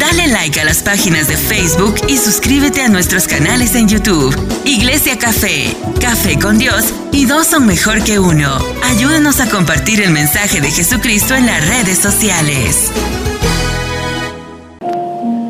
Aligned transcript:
Dale 0.00 0.28
like 0.28 0.58
a 0.58 0.64
las 0.64 0.82
páginas 0.82 1.28
de 1.28 1.36
Facebook 1.36 1.94
y 2.08 2.16
suscríbete 2.16 2.80
a 2.80 2.88
nuestros 2.88 3.26
canales 3.28 3.74
en 3.74 3.86
YouTube. 3.86 4.34
Iglesia 4.64 5.18
Café, 5.18 5.76
Café 6.00 6.38
con 6.38 6.56
Dios 6.56 6.94
y 7.12 7.26
dos 7.26 7.48
son 7.48 7.66
mejor 7.66 8.02
que 8.02 8.18
uno. 8.18 8.48
Ayúdanos 8.82 9.40
a 9.40 9.50
compartir 9.50 10.00
el 10.00 10.10
mensaje 10.10 10.62
de 10.62 10.70
Jesucristo 10.70 11.34
en 11.34 11.44
las 11.44 11.68
redes 11.68 11.98
sociales. 11.98 12.90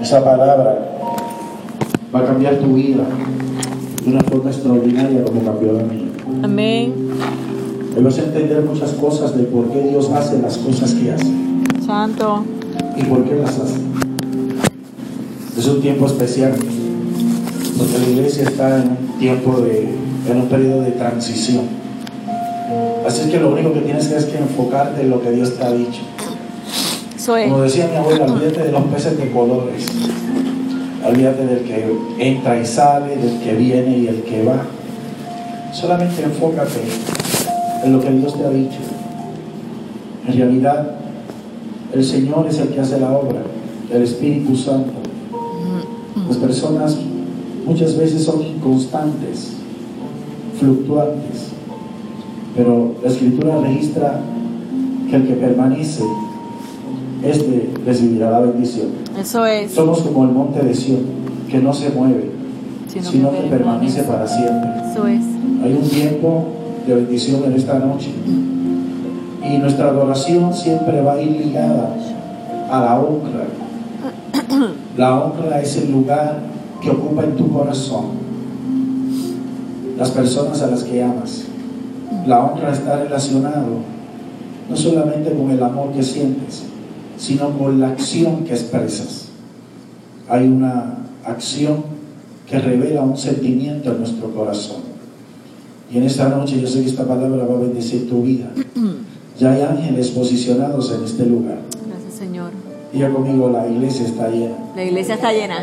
Esa 0.03 0.25
palabra 0.25 0.96
va 2.12 2.19
a 2.19 2.25
cambiar 2.27 2.59
tu 2.59 2.75
vida 2.75 3.05
de 4.05 4.11
una 4.11 4.23
forma 4.25 4.51
extraordinaria 4.51 5.23
como 5.23 5.45
cambió 5.45 5.75
la 5.75 5.85
mía. 5.85 6.09
Amén. 6.43 6.93
Y 7.96 8.03
vas 8.03 8.19
a 8.19 8.23
entender 8.23 8.62
muchas 8.64 8.91
cosas 8.95 9.37
de 9.37 9.45
por 9.45 9.71
qué 9.71 9.80
Dios 9.91 10.11
hace 10.11 10.39
las 10.43 10.59
cosas 10.59 10.93
que 10.95 11.12
hace 11.12 11.32
Santo. 11.87 12.45
y 12.96 13.03
por 13.05 13.25
qué 13.25 13.37
las 13.37 13.57
hace. 13.57 14.10
Es 15.61 15.69
un 15.69 15.82
tiempo 15.82 16.07
especial 16.07 16.55
porque 17.77 17.99
la 17.99 18.09
iglesia 18.09 18.45
está 18.45 18.79
en 18.81 18.93
un 18.93 19.18
tiempo 19.18 19.61
de, 19.61 19.91
en 20.27 20.37
un 20.39 20.49
periodo 20.49 20.81
de 20.81 20.93
transición. 20.93 21.64
Así 23.07 23.21
es 23.21 23.27
que 23.27 23.39
lo 23.39 23.51
único 23.53 23.75
que 23.75 23.81
tienes 23.81 24.09
que 24.09 24.17
es 24.17 24.25
que 24.25 24.39
enfocarte 24.39 25.03
en 25.03 25.11
lo 25.11 25.21
que 25.21 25.32
Dios 25.32 25.59
te 25.59 25.63
ha 25.63 25.71
dicho. 25.73 26.01
Como 27.27 27.61
decía 27.61 27.89
mi 27.89 27.96
abuela, 27.96 28.25
olvídate 28.25 28.63
de 28.63 28.73
los 28.73 28.85
peces 28.85 29.18
de 29.18 29.31
colores. 29.31 29.85
Olvídate 31.07 31.45
del 31.45 31.65
que 31.65 31.95
entra 32.19 32.59
y 32.59 32.65
sale, 32.65 33.19
del 33.19 33.39
que 33.41 33.53
viene 33.53 33.98
y 33.98 34.06
el 34.06 34.23
que 34.23 34.42
va. 34.42 34.62
Solamente 35.75 36.23
enfócate 36.23 36.81
en 37.84 37.92
lo 37.92 38.01
que 38.01 38.11
Dios 38.12 38.34
te 38.34 38.47
ha 38.47 38.51
dicho. 38.51 38.79
En 40.27 40.39
realidad, 40.39 40.92
el 41.92 42.03
Señor 42.03 42.47
es 42.48 42.59
el 42.61 42.69
que 42.69 42.81
hace 42.81 42.98
la 42.98 43.12
obra, 43.12 43.42
el 43.92 44.03
Espíritu 44.03 44.56
Santo. 44.56 45.00
Las 46.28 46.37
personas 46.37 46.97
muchas 47.67 47.97
veces 47.97 48.25
son 48.25 48.43
inconstantes, 48.43 49.53
fluctuantes, 50.59 51.51
pero 52.57 52.95
la 53.03 53.09
Escritura 53.09 53.61
registra 53.61 54.21
que 55.09 55.17
el 55.17 55.27
que 55.27 55.34
permanece, 55.34 56.05
este 57.23 57.71
recibirá 57.84 58.31
la 58.31 58.41
bendición. 58.41 58.89
Eso 59.19 59.45
es. 59.47 59.73
Somos 59.73 60.01
como 60.01 60.25
el 60.25 60.31
monte 60.31 60.62
de 60.62 60.75
Sion, 60.75 61.01
que 61.49 61.59
no 61.59 61.73
se 61.73 61.91
mueve, 61.91 62.31
sino 62.89 63.31
que 63.31 63.43
permanece 63.49 64.03
para 64.03 64.27
siempre. 64.27 64.71
Eso 64.91 65.06
es. 65.06 65.23
Hay 65.62 65.73
un 65.73 65.89
tiempo 65.89 66.45
de 66.87 66.95
bendición 66.95 67.45
en 67.45 67.53
esta 67.55 67.79
noche. 67.79 68.11
Y 69.43 69.59
nuestra 69.59 69.89
adoración 69.89 70.53
siempre 70.55 71.01
va 71.03 71.15
a 71.15 71.23
ir 71.23 71.47
ligada 71.47 71.97
a 72.71 72.81
la 72.81 73.01
honra. 73.01 73.47
La 74.97 75.19
honra 75.19 75.61
es 75.61 75.77
el 75.77 75.93
lugar 75.93 76.41
que 76.81 76.91
ocupa 76.91 77.25
en 77.25 77.37
tu 77.37 77.53
corazón 77.53 78.20
las 79.98 80.11
personas 80.11 80.62
a 80.62 80.67
las 80.69 80.83
que 80.83 81.03
amas. 81.03 81.45
La 82.27 82.45
honra 82.45 82.73
está 82.73 83.03
relacionado 83.03 84.01
no 84.69 84.77
solamente 84.77 85.33
con 85.33 85.51
el 85.51 85.62
amor 85.62 85.93
que 85.93 86.03
sientes, 86.03 86.62
sino 87.19 87.51
con 87.59 87.81
la 87.81 87.89
acción 87.89 88.45
que 88.45 88.53
expresas. 88.53 89.27
Hay 90.28 90.47
una 90.47 90.98
acción 91.25 91.84
que 92.48 92.59
revela 92.59 93.03
un 93.03 93.17
sentimiento 93.17 93.91
en 93.91 93.98
nuestro 93.98 94.33
corazón. 94.33 94.78
Y 95.93 95.98
en 95.98 96.05
esta 96.05 96.28
noche 96.28 96.61
yo 96.61 96.67
sé 96.67 96.83
que 96.83 96.89
esta 96.89 97.05
palabra 97.05 97.45
va 97.45 97.55
a 97.55 97.59
bendecir 97.59 98.09
tu 98.09 98.23
vida. 98.23 98.51
Ya 99.39 99.53
hay 99.53 99.62
ángeles 99.62 100.11
posicionados 100.11 100.93
en 100.93 101.05
este 101.05 101.27
lugar. 101.27 101.59
Gracias, 101.89 102.15
Señor. 102.15 102.70
Diga 102.93 103.09
conmigo, 103.13 103.49
la 103.51 103.69
iglesia 103.69 104.07
está 104.07 104.29
llena. 104.29 104.57
La 104.75 104.85
iglesia 104.85 105.15
está 105.15 105.33
llena. 105.33 105.59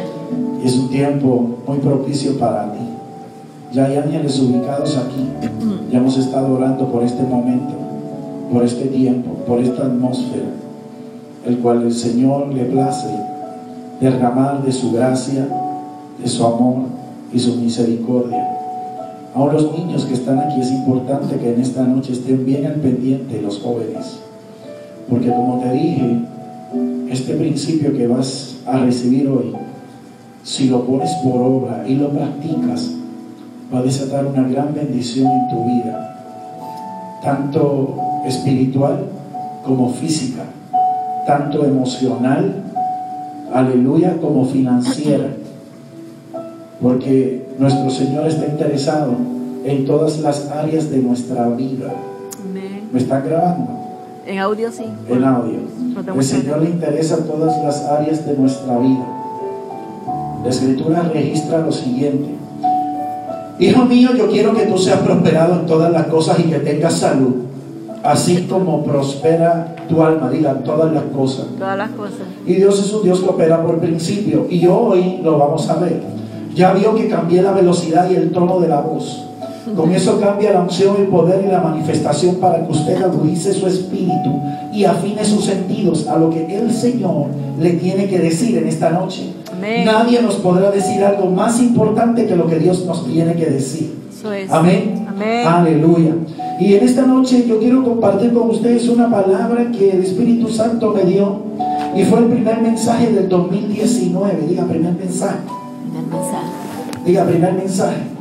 Y 0.64 0.68
es 0.68 0.78
un 0.78 0.90
tiempo 0.90 1.58
muy 1.68 1.78
propicio 1.80 2.38
para 2.40 2.72
ti. 2.72 2.80
Ya 3.74 3.86
hay 3.86 3.98
ángeles 3.98 4.40
ubicados 4.40 4.96
aquí. 4.98 5.28
Ya 5.92 5.98
hemos 5.98 6.18
estado 6.18 6.54
orando 6.54 6.88
por 6.88 7.04
este 7.04 7.24
momento, 7.24 7.74
por 8.52 8.64
este 8.64 8.86
tiempo, 8.86 9.32
por 9.46 9.60
esta 9.60 9.84
atmósfera, 9.84 10.46
el 11.46 11.60
cual 11.60 11.84
el 11.84 11.94
Señor 11.94 12.48
le 12.54 12.64
place 12.66 13.08
derramar 14.00 14.64
de 14.64 14.72
su 14.72 14.92
gracia, 14.94 15.48
de 16.22 16.28
su 16.28 16.46
amor 16.46 16.84
y 17.34 17.40
su 17.40 17.56
misericordia. 17.56 18.58
Ahora 19.36 19.54
los 19.54 19.78
niños 19.78 20.06
que 20.06 20.14
están 20.14 20.40
aquí 20.40 20.62
es 20.62 20.72
importante 20.72 21.36
que 21.38 21.54
en 21.54 21.62
esta 21.62 21.84
noche 21.84 22.14
estén 22.14 22.46
bien 22.46 22.66
al 22.66 22.76
pendiente 22.76 23.42
los 23.42 23.60
jóvenes. 23.60 24.20
Porque 25.10 25.28
como 25.28 25.60
te 25.60 25.72
dije, 25.74 26.22
este 27.10 27.34
principio 27.36 27.96
que 27.96 28.08
vas 28.08 28.58
a 28.66 28.80
recibir 28.80 29.28
hoy, 29.28 29.54
si 30.44 30.70
lo 30.70 30.86
pones 30.86 31.12
por 31.24 31.42
obra 31.42 31.86
y 31.88 31.96
lo 31.96 32.10
practicas, 32.10 32.92
va 33.74 33.80
a 33.80 33.84
desatar 33.84 34.26
una 34.26 34.48
gran 34.48 34.74
bendición 34.74 35.28
en 35.28 35.50
tu 35.50 35.66
vida, 35.66 37.20
tanto 37.24 37.96
espiritual 38.26 39.06
como 39.66 39.92
física, 39.92 40.44
tanto 41.26 41.66
emocional, 41.66 42.64
aleluya, 43.54 44.18
como 44.22 44.46
financiera. 44.46 45.28
Porque 46.82 47.48
nuestro 47.58 47.90
Señor 47.90 48.28
está 48.28 48.46
interesado 48.46 49.16
en 49.66 49.86
todas 49.86 50.20
las 50.20 50.50
áreas 50.52 50.90
de 50.90 51.00
nuestra 51.00 51.50
vida. 51.50 51.94
Amén. 52.40 52.88
¿Me 52.92 53.00
están 53.00 53.26
grabando? 53.26 53.77
En 54.28 54.40
audio 54.40 54.70
sí. 54.70 54.84
En 55.08 55.24
audio. 55.24 55.60
El 56.14 56.24
Señor 56.24 56.62
le 56.62 56.70
interesa 56.72 57.24
todas 57.26 57.64
las 57.64 57.86
áreas 57.86 58.26
de 58.26 58.36
nuestra 58.36 58.78
vida. 58.78 59.08
La 60.44 60.50
Escritura 60.50 61.10
registra 61.14 61.60
lo 61.60 61.72
siguiente. 61.72 62.36
Hijo 63.58 63.86
mío, 63.86 64.10
yo 64.18 64.28
quiero 64.28 64.54
que 64.54 64.66
tú 64.66 64.78
seas 64.78 65.00
prosperado 65.00 65.62
en 65.62 65.66
todas 65.66 65.94
las 65.94 66.08
cosas 66.08 66.40
y 66.40 66.44
que 66.44 66.60
tengas 66.60 66.96
salud, 66.96 67.36
así 68.04 68.46
como 68.50 68.84
prospera 68.84 69.74
tu 69.88 70.04
alma, 70.04 70.30
diga 70.30 70.56
todas 70.56 70.94
las 70.94 71.04
cosas. 71.06 71.46
Todas 71.58 71.78
las 71.78 71.92
cosas. 71.92 72.28
Y 72.46 72.56
Dios 72.56 72.78
es 72.80 72.94
un 72.94 73.04
Dios 73.04 73.22
que 73.22 73.30
opera 73.30 73.64
por 73.64 73.80
principio. 73.80 74.46
Y 74.50 74.68
hoy 74.68 75.22
lo 75.24 75.38
vamos 75.38 75.70
a 75.70 75.76
ver. 75.76 76.02
Ya 76.54 76.74
vio 76.74 76.94
que 76.96 77.08
cambié 77.08 77.42
la 77.42 77.54
velocidad 77.54 78.10
y 78.10 78.16
el 78.16 78.32
tono 78.32 78.60
de 78.60 78.68
la 78.68 78.82
voz. 78.82 79.27
Con 79.76 79.92
eso 79.92 80.20
cambia 80.20 80.54
la 80.54 80.62
unción, 80.62 80.96
el 80.98 81.08
poder 81.08 81.44
y 81.46 81.52
la 81.52 81.62
manifestación 81.62 82.36
para 82.36 82.66
que 82.66 82.72
usted 82.72 83.02
agudice 83.02 83.54
su 83.54 83.68
espíritu 83.68 84.32
y 84.74 84.86
afine 84.86 85.24
sus 85.26 85.46
sentidos 85.46 86.08
a 86.08 86.18
lo 86.18 86.30
que 86.30 86.46
el 86.56 86.72
Señor 86.72 87.28
le 87.60 87.72
tiene 87.72 88.08
que 88.08 88.20
decir 88.20 88.58
en 88.58 88.68
esta 88.68 88.90
noche. 88.90 89.34
Amén. 89.52 89.86
Nadie 89.86 90.22
nos 90.22 90.36
podrá 90.36 90.72
decir 90.72 91.04
algo 91.04 91.30
más 91.30 91.60
importante 91.60 92.26
que 92.26 92.36
lo 92.36 92.48
que 92.48 92.60
Dios 92.60 92.86
nos 92.86 93.06
tiene 93.06 93.34
que 93.36 93.48
decir. 93.48 93.96
Eso 94.18 94.32
es. 94.34 94.52
Amén. 94.52 95.06
Amén. 95.08 95.48
Aleluya. 95.48 96.14
Y 96.60 96.74
en 96.74 96.84
esta 96.84 97.06
noche 97.06 97.46
yo 97.48 97.60
quiero 97.60 97.84
compartir 97.84 98.34
con 98.34 98.50
ustedes 98.50 98.88
una 98.90 99.10
palabra 99.10 99.72
que 99.72 99.92
el 99.92 100.04
Espíritu 100.04 100.50
Santo 100.50 100.92
me 100.92 101.04
dio 101.04 101.42
y 101.96 102.04
fue 102.04 102.20
el 102.20 102.26
primer 102.26 102.62
mensaje 102.62 103.12
del 103.12 103.30
2019. 103.30 104.48
Diga 104.48 104.66
primer 104.66 104.94
mensaje. 104.94 105.38
Primer 105.84 106.04
mensaje. 106.08 106.48
Diga 107.06 107.26
primer 107.26 107.54
mensaje. 107.54 108.17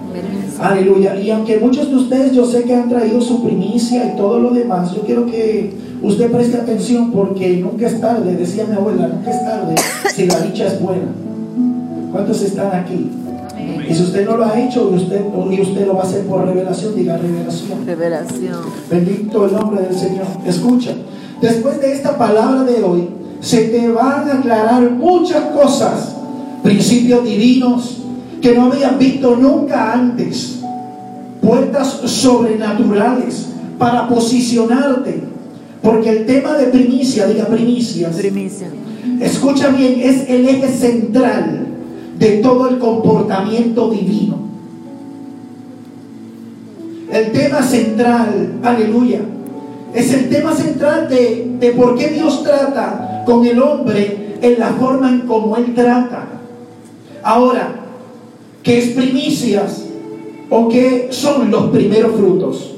Aleluya. 0.60 1.20
Y 1.20 1.30
aunque 1.30 1.58
muchos 1.58 1.90
de 1.90 1.96
ustedes 1.96 2.32
yo 2.32 2.46
sé 2.46 2.64
que 2.64 2.74
han 2.74 2.88
traído 2.88 3.20
su 3.20 3.42
primicia 3.42 4.12
y 4.12 4.16
todo 4.16 4.38
lo 4.38 4.50
demás, 4.50 4.94
yo 4.94 5.02
quiero 5.02 5.26
que 5.26 5.72
usted 6.02 6.30
preste 6.30 6.56
atención 6.56 7.12
porque 7.12 7.56
nunca 7.58 7.86
es 7.86 8.00
tarde, 8.00 8.34
decía 8.36 8.64
mi 8.68 8.74
abuela, 8.74 9.08
nunca 9.08 9.30
es 9.30 9.44
tarde 9.44 9.74
si 10.14 10.26
la 10.26 10.40
dicha 10.40 10.66
es 10.66 10.80
buena. 10.80 11.08
¿Cuántos 12.12 12.42
están 12.42 12.74
aquí? 12.74 13.10
Y 13.88 13.94
si 13.94 14.02
usted 14.02 14.24
no 14.24 14.36
lo 14.36 14.44
ha 14.44 14.58
hecho 14.58 14.90
y 14.92 14.96
usted, 14.96 15.20
y 15.50 15.60
usted 15.60 15.86
lo 15.86 15.94
va 15.94 16.02
a 16.02 16.04
hacer 16.04 16.22
por 16.26 16.46
revelación, 16.46 16.94
diga 16.94 17.16
revelación. 17.16 17.86
Revelación. 17.86 18.58
Bendito 18.90 19.46
el 19.46 19.52
nombre 19.52 19.82
del 19.82 19.94
Señor. 19.94 20.26
Escucha, 20.46 20.92
después 21.40 21.80
de 21.80 21.92
esta 21.92 22.16
palabra 22.16 22.64
de 22.64 22.82
hoy, 22.82 23.08
se 23.40 23.64
te 23.68 23.88
van 23.88 24.28
a 24.28 24.38
aclarar 24.38 24.90
muchas 24.90 25.42
cosas, 25.50 26.16
principios 26.62 27.24
divinos 27.24 28.05
que 28.40 28.54
no 28.54 28.66
habían 28.72 28.98
visto 28.98 29.36
nunca 29.36 29.92
antes, 29.92 30.60
puertas 31.40 31.88
sobrenaturales 32.04 33.46
para 33.78 34.08
posicionarte, 34.08 35.22
porque 35.82 36.10
el 36.10 36.26
tema 36.26 36.54
de 36.54 36.66
primicia, 36.66 37.26
diga 37.26 37.46
primicias, 37.46 38.16
Primicia. 38.16 38.68
escucha 39.20 39.68
bien, 39.68 40.00
es 40.00 40.28
el 40.28 40.48
eje 40.48 40.68
central 40.68 41.66
de 42.18 42.38
todo 42.38 42.68
el 42.68 42.78
comportamiento 42.78 43.90
divino. 43.90 44.46
El 47.12 47.32
tema 47.32 47.62
central, 47.62 48.54
aleluya, 48.62 49.20
es 49.94 50.12
el 50.12 50.28
tema 50.28 50.54
central 50.54 51.08
de, 51.08 51.56
de 51.60 51.70
por 51.70 51.96
qué 51.96 52.08
Dios 52.08 52.42
trata 52.42 53.22
con 53.24 53.46
el 53.46 53.62
hombre 53.62 54.36
en 54.42 54.58
la 54.58 54.68
forma 54.70 55.10
en 55.10 55.20
como 55.20 55.56
Él 55.56 55.74
trata. 55.74 56.26
Ahora, 57.22 57.85
¿qué 58.66 58.78
es 58.78 58.88
primicias 58.88 59.84
o 60.50 60.68
qué 60.68 61.06
son 61.10 61.52
los 61.52 61.70
primeros 61.70 62.16
frutos? 62.16 62.74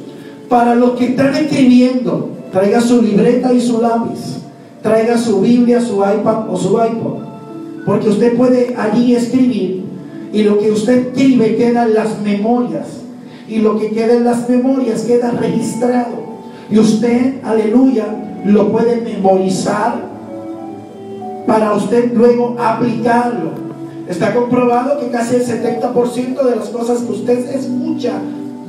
Para 0.47 0.75
los 0.75 0.91
que 0.93 1.07
están 1.07 1.35
escribiendo, 1.35 2.29
traiga 2.53 2.83
su 2.83 3.01
libreta 3.01 3.55
y 3.55 3.61
su 3.61 3.81
lápiz, 3.81 4.43
traiga 4.83 5.17
su 5.17 5.41
Biblia, 5.41 5.81
su 5.81 5.97
iPad 5.97 6.51
o 6.51 6.57
su 6.59 6.73
iPod, 6.73 7.23
Porque 7.87 8.11
usted 8.11 8.37
puede 8.37 8.77
allí 8.77 9.15
escribir 9.15 9.85
y 10.31 10.43
lo 10.43 10.59
que 10.59 10.71
usted 10.71 11.09
escribe 11.09 11.57
queda 11.57 11.87
en 11.87 11.95
las 11.95 12.21
memorias. 12.21 12.87
Y 13.49 13.61
lo 13.61 13.81
que 13.81 13.89
queda 13.89 14.13
en 14.13 14.25
las 14.25 14.47
memorias 14.47 15.03
queda 15.03 15.31
registrado. 15.31 16.29
Y 16.71 16.79
usted, 16.79 17.37
aleluya, 17.43 18.05
lo 18.45 18.71
puede 18.71 19.01
memorizar 19.01 20.03
para 21.47 21.73
usted 21.73 22.13
luego 22.15 22.57
aplicarlo. 22.59 23.68
Está 24.09 24.35
comprobado 24.35 24.99
que 24.99 25.11
casi 25.11 25.37
el 25.37 25.45
70% 25.45 26.43
de 26.43 26.57
las 26.57 26.69
cosas 26.71 27.01
que 27.01 27.13
usted 27.13 27.55
escucha 27.55 28.15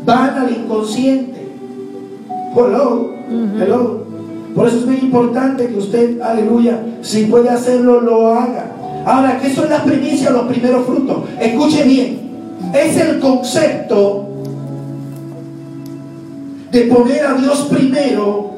van 0.05 0.37
al 0.37 0.51
inconsciente. 0.51 1.47
Hello, 2.55 3.13
hello. 3.29 4.03
Por 4.53 4.67
eso 4.67 4.79
es 4.79 4.85
muy 4.85 4.97
importante 4.97 5.67
que 5.67 5.77
usted, 5.77 6.19
aleluya, 6.19 6.83
si 7.01 7.25
puede 7.25 7.49
hacerlo, 7.49 8.01
lo 8.01 8.33
haga. 8.33 8.71
Ahora, 9.05 9.39
¿qué 9.41 9.53
son 9.53 9.69
las 9.69 9.83
primicias, 9.83 10.31
los 10.33 10.47
primeros 10.47 10.85
frutos? 10.85 11.23
Escuche 11.39 11.83
bien. 11.83 12.19
Es 12.73 12.97
el 12.97 13.19
concepto 13.19 14.25
de 16.71 16.81
poner 16.81 17.25
a 17.25 17.33
Dios 17.35 17.67
primero 17.69 18.51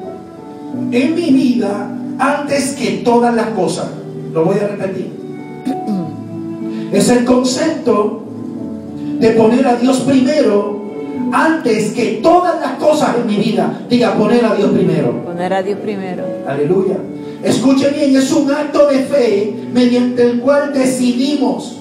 en 0.91 1.15
mi 1.15 1.29
vida 1.31 1.95
antes 2.17 2.73
que 2.73 3.01
todas 3.03 3.35
las 3.35 3.47
cosas. 3.49 3.87
Lo 4.33 4.45
voy 4.45 4.55
a 4.57 4.67
repetir. 4.67 5.20
Es 6.91 7.09
el 7.09 7.25
concepto 7.25 8.23
de 9.19 9.29
poner 9.31 9.67
a 9.67 9.75
Dios 9.75 10.01
primero 10.01 10.81
antes 11.31 11.93
que 11.93 12.19
todas 12.21 12.59
las 12.59 12.73
cosas 12.73 13.15
en 13.17 13.27
mi 13.27 13.37
vida. 13.37 13.81
Diga, 13.89 14.15
poner 14.15 14.43
a 14.45 14.55
Dios 14.55 14.71
primero. 14.71 15.23
Poner 15.23 15.53
a 15.53 15.63
Dios 15.63 15.79
primero. 15.79 16.23
Aleluya. 16.47 16.97
Escuche 17.43 17.89
bien, 17.89 18.15
es 18.15 18.31
un 18.31 18.51
acto 18.51 18.87
de 18.87 18.99
fe 18.99 19.53
mediante 19.73 20.23
el 20.23 20.41
cual 20.41 20.73
decidimos 20.73 21.77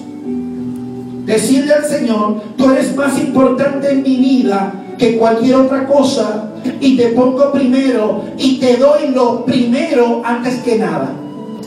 decirle 1.25 1.73
al 1.73 1.85
Señor, 1.85 2.41
tú 2.57 2.71
eres 2.71 2.95
más 2.95 3.17
importante 3.19 3.91
en 3.91 4.01
mi 4.01 4.17
vida 4.17 4.73
que 4.97 5.17
cualquier 5.17 5.55
otra 5.55 5.85
cosa 5.85 6.51
y 6.79 6.97
te 6.97 7.09
pongo 7.09 7.51
primero 7.51 8.23
y 8.37 8.59
te 8.59 8.77
doy 8.77 9.09
lo 9.13 9.45
primero 9.45 10.21
antes 10.25 10.55
que 10.59 10.77
nada. 10.77 11.11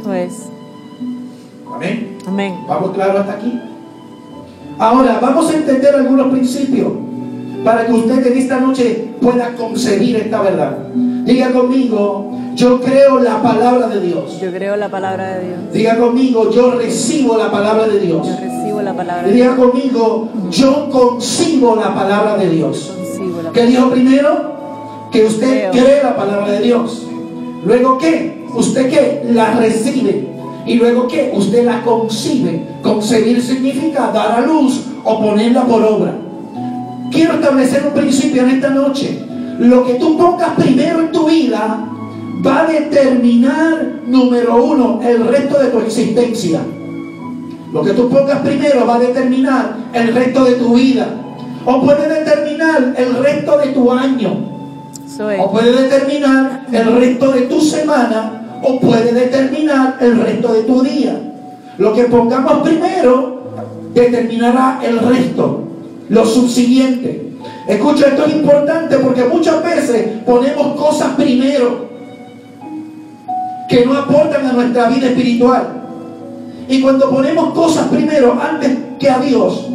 Pues, 0.03 0.33
Amén. 1.73 2.14
Amén. 2.27 2.55
¿Vamos 2.69 2.91
claro 2.93 3.19
hasta 3.21 3.33
aquí? 3.35 3.61
Ahora, 4.79 5.19
vamos 5.21 5.51
a 5.51 5.57
entender 5.57 5.95
algunos 5.95 6.33
principios 6.33 6.93
para 7.65 7.87
que 7.87 7.93
usted 7.93 8.27
en 8.27 8.39
esta 8.39 8.61
noche 8.61 9.09
pueda 9.21 9.55
concebir 9.55 10.17
esta 10.17 10.43
verdad. 10.43 10.77
Diga 10.95 11.53
conmigo, 11.53 12.33
yo 12.55 12.81
creo 12.81 13.21
la 13.21 13.41
palabra 13.43 13.89
de 13.89 14.01
Dios. 14.01 14.39
Yo 14.41 14.51
creo 14.51 14.77
la 14.77 14.89
palabra 14.89 15.39
de 15.39 15.47
Dios. 15.47 15.59
Diga 15.73 15.97
conmigo, 15.97 16.51
yo 16.51 16.73
recibo 16.73 17.39
la 17.39 17.51
palabra 17.51 17.87
de 17.87 18.01
Dios. 18.01 18.27
Yo 18.27 18.37
recibo 18.37 18.83
la 18.83 18.95
palabra 18.95 19.23
Dios. 19.23 19.35
diga 19.35 19.57
conmigo, 19.57 20.29
yo 20.51 20.89
concibo 20.91 21.77
la 21.77 21.95
palabra 21.95 22.37
de 22.37 22.51
Dios. 22.51 22.93
La 23.43 23.53
¿Qué 23.53 23.67
dijo 23.67 23.91
primero? 23.91 24.55
Que 25.11 25.25
usted 25.25 25.71
Creo. 25.71 25.85
cree 25.85 26.03
la 26.03 26.17
palabra 26.17 26.51
de 26.51 26.61
Dios. 26.61 27.07
Luego 27.65 27.99
qué? 27.99 28.45
¿Usted 28.55 28.91
qué? 28.91 29.23
La 29.33 29.53
recibe. 29.55 30.34
Y 30.67 30.75
luego 30.75 31.07
qué? 31.07 31.33
Usted 31.35 31.65
la 31.65 31.83
concibe. 31.83 32.67
Concebir 32.83 33.43
significa 33.43 34.11
dar 34.13 34.33
a 34.33 34.41
luz 34.41 34.83
o 35.05 35.21
ponerla 35.21 35.65
por 35.65 35.83
obra. 35.83 36.15
Quiero 37.11 37.35
establecer 37.35 37.85
un 37.87 37.93
principio 37.93 38.43
en 38.43 38.51
esta 38.51 38.71
noche. 38.71 39.25
Lo 39.59 39.85
que 39.85 39.95
tú 39.95 40.17
pongas 40.17 40.51
primero 40.57 41.01
en 41.01 41.13
tu 41.13 41.29
vida 41.29 41.87
va 42.45 42.61
a 42.63 42.67
determinar, 42.67 44.01
número 44.07 44.65
uno, 44.65 45.01
el 45.03 45.27
resto 45.27 45.59
de 45.59 45.69
tu 45.69 45.79
existencia. 45.81 46.61
Lo 47.73 47.83
que 47.83 47.93
tú 47.93 48.09
pongas 48.09 48.41
primero 48.41 48.87
va 48.87 48.97
a 48.97 49.01
determinar 49.01 49.77
el 49.93 50.15
resto 50.15 50.45
de 50.45 50.53
tu 50.53 50.75
vida. 50.75 51.07
O 51.67 51.83
puede 51.83 52.09
determinar 52.09 52.95
el 52.97 53.17
resto 53.23 53.59
de 53.59 53.69
tu 53.69 53.91
año. 53.93 54.55
O 55.41 55.51
puede 55.51 55.83
determinar 55.83 56.67
el 56.73 56.97
resto 56.97 57.33
de 57.33 57.43
tu 57.43 57.61
semana. 57.61 58.44
O 58.67 58.81
puede 58.81 59.13
determinar 59.13 59.99
el 60.01 60.19
resto 60.21 60.55
de 60.55 60.63
tu 60.63 60.83
día. 60.83 61.21
Lo 61.77 61.93
que 61.93 62.05
pongamos 62.05 62.67
primero 62.67 63.43
determinará 63.93 64.81
el 64.83 64.99
resto. 65.01 65.65
Lo 66.09 66.25
subsiguiente. 66.25 67.35
Escucha, 67.69 68.09
esto 68.09 68.25
es 68.25 68.37
importante 68.37 68.97
porque 68.99 69.25
muchas 69.25 69.63
veces 69.63 70.23
ponemos 70.25 70.81
cosas 70.81 71.11
primero 71.15 71.89
que 73.69 73.85
no 73.85 73.99
aportan 73.99 74.47
a 74.47 74.53
nuestra 74.53 74.89
vida 74.89 75.09
espiritual. 75.09 75.83
Y 76.67 76.81
cuando 76.81 77.11
ponemos 77.11 77.53
cosas 77.53 77.89
primero 77.89 78.39
antes 78.41 78.79
que 78.99 79.11
a 79.11 79.19
Dios, 79.19 79.69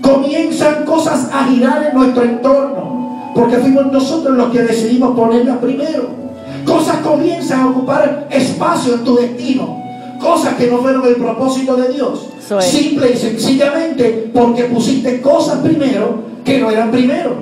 comienzan 0.00 0.86
cosas 0.86 1.28
a 1.30 1.44
girar 1.44 1.88
en 1.90 1.94
nuestro 1.94 2.22
entorno, 2.22 3.32
porque 3.34 3.58
fuimos 3.58 3.92
nosotros 3.92 4.34
los 4.34 4.50
que 4.50 4.62
decidimos 4.62 5.14
ponerlas 5.14 5.58
primero. 5.58 6.27
Cosas 6.68 6.98
comienzan 6.98 7.60
a 7.60 7.70
ocupar 7.70 8.28
espacio 8.30 8.96
en 8.96 9.04
tu 9.04 9.16
destino, 9.16 9.82
cosas 10.20 10.54
que 10.56 10.66
no 10.66 10.78
fueron 10.78 11.06
el 11.06 11.16
propósito 11.16 11.76
de 11.76 11.94
Dios. 11.94 12.28
Simple 12.60 13.12
y 13.12 13.16
sencillamente 13.16 14.30
porque 14.34 14.64
pusiste 14.64 15.22
cosas 15.22 15.60
primero 15.60 16.18
que 16.44 16.60
no 16.60 16.70
eran 16.70 16.90
primero, 16.90 17.36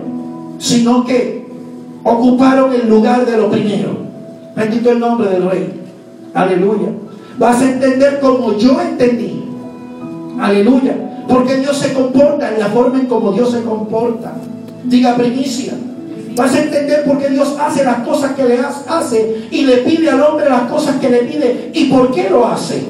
sino 0.60 1.04
que 1.04 1.44
ocuparon 2.04 2.72
el 2.72 2.88
lugar 2.88 3.26
de 3.26 3.36
lo 3.36 3.50
primero. 3.50 3.96
Bendito 4.54 4.92
el 4.92 5.00
nombre 5.00 5.28
del 5.28 5.50
Rey. 5.50 5.72
Aleluya. 6.32 6.88
Vas 7.36 7.60
a 7.60 7.68
entender 7.68 8.20
como 8.20 8.56
yo 8.56 8.80
entendí. 8.80 9.44
Aleluya. 10.40 11.24
Porque 11.28 11.56
Dios 11.56 11.76
se 11.78 11.92
comporta 11.92 12.54
en 12.54 12.60
la 12.60 12.68
forma 12.68 13.00
en 13.00 13.06
como 13.06 13.32
Dios 13.32 13.50
se 13.50 13.62
comporta. 13.64 14.34
Diga 14.84 15.16
primicia. 15.16 15.74
Vas 16.36 16.54
a 16.54 16.62
entender 16.62 17.04
por 17.04 17.18
qué 17.18 17.30
Dios 17.30 17.56
hace 17.58 17.82
las 17.82 18.00
cosas 18.00 18.32
que 18.34 18.44
le 18.44 18.58
hace 18.58 19.48
y 19.50 19.62
le 19.62 19.78
pide 19.78 20.10
al 20.10 20.20
hombre 20.20 20.48
las 20.48 20.70
cosas 20.70 20.96
que 21.00 21.08
le 21.08 21.20
pide 21.20 21.70
y 21.72 21.84
por 21.86 22.12
qué 22.12 22.28
lo 22.28 22.46
hace. 22.46 22.82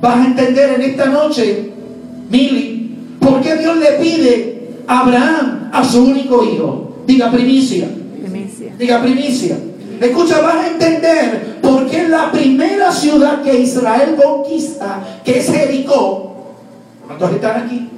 Vas 0.00 0.16
a 0.16 0.24
entender 0.24 0.80
en 0.80 0.82
esta 0.82 1.06
noche, 1.06 1.70
Mili, 2.30 2.96
por 3.20 3.40
qué 3.42 3.56
Dios 3.56 3.76
le 3.76 3.92
pide 4.02 4.68
a 4.86 5.00
Abraham 5.00 5.70
a 5.72 5.84
su 5.84 6.04
único 6.04 6.42
hijo. 6.44 6.96
Diga 7.06 7.30
primicia. 7.30 7.88
Primicia. 8.18 8.74
Diga 8.78 9.02
primicia. 9.02 9.58
Escucha, 10.00 10.40
vas 10.40 10.56
a 10.56 10.68
entender 10.68 11.58
por 11.62 11.86
qué 11.88 12.08
la 12.08 12.32
primera 12.32 12.90
ciudad 12.90 13.42
que 13.42 13.60
Israel 13.60 14.16
conquista, 14.20 15.00
que 15.24 15.38
es 15.38 15.50
Jericó, 15.50 16.34
¿cuántos 17.06 17.32
están 17.32 17.64
aquí? 17.64 17.88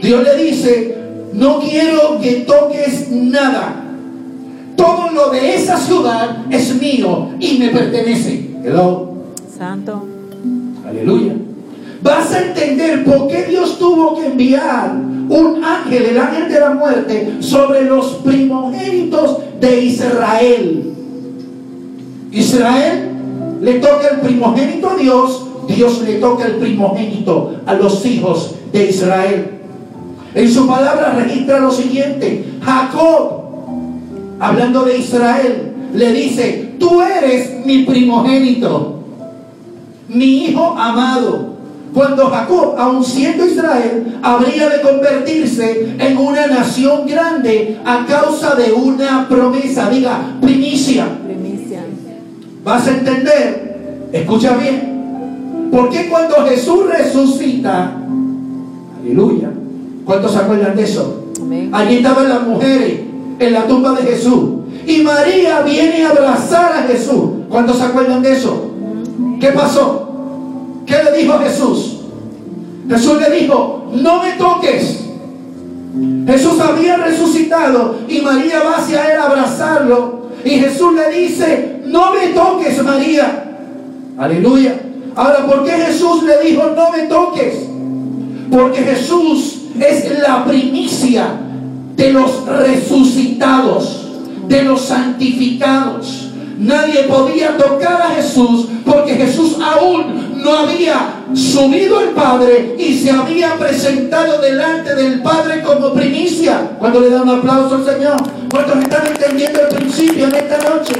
Dios 0.00 0.22
le 0.22 0.36
dice, 0.36 0.96
no 1.32 1.60
quiero 1.60 2.20
que 2.20 2.44
toques 2.46 3.10
nada. 3.10 3.84
Todo 4.76 5.10
lo 5.10 5.30
de 5.30 5.54
esa 5.54 5.78
ciudad 5.78 6.46
es 6.50 6.80
mío 6.80 7.28
y 7.38 7.58
me 7.58 7.68
pertenece. 7.68 8.50
Hello. 8.64 9.14
Santo. 9.56 10.06
Aleluya. 10.86 11.34
Vas 12.02 12.32
a 12.32 12.42
entender 12.42 13.04
por 13.04 13.28
qué 13.28 13.44
Dios 13.44 13.78
tuvo 13.78 14.16
que 14.16 14.26
enviar 14.26 14.90
un 15.28 15.62
ángel, 15.62 16.02
el 16.02 16.18
ángel 16.18 16.48
de 16.50 16.60
la 16.60 16.70
muerte, 16.70 17.36
sobre 17.40 17.84
los 17.84 18.06
primogénitos 18.24 19.38
de 19.60 19.84
Israel. 19.84 20.94
Israel 22.32 23.10
le 23.60 23.74
toca 23.74 24.08
el 24.08 24.20
primogénito 24.20 24.90
a 24.90 24.96
Dios, 24.96 25.46
Dios 25.68 26.02
le 26.02 26.14
toca 26.14 26.46
el 26.46 26.54
primogénito 26.54 27.56
a 27.66 27.74
los 27.74 28.04
hijos 28.06 28.54
de 28.72 28.88
Israel. 28.88 29.59
En 30.34 30.50
su 30.50 30.66
palabra 30.66 31.14
registra 31.16 31.58
lo 31.58 31.70
siguiente, 31.70 32.44
Jacob, 32.62 33.42
hablando 34.38 34.84
de 34.84 34.98
Israel, 34.98 35.72
le 35.94 36.12
dice, 36.12 36.74
tú 36.78 37.02
eres 37.02 37.64
mi 37.66 37.84
primogénito 37.84 39.00
mi 40.12 40.44
hijo 40.46 40.74
amado. 40.76 41.50
Cuando 41.94 42.26
Jacob, 42.28 42.74
aun 42.78 43.04
siendo 43.04 43.46
Israel, 43.46 44.18
habría 44.22 44.68
de 44.68 44.80
convertirse 44.80 45.96
en 45.98 46.16
una 46.18 46.46
nación 46.46 47.06
grande 47.06 47.78
a 47.84 48.06
causa 48.06 48.54
de 48.54 48.72
una 48.72 49.28
promesa, 49.28 49.90
diga, 49.90 50.36
primicia. 50.40 51.08
Primicia. 51.26 51.80
Vas 52.62 52.86
a 52.86 52.90
entender, 52.92 54.08
escucha 54.12 54.56
bien, 54.56 55.68
porque 55.72 56.08
cuando 56.08 56.46
Jesús 56.46 56.86
resucita, 56.86 57.96
aleluya, 59.02 59.50
¿cuántos 60.04 60.32
se 60.32 60.38
acuerdan 60.38 60.76
de 60.76 60.84
eso? 60.84 61.24
Amén. 61.40 61.70
Allí 61.72 61.96
estaban 61.96 62.28
las 62.28 62.46
mujeres 62.46 63.00
en 63.38 63.52
la 63.52 63.66
tumba 63.66 63.92
de 63.92 64.02
Jesús. 64.02 64.60
Y 64.86 65.02
María 65.02 65.60
viene 65.62 66.04
a 66.04 66.10
abrazar 66.10 66.72
a 66.72 66.82
Jesús. 66.82 67.30
¿Cuántos 67.48 67.78
se 67.78 67.84
acuerdan 67.84 68.22
de 68.22 68.32
eso? 68.32 68.70
¿Qué 69.40 69.48
pasó? 69.48 70.08
¿Qué 70.86 70.96
le 71.04 71.18
dijo 71.18 71.38
Jesús? 71.38 71.98
Jesús 72.88 73.20
le 73.20 73.40
dijo, 73.40 73.90
no 73.94 74.22
me 74.22 74.32
toques. 74.32 75.04
Jesús 76.26 76.60
había 76.60 76.96
resucitado 76.96 77.96
y 78.08 78.20
María 78.20 78.62
va 78.62 78.78
hacia 78.78 79.12
él 79.12 79.20
a 79.20 79.24
abrazarlo. 79.26 80.20
Y 80.44 80.50
Jesús 80.50 80.94
le 80.94 81.20
dice, 81.20 81.82
no 81.86 82.12
me 82.12 82.28
toques 82.28 82.82
María. 82.82 83.44
Aleluya. 84.18 84.80
Ahora, 85.14 85.46
¿por 85.46 85.64
qué 85.64 85.72
Jesús 85.72 86.22
le 86.22 86.48
dijo, 86.48 86.64
no 86.74 86.90
me 86.90 87.02
toques? 87.04 87.66
Porque 88.50 88.80
Jesús 88.82 89.59
es 89.78 90.18
la 90.20 90.44
primicia 90.44 91.26
de 91.96 92.12
los 92.12 92.46
resucitados, 92.46 94.06
de 94.48 94.62
los 94.62 94.80
santificados. 94.80 96.30
Nadie 96.58 97.04
podía 97.04 97.56
tocar 97.56 98.02
a 98.02 98.10
Jesús 98.10 98.66
porque 98.84 99.14
Jesús 99.14 99.56
aún 99.62 100.42
no 100.42 100.58
había 100.58 101.14
subido 101.34 101.98
al 101.98 102.10
Padre 102.10 102.76
y 102.78 102.98
se 102.98 103.10
había 103.10 103.54
presentado 103.54 104.40
delante 104.40 104.94
del 104.94 105.22
Padre 105.22 105.62
como 105.62 105.92
primicia. 105.92 106.72
Cuando 106.78 107.00
le 107.00 107.10
da 107.10 107.22
un 107.22 107.30
aplauso 107.30 107.76
al 107.76 107.84
Señor, 107.84 108.16
¿cuántos 108.50 108.78
están 108.78 109.06
entendiendo 109.06 109.60
el 109.60 109.76
principio 109.76 110.26
en 110.26 110.34
esta 110.34 110.58
noche? 110.68 110.94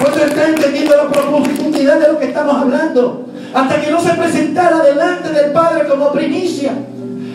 ¿Cuántos 0.00 0.22
están 0.22 0.50
entendiendo 0.50 0.96
la 0.96 1.08
profundidad 1.10 2.00
de 2.00 2.12
lo 2.12 2.18
que 2.18 2.26
estamos 2.26 2.56
hablando? 2.56 3.26
Hasta 3.54 3.80
que 3.80 3.90
no 3.90 4.00
se 4.00 4.10
presentara 4.10 4.82
delante 4.82 5.30
del 5.30 5.52
Padre 5.52 5.88
como 5.88 6.12
primicia. 6.12 6.72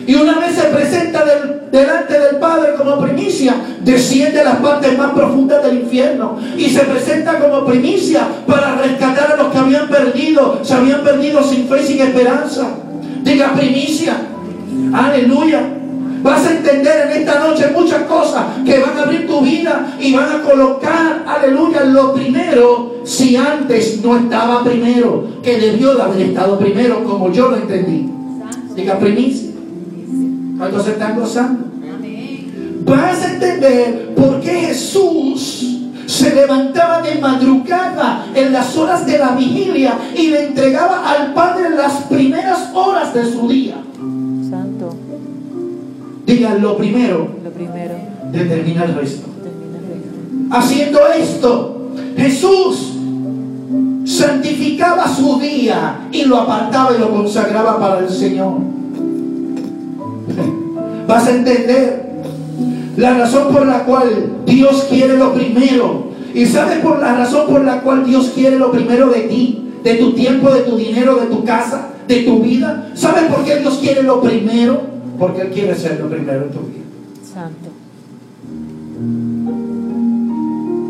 Y 0.06 0.14
una 0.14 0.38
vez 0.38 0.54
se 0.54 0.62
presenta 0.62 1.24
delante 1.70 2.18
del 2.18 2.36
Padre 2.36 2.74
como 2.76 3.00
primicia, 3.00 3.54
desciende 3.82 4.40
a 4.40 4.44
las 4.44 4.56
partes 4.56 4.96
más 4.98 5.12
profundas 5.12 5.62
del 5.64 5.80
infierno 5.80 6.38
y 6.56 6.68
se 6.70 6.80
presenta 6.80 7.38
como 7.38 7.64
primicia 7.64 8.26
para 8.46 8.76
rescatar 8.76 9.32
a 9.32 9.36
los 9.36 9.52
que 9.52 9.58
habían 9.58 9.88
perdido, 9.88 10.60
se 10.62 10.74
habían 10.74 11.02
perdido 11.02 11.42
sin 11.42 11.68
fe 11.68 11.82
y 11.82 11.86
sin 11.86 12.00
esperanza. 12.00 12.68
Diga 13.22 13.52
primicia. 13.54 14.16
Aleluya. 14.92 15.62
Vas 16.22 16.46
a 16.46 16.50
entender 16.50 17.08
en 17.10 17.20
esta 17.20 17.38
noche 17.38 17.70
muchas 17.74 18.02
cosas 18.02 18.44
que 18.64 18.78
van 18.78 18.98
a 18.98 19.02
abrir 19.02 19.26
tu 19.26 19.40
vida 19.40 19.96
y 19.98 20.12
van 20.12 20.30
a 20.30 20.42
colocar, 20.42 21.24
aleluya, 21.26 21.84
lo 21.84 22.12
primero 22.12 23.00
si 23.04 23.36
antes 23.36 24.02
no 24.02 24.16
estaba 24.16 24.62
primero, 24.62 25.26
que 25.42 25.58
debió 25.58 25.94
de 25.94 26.02
haber 26.02 26.20
estado 26.20 26.58
primero 26.58 27.02
como 27.04 27.32
yo 27.32 27.50
lo 27.50 27.56
entendí. 27.56 28.10
Diga 28.74 28.98
primicia. 28.98 29.49
¿Cuántos 30.60 30.84
se 30.84 30.90
están 30.90 31.18
gozando? 31.18 31.64
Vas 32.84 33.22
a 33.22 33.32
entender 33.32 34.14
por 34.14 34.40
qué 34.40 34.50
Jesús 34.50 35.78
se 36.04 36.34
levantaba 36.34 37.00
de 37.00 37.14
madrugada 37.18 38.26
en 38.34 38.52
las 38.52 38.76
horas 38.76 39.06
de 39.06 39.16
la 39.16 39.30
vigilia 39.30 39.94
y 40.14 40.26
le 40.28 40.48
entregaba 40.48 41.08
al 41.10 41.32
Padre 41.32 41.70
las 41.70 41.94
primeras 42.02 42.74
horas 42.74 43.14
de 43.14 43.24
su 43.32 43.48
día. 43.48 43.76
Santo. 44.50 44.94
Digan 46.26 46.60
lo 46.60 46.76
primero, 46.76 47.36
Lo 47.42 47.50
primero. 47.52 47.94
determina 48.30 48.84
el 48.84 48.94
resto. 48.96 49.28
Termina 49.42 49.78
el 49.78 49.86
resto. 49.94 50.56
Haciendo 50.58 51.00
esto, 51.16 51.90
Jesús 52.18 52.92
santificaba 54.04 55.08
su 55.08 55.38
día 55.38 56.00
y 56.12 56.24
lo 56.26 56.36
apartaba 56.36 56.94
y 56.94 57.00
lo 57.00 57.10
consagraba 57.10 57.80
para 57.80 58.00
el 58.00 58.10
Señor. 58.10 58.79
Vas 61.06 61.26
a 61.26 61.30
entender 61.30 62.10
la 62.96 63.14
razón 63.18 63.52
por 63.52 63.66
la 63.66 63.84
cual 63.84 64.08
Dios 64.46 64.86
quiere 64.88 65.16
lo 65.16 65.32
primero. 65.32 66.10
¿Y 66.34 66.46
sabes 66.46 66.78
por 66.78 67.00
la 67.00 67.16
razón 67.16 67.48
por 67.48 67.64
la 67.64 67.80
cual 67.80 68.04
Dios 68.04 68.32
quiere 68.34 68.58
lo 68.58 68.70
primero 68.70 69.08
de 69.08 69.22
ti? 69.22 69.72
De 69.82 69.94
tu 69.94 70.12
tiempo, 70.12 70.50
de 70.50 70.60
tu 70.60 70.76
dinero, 70.76 71.16
de 71.16 71.26
tu 71.26 71.44
casa, 71.44 71.88
de 72.06 72.22
tu 72.22 72.40
vida. 72.40 72.90
¿Sabes 72.94 73.24
por 73.24 73.44
qué 73.44 73.56
Dios 73.56 73.78
quiere 73.78 74.02
lo 74.02 74.20
primero? 74.20 74.82
Porque 75.18 75.42
Él 75.42 75.50
quiere 75.50 75.74
ser 75.74 75.98
lo 76.00 76.08
primero 76.08 76.44
en 76.44 76.50
tu 76.50 76.60
vida. 76.60 76.84
Santo. 77.32 77.70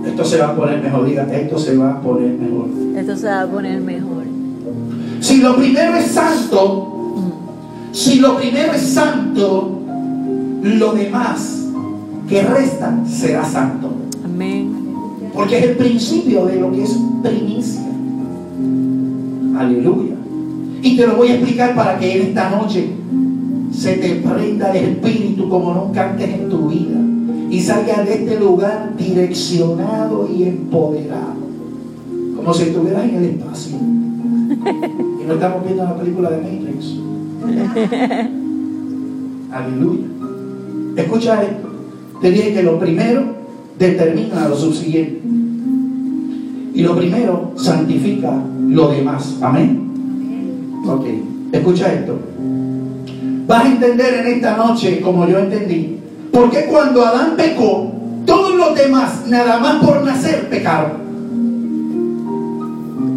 Esto 0.06 0.25
se 0.25 0.38
va 0.38 0.49
a 0.49 0.56
poner 0.56 0.82
mejor, 0.82 1.06
diga, 1.06 1.23
esto 1.32 1.59
se 1.59 1.76
va 1.76 1.92
a 1.92 2.00
poner 2.00 2.32
mejor. 2.32 2.66
Esto 2.97 3.16
se 3.16 3.26
va 3.26 3.42
a 3.42 3.47
poner 3.47 3.80
mejor. 3.80 4.25
Si 5.20 5.38
lo 5.38 5.56
primero 5.56 5.97
es 5.97 6.06
santo, 6.06 7.00
si 7.92 8.20
lo 8.20 8.37
primero 8.37 8.73
es 8.73 8.82
santo, 8.82 9.80
lo 10.62 10.92
demás 10.92 11.66
que 12.28 12.42
resta 12.42 13.04
será 13.06 13.44
santo. 13.44 13.90
Amén. 14.25 14.73
Porque 15.35 15.59
es 15.59 15.64
el 15.64 15.76
principio 15.76 16.47
de 16.47 16.61
lo 16.61 16.70
que 16.73 16.85
es 16.85 16.97
primicia. 17.23 17.82
Aleluya. 19.59 20.14
Y 20.82 20.97
te 20.97 21.06
lo 21.06 21.16
voy 21.16 21.28
a 21.28 21.35
explicar 21.35 21.75
para 21.75 21.99
que 21.99 22.16
en 22.16 22.28
esta 22.28 22.50
noche 22.50 22.90
se 23.73 23.94
te 23.94 24.16
prenda 24.16 24.73
el 24.73 24.90
espíritu 24.90 25.49
como 25.49 25.75
nunca 25.75 26.11
antes 26.11 26.28
en 26.28 26.49
tu 26.49 26.68
vida. 26.68 26.99
Y 27.50 27.61
salgas 27.61 28.06
de 28.06 28.14
este 28.14 28.38
lugar 28.38 28.94
direccionado 28.97 30.28
y 30.32 30.44
empoderado. 30.44 31.40
Como 32.37 32.54
si 32.54 32.62
estuvieras 32.64 33.04
en 33.04 33.16
el 33.16 33.25
espacio. 33.25 33.76
Y 33.76 35.26
no 35.26 35.35
estamos 35.35 35.64
viendo 35.64 35.85
la 35.85 35.97
película 35.97 36.30
de 36.30 36.37
Matrix. 36.37 37.00
Aleluya. 39.52 40.06
Escucha 40.97 41.42
esto. 41.42 41.68
Te 42.20 42.30
dije 42.30 42.54
que 42.54 42.62
lo 42.62 42.78
primero 42.78 43.23
determina 43.78 44.49
lo 44.49 44.56
subsiguiente. 44.56 45.20
Y 46.75 46.82
lo 46.82 46.97
primero 46.97 47.52
santifica 47.56 48.32
lo 48.68 48.88
demás. 48.88 49.38
Amén. 49.40 50.82
Ok. 50.87 51.06
Escucha 51.52 51.92
esto. 51.92 52.18
Vas 53.47 53.64
a 53.64 53.68
entender 53.68 54.14
en 54.14 54.26
esta 54.35 54.56
noche, 54.56 55.00
como 55.00 55.26
yo 55.26 55.38
entendí, 55.38 55.99
por 56.30 56.50
qué 56.50 56.66
cuando 56.66 57.04
Adán 57.04 57.35
pecó, 57.37 57.90
todos 58.25 58.54
los 58.54 58.76
demás, 58.76 59.25
nada 59.28 59.59
más 59.59 59.85
por 59.85 60.04
nacer, 60.04 60.49
pecaron. 60.49 61.11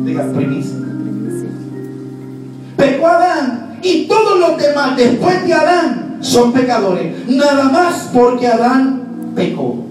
Diga 0.03 0.25
primicia. 0.33 0.77
Pecó 2.75 3.07
Adán 3.07 3.62
y 3.83 4.07
todos 4.07 4.39
los 4.39 4.57
demás 4.57 4.95
después 4.95 5.45
de 5.45 5.53
Adán 5.53 6.17
son 6.21 6.53
pecadores. 6.53 7.27
Nada 7.27 7.65
más 7.65 8.09
porque 8.13 8.47
Adán 8.47 9.33
pecó. 9.35 9.83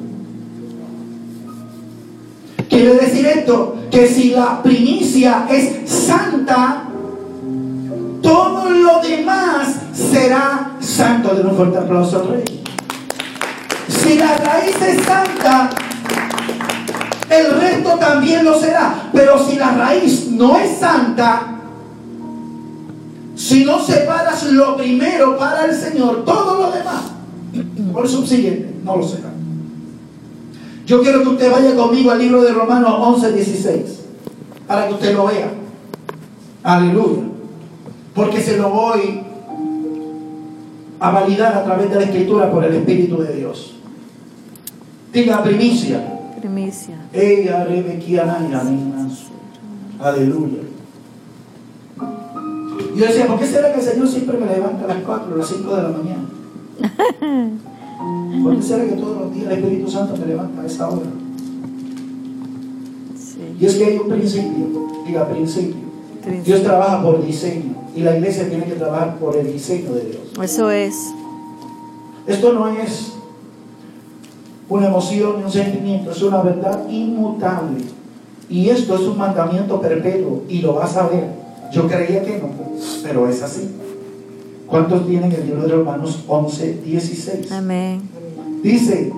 Quiere 2.69 2.95
decir 2.95 3.27
esto, 3.27 3.77
que 3.91 4.09
si 4.09 4.31
la 4.31 4.63
primicia 4.63 5.47
es 5.51 5.91
santa, 5.91 6.85
todo 8.23 8.71
lo 8.71 9.01
demás 9.01 9.77
será 9.93 10.73
santo. 10.81 11.35
De 11.35 11.43
un 11.43 11.55
fuerte 11.55 11.77
aplauso 11.77 12.21
al 12.21 12.29
rey. 12.29 12.45
Si 13.89 14.17
la 14.17 14.39
raíz 14.39 14.81
es 14.81 15.05
santa, 15.05 15.69
el 17.29 17.61
resto 17.61 17.99
también 17.99 18.43
lo 18.43 18.59
será. 18.59 19.11
Pero 19.13 19.39
si 19.47 19.57
la 19.57 19.73
raíz 19.73 20.29
no 20.31 20.57
es 20.57 20.79
santa, 20.79 21.62
si 23.35 23.65
no 23.65 23.81
separas 23.81 24.45
lo 24.53 24.77
primero 24.77 25.39
para 25.39 25.65
el 25.65 25.75
Señor, 25.75 26.25
todo 26.25 26.61
lo 26.61 26.71
demás, 26.73 27.03
por 27.93 28.09
subsiguiente, 28.09 28.75
no 28.85 28.97
lo 28.97 29.09
será. 29.09 29.31
Yo 30.87 31.03
quiero 31.03 31.23
que 31.23 31.29
usted 31.29 31.51
vaya 31.51 31.75
conmigo 31.75 32.11
al 32.11 32.19
libro 32.19 32.43
de 32.43 32.53
Romanos 32.53 32.95
11, 32.99 33.33
16, 33.33 34.01
para 34.67 34.89
que 34.89 34.95
usted 34.95 35.15
lo 35.15 35.27
vea. 35.27 35.51
Aleluya. 36.62 37.23
Porque 38.15 38.41
se 38.41 38.59
lo 38.59 38.71
voy 38.71 39.23
a 41.01 41.11
validar 41.11 41.55
a 41.55 41.65
través 41.65 41.89
de 41.91 41.97
la 41.97 42.03
Escritura 42.03 42.51
por 42.51 42.65
el 42.65 42.75
Espíritu 42.75 43.17
de 43.23 43.35
Dios. 43.35 43.75
Diga 45.12 45.43
primicia. 45.43 46.21
Primicia. 46.39 46.97
Ella 47.12 47.65
rebequiana 47.65 48.39
Aleluya. 52.93 53.07
Yo 53.07 53.07
decía, 53.07 53.27
¿por 53.27 53.39
qué 53.39 53.47
será 53.47 53.73
que 53.73 53.81
el 53.81 53.87
Señor 53.87 54.09
siempre 54.09 54.39
me 54.39 54.47
levanta 54.47 54.85
a 54.85 54.89
las 54.89 55.03
4 55.05 55.35
a 55.35 55.39
las 55.39 55.49
5 55.49 55.77
de 55.77 55.83
la 55.83 55.89
mañana? 55.89 56.29
¿Por 58.43 58.57
qué 58.57 58.63
será 58.63 58.85
que 58.85 58.93
todos 58.93 59.17
los 59.17 59.35
días 59.35 59.47
el 59.47 59.59
Espíritu 59.59 59.91
Santo 59.91 60.17
me 60.17 60.27
levanta 60.27 60.63
a 60.63 60.67
esa 60.67 60.89
hora? 60.89 61.11
Sí. 63.17 63.57
Y 63.61 63.67
es 63.67 63.75
que 63.77 63.85
hay 63.85 63.99
un 63.99 64.09
principio, 64.09 64.67
diga 65.07 65.29
principio. 65.29 65.77
Principio. 66.23 66.55
Dios 66.55 66.63
trabaja 66.63 67.03
por 67.03 67.25
diseño 67.25 67.75
y 67.95 68.01
la 68.03 68.17
iglesia 68.17 68.49
tiene 68.49 68.65
que 68.65 68.75
trabajar 68.75 69.19
por 69.19 69.37
el 69.37 69.53
diseño 69.53 69.93
de 69.95 70.03
Dios. 70.03 70.23
Eso 70.43 70.71
es. 70.71 70.95
Esto 72.27 72.53
no 72.53 72.69
es 72.69 73.13
una 74.69 74.87
emoción 74.87 75.39
ni 75.39 75.45
un 75.45 75.51
sentimiento, 75.51 76.11
es 76.11 76.23
una 76.23 76.41
verdad 76.43 76.89
inmutable. 76.89 77.83
Y 78.49 78.69
esto 78.69 78.95
es 78.95 79.03
un 79.03 79.19
mandamiento 79.19 79.81
perpetuo 79.81 80.43
y 80.49 80.61
lo 80.61 80.75
vas 80.75 80.97
a 80.97 81.09
ver. 81.09 81.42
Yo 81.73 81.88
creía 81.88 82.23
que 82.23 82.38
no, 82.38 82.50
pero 83.02 83.29
es 83.29 83.43
así. 83.43 83.71
¿Cuántos 84.67 85.07
tienen 85.07 85.33
el 85.33 85.47
libro 85.47 85.62
de 85.62 85.75
Romanos 85.75 86.25
11, 86.26 86.81
16? 86.85 87.52
Amén. 87.52 88.02
Dice, 88.62 89.12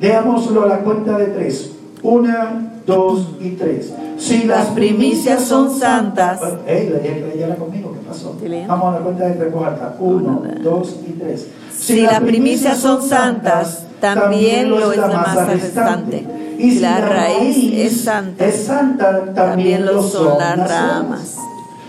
leámoslo 0.00 0.64
a 0.64 0.68
la 0.68 0.78
cuenta 0.80 1.18
de 1.18 1.26
tres. 1.26 1.72
Una, 2.02 2.80
dos 2.86 3.36
y 3.40 3.50
tres. 3.50 3.92
Si 4.18 4.44
Las 4.44 4.68
primicias 4.68 5.42
son 5.44 5.74
santas. 5.74 6.40
Ey, 6.66 6.90
leyela, 6.90 7.26
leyela 7.26 7.56
conmigo, 7.56 7.92
¿qué 7.92 8.06
pasó? 8.06 8.36
Vamos 8.68 8.94
a 8.94 8.98
la 8.98 9.04
cuenta 9.04 9.26
de 9.26 9.34
tres, 9.34 9.54
alta. 9.54 9.96
Uno, 9.98 10.42
Una, 10.42 10.54
dos 10.62 10.96
y 11.06 11.12
tres. 11.12 11.48
Si 11.76 12.02
las 12.02 12.20
primicias 12.20 12.78
son 12.78 13.02
santas, 13.02 13.86
también 14.00 14.70
lo 14.70 14.92
es 14.92 14.98
la 14.98 15.08
masa 15.08 15.46
restante. 15.46 16.26
Y 16.58 16.70
si 16.70 16.80
la 16.80 17.00
raíz 17.00 17.72
es 17.74 18.00
santa, 18.02 18.46
es 18.46 18.64
santa 18.64 19.10
también, 19.10 19.34
también 19.34 19.86
lo 19.86 20.02
son 20.02 20.38
las 20.38 20.68
ramas. 20.68 21.36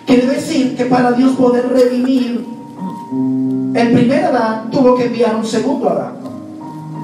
Quiere 0.05 0.27
decir 0.27 0.75
que 0.75 0.85
para 0.85 1.11
Dios 1.13 1.35
poder 1.35 1.67
redimir, 1.69 2.45
el 3.73 3.91
primer 3.91 4.25
Adán 4.25 4.69
tuvo 4.71 4.95
que 4.95 5.05
enviar 5.05 5.35
un 5.35 5.45
segundo 5.45 5.89
Adán. 5.89 6.13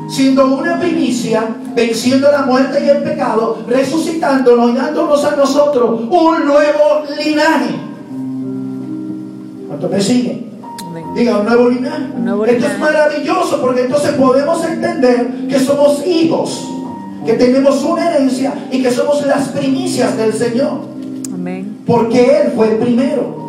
Siendo 0.09 0.57
una 0.57 0.79
primicia, 0.79 1.47
venciendo 1.73 2.31
la 2.31 2.43
muerte 2.43 2.83
y 2.83 2.89
el 2.89 3.01
pecado, 3.03 3.59
resucitándonos 3.67 4.71
y 4.71 4.73
dándonos 4.75 5.23
a 5.23 5.35
nosotros 5.35 6.01
un 6.01 6.45
nuevo 6.45 7.03
linaje. 7.23 7.75
¿Cuántos 9.67 9.89
me 9.91 10.01
siguen? 10.01 10.51
Diga, 11.15 11.39
un 11.39 11.45
nuevo 11.45 11.69
linaje. 11.69 12.03
Un 12.15 12.25
nuevo 12.25 12.45
Esto 12.45 12.57
linaje. 12.57 12.73
es 12.73 12.79
maravilloso 12.79 13.61
porque 13.61 13.81
entonces 13.81 14.11
podemos 14.13 14.63
entender 14.65 15.47
que 15.47 15.59
somos 15.59 16.05
hijos, 16.05 16.67
que 17.25 17.33
tenemos 17.33 17.83
una 17.83 18.09
herencia 18.09 18.53
y 18.71 18.81
que 18.81 18.91
somos 18.91 19.25
las 19.25 19.49
primicias 19.49 20.17
del 20.17 20.33
Señor. 20.33 20.81
Amén. 21.33 21.77
Porque 21.85 22.41
Él 22.41 22.51
fue 22.55 22.71
el 22.71 22.77
primero. 22.77 23.41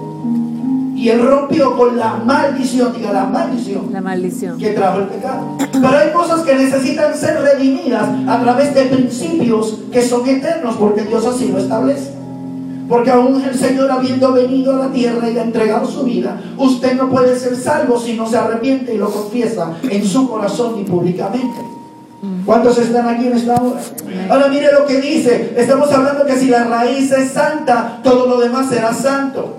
Y 0.96 1.08
Él 1.08 1.26
rompió 1.26 1.76
con 1.76 1.96
la 1.98 2.16
maldición, 2.24 2.92
diga 2.96 3.12
la 3.12 3.24
maldición 3.24 3.88
La 3.92 4.00
maldición. 4.00 4.56
que 4.56 4.70
trajo 4.70 5.00
el 5.00 5.06
pecado. 5.06 5.56
Pero 5.58 5.88
hay 5.98 6.12
cosas 6.12 6.42
que 6.42 6.54
necesitan 6.54 7.16
ser 7.16 7.40
redimidas 7.40 8.08
a 8.28 8.40
través 8.40 8.72
de 8.72 8.84
principios 8.84 9.78
que 9.90 10.00
son 10.00 10.28
eternos, 10.28 10.76
porque 10.76 11.02
Dios 11.02 11.26
así 11.26 11.48
lo 11.48 11.58
establece. 11.58 12.12
Porque 12.88 13.10
aún 13.10 13.42
el 13.42 13.58
Señor 13.58 13.90
habiendo 13.90 14.32
venido 14.32 14.76
a 14.76 14.86
la 14.86 14.92
tierra 14.92 15.28
y 15.28 15.38
entregado 15.38 15.86
su 15.86 16.04
vida, 16.04 16.40
usted 16.58 16.94
no 16.94 17.08
puede 17.10 17.36
ser 17.36 17.56
salvo 17.56 17.98
si 17.98 18.14
no 18.14 18.28
se 18.28 18.36
arrepiente 18.36 18.94
y 18.94 18.98
lo 18.98 19.10
confiesa 19.10 19.72
en 19.82 20.04
su 20.04 20.28
corazón 20.30 20.78
y 20.78 20.84
públicamente. 20.84 21.56
¿Cuántos 22.44 22.78
están 22.78 23.08
aquí 23.08 23.26
en 23.26 23.34
esta 23.34 23.54
hora? 23.54 23.80
Ahora 24.28 24.48
mire 24.48 24.72
lo 24.72 24.86
que 24.86 25.00
dice. 25.00 25.54
Estamos 25.56 25.90
hablando 25.92 26.26
que 26.26 26.36
si 26.36 26.48
la 26.48 26.64
raíz 26.64 27.12
es 27.12 27.30
santa, 27.30 28.00
todo 28.02 28.26
lo 28.26 28.40
demás 28.40 28.68
será 28.68 28.92
santo. 28.92 29.56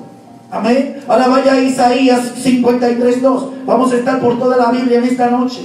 Amén. 0.51 0.97
Ahora 1.07 1.27
vaya 1.27 1.53
a 1.53 1.59
Isaías 1.59 2.33
53.2. 2.43 3.49
Vamos 3.65 3.91
a 3.91 3.95
estar 3.95 4.19
por 4.19 4.37
toda 4.37 4.57
la 4.57 4.71
Biblia 4.71 4.99
en 4.99 5.05
esta 5.05 5.29
noche. 5.29 5.61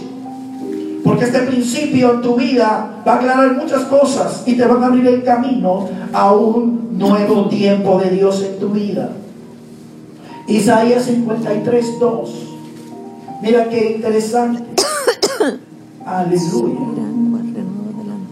Porque 1.04 1.24
este 1.24 1.40
principio 1.40 2.14
en 2.14 2.22
tu 2.22 2.36
vida 2.36 3.02
va 3.06 3.12
a 3.12 3.16
aclarar 3.16 3.56
muchas 3.56 3.82
cosas 3.84 4.42
y 4.46 4.54
te 4.54 4.66
van 4.66 4.82
a 4.82 4.86
abrir 4.86 5.06
el 5.06 5.22
camino 5.24 5.88
a 6.12 6.32
un 6.32 6.98
nuevo 6.98 7.48
tiempo 7.48 7.98
de 7.98 8.10
Dios 8.10 8.42
en 8.42 8.58
tu 8.58 8.70
vida. 8.70 9.10
Isaías 10.46 11.08
53.2. 11.08 12.28
Mira 13.42 13.68
qué 13.68 13.92
interesante. 13.96 14.64
Aleluya. 16.08 16.78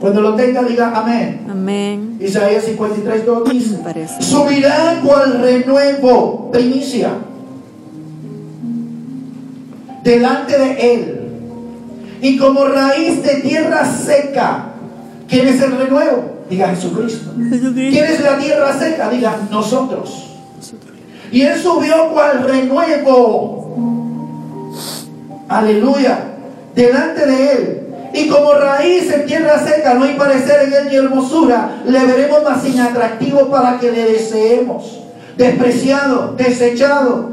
Cuando 0.00 0.21
lo 0.21 0.35
tenga, 0.35 0.62
diga 0.62 0.97
amén. 0.97 1.47
Amén. 1.50 2.16
Isaías 2.21 2.64
53, 2.64 3.26
2 3.26 3.50
dice. 3.50 3.78
Subirá 4.21 5.00
cual 5.04 5.40
renuevo, 5.40 6.50
primicia, 6.52 7.11
delante 10.02 10.59
de 10.59 10.95
él, 10.95 11.28
y 12.23 12.38
como 12.38 12.66
raíz 12.66 13.23
de 13.23 13.37
tierra 13.37 13.85
seca. 13.85 14.73
¿Quién 15.28 15.49
es 15.49 15.61
el 15.61 15.76
renuevo? 15.76 16.37
Diga 16.49 16.68
Jesucristo. 16.68 17.33
¿Quién 17.37 18.04
es 18.04 18.21
la 18.21 18.38
tierra 18.38 18.78
seca? 18.78 19.11
Diga 19.11 19.37
nosotros. 19.50 20.35
Y 21.33 21.42
él 21.42 21.61
subió 21.61 22.11
cual 22.12 22.45
renuevo. 22.45 23.75
Aleluya. 25.49 26.36
Delante 26.76 27.26
de 27.26 27.52
él. 27.52 27.83
Y 28.12 28.28
como 28.28 28.52
raíz 28.52 29.11
en 29.11 29.26
tierra 29.26 29.59
seca, 29.59 29.95
no 29.95 30.04
hay 30.04 30.14
parecer 30.14 30.68
en 30.68 30.73
él 30.75 30.88
ni 30.90 30.97
hermosura, 30.97 31.83
le 31.87 32.04
veremos 32.04 32.42
más 32.45 32.64
inatractivo 32.66 33.49
para 33.49 33.78
que 33.78 33.90
le 33.90 34.12
deseemos. 34.12 35.00
Despreciado, 35.37 36.35
desechado 36.37 37.30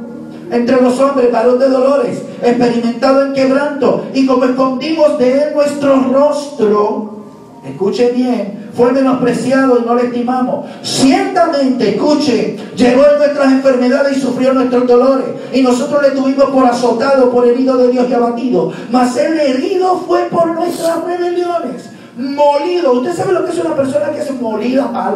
entre 0.49 0.81
los 0.81 0.99
hombres, 0.99 1.31
varón 1.31 1.59
de 1.59 1.69
dolores, 1.69 2.21
experimentado 2.41 3.25
en 3.25 3.33
quebranto. 3.33 4.05
Y 4.13 4.25
como 4.25 4.45
escondimos 4.45 5.19
de 5.19 5.33
él 5.33 5.53
nuestro 5.53 5.95
rostro, 6.11 7.23
escuche 7.65 8.11
bien, 8.11 8.62
fue 8.75 8.91
menospreciado 8.91 9.79
y 9.79 9.85
no 9.85 9.95
le 9.95 10.07
estimamos. 10.07 10.65
Ciertamente, 10.81 11.95
escuche, 11.95 12.57
llevó 12.75 13.03
en 13.11 13.17
nuestras 13.19 13.51
enfermedades 13.51 14.17
y 14.17 14.21
sufrió 14.21 14.53
nuestros 14.53 14.87
dolores. 14.87 15.27
Y 15.53 15.61
nosotros 15.61 16.01
le 16.01 16.11
tuvimos 16.11 16.45
por 16.45 16.65
azotado, 16.65 17.29
por 17.31 17.45
herido 17.47 17.77
de 17.77 17.89
Dios 17.89 18.07
y 18.09 18.13
abatido. 18.13 18.71
Mas 18.91 19.15
él 19.17 19.39
herido 19.39 19.97
fue 20.07 20.23
por 20.23 20.47
nuestras 20.55 21.03
rebeliones. 21.03 21.89
Molido. 22.17 22.93
¿Usted 22.93 23.15
sabe 23.15 23.33
lo 23.33 23.45
que 23.45 23.51
es 23.51 23.59
una 23.59 23.75
persona 23.75 24.11
que 24.11 24.19
es 24.19 24.41
molida 24.41 24.89
a 24.93 25.15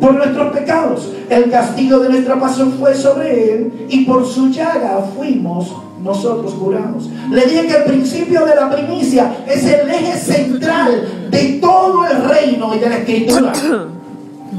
por 0.00 0.14
nuestros 0.14 0.52
pecados. 0.52 1.12
El 1.28 1.50
castigo 1.50 1.98
de 2.00 2.08
nuestra 2.08 2.40
pasión 2.40 2.72
fue 2.78 2.94
sobre 2.94 3.52
él 3.52 3.86
y 3.88 4.04
por 4.04 4.26
su 4.26 4.48
llaga 4.50 5.04
fuimos 5.16 5.74
nosotros 6.02 6.54
curados. 6.54 7.08
Le 7.30 7.44
dije 7.44 7.66
que 7.66 7.76
el 7.76 7.84
principio 7.84 8.44
de 8.46 8.54
la 8.54 8.70
primicia 8.70 9.36
es 9.46 9.64
el 9.64 9.88
eje 9.88 10.16
central 10.16 11.28
de 11.30 11.58
todo 11.60 12.04
el 12.06 12.28
reino 12.28 12.74
y 12.74 12.78
de 12.78 12.88
la 12.88 12.96
escritura. 12.96 13.52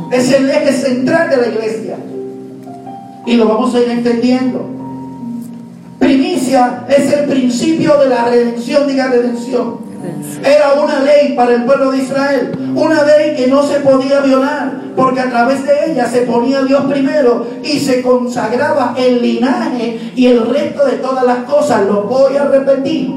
Es 0.09 0.31
el 0.31 0.49
eje 0.49 0.73
central 0.73 1.29
de 1.29 1.37
la 1.37 1.47
iglesia. 1.47 1.97
Y 3.25 3.35
lo 3.35 3.47
vamos 3.47 3.73
a 3.75 3.79
ir 3.79 3.89
entendiendo. 3.89 4.65
Primicia 5.99 6.85
es 6.89 7.13
el 7.13 7.29
principio 7.29 7.97
de 7.97 8.09
la 8.09 8.25
redención, 8.25 8.87
diga 8.87 9.07
redención. 9.07 9.77
Era 10.43 10.73
una 10.73 11.01
ley 11.01 11.33
para 11.35 11.53
el 11.53 11.65
pueblo 11.65 11.91
de 11.91 11.99
Israel, 11.99 12.73
una 12.75 13.03
ley 13.03 13.35
que 13.35 13.47
no 13.47 13.63
se 13.63 13.79
podía 13.79 14.21
violar, 14.21 14.71
porque 14.95 15.19
a 15.19 15.29
través 15.29 15.65
de 15.65 15.91
ella 15.91 16.07
se 16.07 16.21
ponía 16.21 16.63
Dios 16.63 16.83
primero 16.85 17.45
y 17.63 17.79
se 17.79 18.01
consagraba 18.01 18.95
el 18.97 19.21
linaje 19.21 20.11
y 20.15 20.25
el 20.27 20.47
resto 20.47 20.85
de 20.85 20.93
todas 20.93 21.25
las 21.25 21.39
cosas. 21.39 21.85
Lo 21.85 22.03
voy 22.03 22.35
a 22.37 22.45
repetir. 22.45 23.11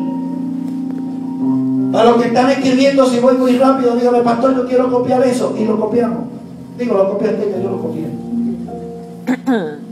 Para 1.92 2.10
los 2.10 2.20
que 2.20 2.28
están 2.28 2.50
escribiendo, 2.50 3.06
si 3.06 3.20
voy 3.20 3.34
muy 3.34 3.56
rápido, 3.56 3.94
dígame, 3.94 4.20
pastor, 4.20 4.56
yo 4.56 4.66
quiero 4.66 4.90
copiar 4.90 5.22
eso. 5.24 5.54
Y 5.58 5.64
lo 5.64 5.78
copiamos. 5.78 6.24
Digo, 6.76 6.94
lo 6.96 7.12
copiaste, 7.12 7.44
que 7.44 7.62
yo 7.62 7.70
lo 7.70 7.80
copié. 7.80 8.04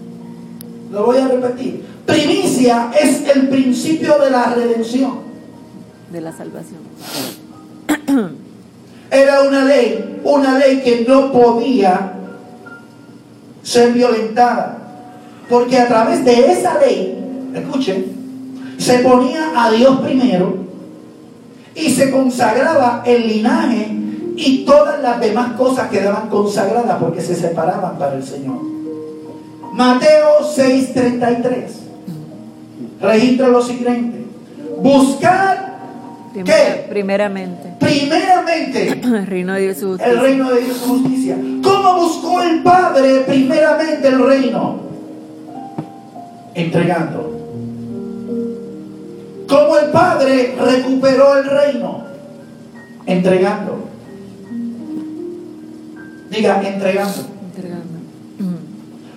Lo 0.92 1.06
voy 1.06 1.16
a 1.16 1.26
repetir. 1.26 1.86
Primicia 2.04 2.90
es 3.00 3.26
el 3.34 3.48
principio 3.48 4.18
de 4.18 4.30
la 4.30 4.52
redención. 4.54 5.31
De 6.12 6.20
la 6.20 6.32
salvación. 6.32 6.80
Era 9.10 9.42
una 9.42 9.64
ley, 9.64 10.20
una 10.24 10.58
ley 10.58 10.82
que 10.82 11.06
no 11.08 11.32
podía 11.32 12.12
ser 13.62 13.92
violentada. 13.92 14.78
Porque 15.48 15.78
a 15.78 15.88
través 15.88 16.24
de 16.24 16.52
esa 16.52 16.78
ley, 16.78 17.50
escuchen, 17.54 18.74
se 18.78 18.98
ponía 18.98 19.52
a 19.56 19.70
Dios 19.70 20.00
primero 20.00 20.56
y 21.74 21.90
se 21.90 22.10
consagraba 22.10 23.02
el 23.06 23.28
linaje 23.28 23.88
y 24.36 24.64
todas 24.64 25.00
las 25.00 25.20
demás 25.20 25.52
cosas 25.52 25.88
quedaban 25.88 26.28
consagradas 26.28 26.98
porque 26.98 27.22
se 27.22 27.34
separaban 27.34 27.98
para 27.98 28.16
el 28.16 28.22
Señor. 28.22 28.60
Mateo 29.72 30.40
6:33 30.54 31.70
registra 33.00 33.48
lo 33.48 33.62
siguiente. 33.62 34.26
Buscar 34.82 35.71
¿Qué? 36.32 36.86
Primeramente. 36.88 37.74
primeramente 37.78 38.88
El 39.02 39.26
reino 39.26 39.54
de 39.54 39.60
Dios 39.60 39.78
y 39.78 40.02
el 40.02 40.20
reino 40.20 40.50
de 40.50 40.60
Dios 40.62 40.82
y 40.82 40.88
justicia. 40.88 41.36
¿Cómo 41.62 41.94
buscó 42.00 42.42
el 42.42 42.62
Padre 42.62 43.20
primeramente 43.26 44.08
el 44.08 44.24
reino? 44.24 44.80
Entregando. 46.54 47.32
¿Cómo 49.48 49.78
el 49.78 49.90
Padre 49.90 50.54
recuperó 50.58 51.36
el 51.36 51.44
reino? 51.44 52.04
Entregando. 53.06 53.88
Diga, 56.30 56.62
entregando. 56.66 57.26
Entregando. 57.46 57.92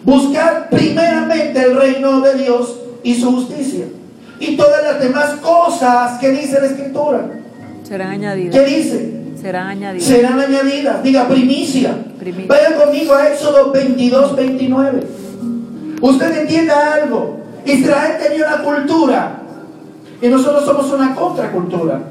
Buscar 0.03 0.69
primeramente 0.69 1.61
el 1.61 1.75
reino 1.77 2.21
de 2.21 2.35
Dios 2.35 2.79
y 3.03 3.15
su 3.15 3.31
justicia. 3.31 3.85
Y 4.39 4.57
todas 4.57 4.83
las 4.83 4.99
demás 4.99 5.35
cosas 5.41 6.19
que 6.19 6.31
dice 6.31 6.59
la 6.59 6.67
Escritura. 6.67 7.25
Serán 7.83 8.09
añadidos. 8.09 8.55
¿Qué 8.55 8.65
dice? 8.65 9.15
Serán 9.39 9.67
añadidos. 9.67 10.07
serán 10.07 10.39
añadidas. 10.39 11.03
Diga 11.03 11.27
primicia. 11.27 11.95
Primicia. 12.19 12.47
Vaya 12.47 12.83
conmigo 12.83 13.13
a 13.13 13.29
Éxodo 13.29 13.71
22, 13.71 14.35
29. 14.35 15.07
Usted 16.01 16.39
entienda 16.39 16.93
algo. 16.93 17.39
Israel 17.65 18.17
tenía 18.21 18.47
una 18.47 18.63
cultura 18.63 19.41
y 20.21 20.27
nosotros 20.27 20.65
somos 20.65 20.91
una 20.91 21.15
contracultura. 21.15 22.01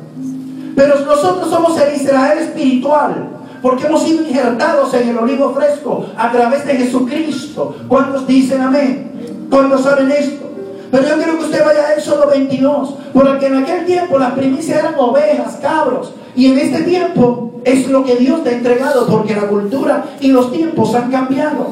Pero 0.76 1.00
nosotros 1.04 1.48
somos 1.48 1.80
el 1.80 1.94
Israel 1.94 2.38
espiritual. 2.38 3.30
Porque 3.62 3.86
hemos 3.86 4.02
sido 4.02 4.22
injertados 4.22 4.92
en 4.94 5.08
el 5.08 5.18
olivo 5.18 5.54
fresco 5.54 6.06
a 6.16 6.30
través 6.30 6.66
de 6.66 6.74
Jesucristo. 6.74 7.76
¿Cuántos 7.88 8.26
dicen 8.26 8.60
amén? 8.60 9.46
¿Cuántos 9.50 9.82
saben 9.82 10.10
esto? 10.10 10.50
Pero 10.94 11.08
yo 11.08 11.16
quiero 11.16 11.38
que 11.38 11.44
usted 11.46 11.64
vaya 11.64 11.88
a 11.88 11.94
Éxodo 11.94 12.28
22, 12.28 12.94
porque 13.12 13.48
en 13.48 13.56
aquel 13.56 13.84
tiempo 13.84 14.16
las 14.16 14.32
primicias 14.34 14.78
eran 14.78 14.94
ovejas, 14.96 15.58
cabros, 15.60 16.12
y 16.36 16.46
en 16.46 16.56
este 16.56 16.84
tiempo 16.84 17.54
es 17.64 17.88
lo 17.88 18.04
que 18.04 18.14
Dios 18.14 18.44
te 18.44 18.50
ha 18.50 18.52
entregado, 18.52 19.04
porque 19.08 19.34
la 19.34 19.48
cultura 19.48 20.04
y 20.20 20.28
los 20.28 20.52
tiempos 20.52 20.94
han 20.94 21.10
cambiado. 21.10 21.66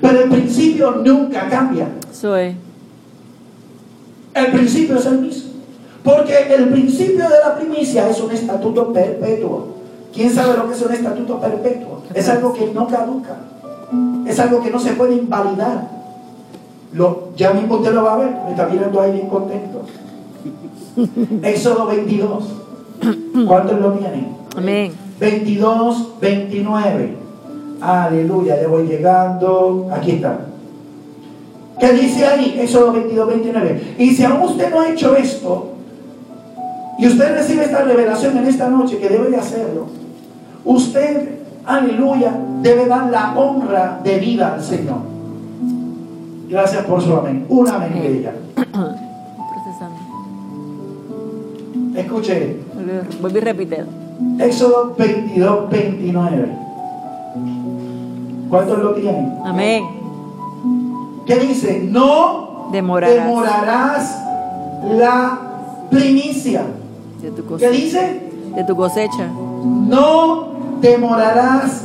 Pero 0.00 0.22
el 0.22 0.28
principio 0.28 0.90
nunca 0.90 1.48
cambia. 1.48 1.86
Es. 2.10 2.56
El 4.34 4.46
principio 4.50 4.96
es 4.96 5.06
el 5.06 5.18
mismo. 5.20 5.52
Porque 6.02 6.52
el 6.52 6.68
principio 6.70 7.28
de 7.28 7.38
la 7.38 7.56
primicia 7.56 8.10
es 8.10 8.20
un 8.20 8.32
estatuto 8.32 8.92
perpetuo. 8.92 9.68
¿Quién 10.12 10.34
sabe 10.34 10.56
lo 10.56 10.66
que 10.66 10.74
es 10.74 10.82
un 10.82 10.92
estatuto 10.92 11.40
perpetuo? 11.40 12.02
Es 12.12 12.28
algo 12.28 12.52
que 12.54 12.72
no 12.74 12.88
caduca. 12.88 13.36
Es 14.26 14.40
algo 14.40 14.60
que 14.60 14.70
no 14.72 14.80
se 14.80 14.94
puede 14.94 15.14
invalidar. 15.14 15.97
Lo, 16.92 17.28
ya 17.36 17.52
mismo 17.52 17.76
usted 17.76 17.92
lo 17.92 18.04
va 18.04 18.14
a 18.14 18.18
ver. 18.18 18.30
Me 18.44 18.50
está 18.50 18.66
mirando 18.66 19.00
ahí 19.00 19.12
bien 19.12 19.28
contento. 19.28 19.82
Éxodo 21.42 21.86
22. 21.86 22.44
¿Cuántos 23.46 23.80
lo 23.80 23.92
tienen? 23.92 24.36
Amén. 24.56 24.92
22, 25.20 26.20
29. 26.20 27.16
Aleluya, 27.80 28.60
ya 28.60 28.68
voy 28.68 28.86
llegando. 28.86 29.88
Aquí 29.92 30.12
está. 30.12 30.40
¿Qué 31.78 31.92
dice 31.92 32.26
ahí? 32.26 32.58
Éxodo 32.60 32.92
22, 32.92 33.28
29. 33.28 33.94
Y 33.98 34.10
si 34.14 34.24
aún 34.24 34.42
usted 34.42 34.70
no 34.70 34.80
ha 34.80 34.90
hecho 34.90 35.14
esto, 35.16 35.74
y 36.98 37.06
usted 37.06 37.34
recibe 37.34 37.64
esta 37.64 37.84
revelación 37.84 38.36
en 38.38 38.46
esta 38.46 38.68
noche, 38.68 38.98
que 38.98 39.08
debe 39.08 39.30
de 39.30 39.36
hacerlo, 39.36 39.86
usted, 40.64 41.38
aleluya, 41.64 42.36
debe 42.60 42.86
dar 42.86 43.08
la 43.10 43.38
honra 43.38 44.00
de 44.02 44.18
vida 44.18 44.54
al 44.54 44.62
Señor. 44.62 45.07
Gracias 46.48 46.84
por 46.84 47.02
su 47.02 47.14
amén. 47.14 47.44
Un 47.48 47.68
amén 47.68 47.92
de 47.94 48.18
ella. 48.18 48.32
Escuche, 51.96 52.56
Vuelve 53.20 53.38
y 53.38 53.42
repite. 53.42 53.84
Éxodo 54.38 54.94
22, 54.96 55.70
29. 55.70 56.56
¿Cuántos 58.48 58.78
lo 58.78 58.92
tienen? 58.94 59.34
Amén. 59.44 59.84
¿Qué 61.26 61.36
dice? 61.40 61.80
No 61.90 62.68
Demorarás. 62.72 63.14
demorarás 63.16 64.18
la 64.96 65.38
primicia. 65.90 66.62
De 67.20 67.30
tu 67.32 67.56
¿Qué 67.56 67.70
dice? 67.70 68.30
De 68.54 68.64
tu 68.64 68.76
cosecha. 68.76 69.26
No 69.64 70.48
demorarás 70.80 71.84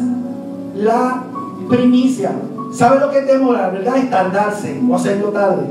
la 0.76 1.24
primicia. 1.68 2.32
¿Sabe 2.74 3.00
lo 3.00 3.12
que 3.12 3.20
es 3.20 3.28
demorar, 3.28 3.72
verdad? 3.72 3.98
Es 3.98 4.10
tardarse 4.10 4.82
o 4.90 4.96
hacerlo 4.96 5.30
tarde. 5.30 5.64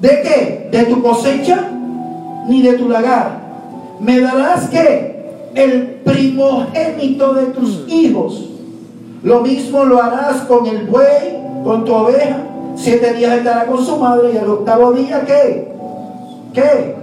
¿De 0.00 0.08
qué? 0.22 0.68
¿De 0.70 0.84
tu 0.84 1.02
cosecha 1.02 1.68
ni 2.48 2.62
de 2.62 2.74
tu 2.74 2.88
lagar? 2.88 3.40
¿Me 3.98 4.20
darás 4.20 4.68
qué? 4.68 5.50
El 5.54 6.00
primogénito 6.04 7.34
de 7.34 7.46
tus 7.46 7.88
hijos. 7.88 8.50
Lo 9.24 9.40
mismo 9.40 9.84
lo 9.84 10.00
harás 10.00 10.42
con 10.42 10.66
el 10.66 10.86
buey, 10.86 11.42
con 11.64 11.84
tu 11.84 11.92
oveja. 11.92 12.38
Siete 12.76 13.12
días 13.14 13.38
estará 13.38 13.66
con 13.66 13.84
su 13.84 13.96
madre 13.96 14.32
y 14.32 14.38
al 14.38 14.48
octavo 14.48 14.92
día, 14.92 15.24
¿qué? 15.26 15.68
¿Qué? 16.54 16.94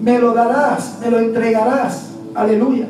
Me 0.00 0.18
lo 0.18 0.34
darás, 0.34 0.98
me 1.00 1.10
lo 1.10 1.20
entregarás. 1.20 2.10
Aleluya. 2.34 2.86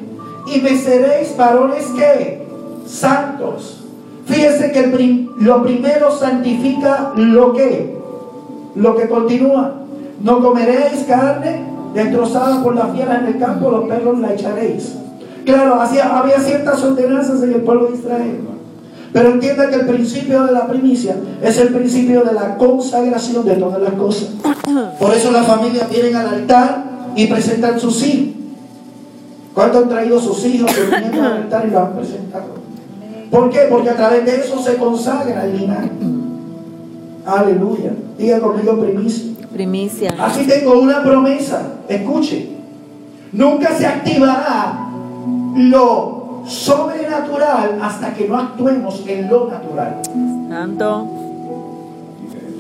Y 0.53 0.61
me 0.61 0.77
seréis 0.77 1.37
varones 1.37 1.85
que 1.89 2.43
santos. 2.87 3.84
Fíjese 4.27 4.73
que 4.73 4.81
el 4.81 4.93
prim- 4.93 5.29
lo 5.39 5.63
primero 5.63 6.11
santifica 6.11 7.13
lo 7.17 7.53
que, 7.53 7.97
lo 8.75 8.97
que 8.97 9.09
continúa. 9.09 9.75
No 10.23 10.41
comeréis 10.41 11.05
carne 11.07 11.65
destrozada 11.95 12.63
por 12.63 12.75
las 12.75 12.93
fieras 12.93 13.21
en 13.21 13.27
el 13.27 13.39
campo, 13.39 13.71
los 13.71 13.85
perros 13.89 14.19
la 14.21 14.33
echaréis. 14.33 14.95
Claro, 15.45 15.75
había 15.81 16.39
ciertas 16.41 16.83
ordenanzas 16.83 17.43
en 17.43 17.53
el 17.53 17.61
pueblo 17.63 17.87
de 17.89 17.97
Israel. 17.99 18.39
Pero 19.13 19.31
entienda 19.31 19.69
que 19.69 19.77
el 19.77 19.87
principio 19.87 20.43
de 20.45 20.53
la 20.53 20.67
primicia 20.67 21.15
es 21.43 21.59
el 21.59 21.69
principio 21.69 22.25
de 22.25 22.33
la 22.33 22.57
consagración 22.57 23.45
de 23.45 23.55
todas 23.57 23.81
las 23.81 23.93
cosas. 23.93 24.31
Por 24.99 25.15
eso 25.15 25.31
las 25.31 25.47
familias 25.47 25.89
vienen 25.91 26.17
al 26.17 26.29
altar 26.29 26.85
y 27.15 27.27
presentan 27.27 27.79
sus 27.79 28.05
hijos. 28.07 28.35
¿Cuántos 29.55 29.83
han 29.85 29.89
traído 29.89 30.19
sus 30.19 30.45
hijos 30.47 30.69
sus 30.75 30.89
nietos 30.91 31.21
al 31.21 31.33
altar 31.35 31.65
y 31.69 31.71
lo 31.71 31.79
han 31.81 31.93
presentado? 31.93 32.64
¿Por 33.35 33.51
qué? 33.51 33.67
Porque 33.69 33.91
a 33.91 33.97
través 33.97 34.25
de 34.25 34.37
eso 34.37 34.61
se 34.61 34.77
consagra 34.77 35.45
el 35.45 35.59
linaje. 35.59 35.91
Aleluya. 37.27 37.91
Diga 38.17 38.39
conmigo 38.39 38.79
primicia. 38.79 39.33
Primicia. 39.53 40.15
Aquí 40.21 40.47
tengo 40.47 40.79
una 40.79 41.03
promesa. 41.03 41.79
Escuche. 41.89 42.51
Nunca 43.33 43.75
se 43.75 43.89
activará 43.89 44.89
lo 45.57 46.45
sobrenatural 46.47 47.81
hasta 47.83 48.15
que 48.15 48.29
no 48.29 48.39
actuemos 48.39 49.03
en 49.05 49.29
lo 49.29 49.49
natural. 49.49 50.01
Santo. 50.49 51.09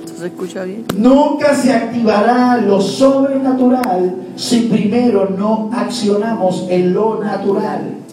¿Eso 0.04 0.16
se 0.16 0.26
escucha 0.26 0.64
bien? 0.64 0.86
Nunca 0.96 1.54
se 1.54 1.72
activará 1.72 2.56
lo 2.56 2.80
sobrenatural 2.80 4.16
si 4.34 4.62
primero 4.62 5.28
no 5.38 5.70
accionamos 5.72 6.66
en 6.68 6.92
lo 6.92 7.22
natural. 7.22 8.03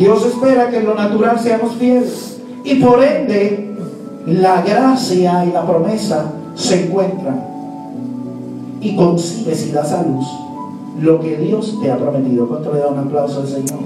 Dios 0.00 0.24
espera 0.24 0.70
que 0.70 0.78
en 0.78 0.86
lo 0.86 0.94
natural 0.94 1.38
seamos 1.38 1.74
fieles. 1.74 2.40
Y 2.64 2.76
por 2.76 3.04
ende, 3.04 3.76
la 4.26 4.62
gracia 4.62 5.44
y 5.44 5.52
la 5.52 5.66
promesa 5.66 6.32
se 6.54 6.86
encuentran. 6.86 7.44
Y 8.80 8.96
concibes 8.96 9.66
y 9.66 9.72
das 9.72 9.92
a 9.92 10.02
luz 10.02 10.26
lo 11.02 11.20
que 11.20 11.36
Dios 11.36 11.78
te 11.82 11.90
ha 11.90 11.98
prometido. 11.98 12.48
¿Cuánto 12.48 12.72
le 12.72 12.80
da 12.80 12.88
un 12.88 12.98
aplauso 12.98 13.40
al 13.42 13.46
Señor? 13.46 13.80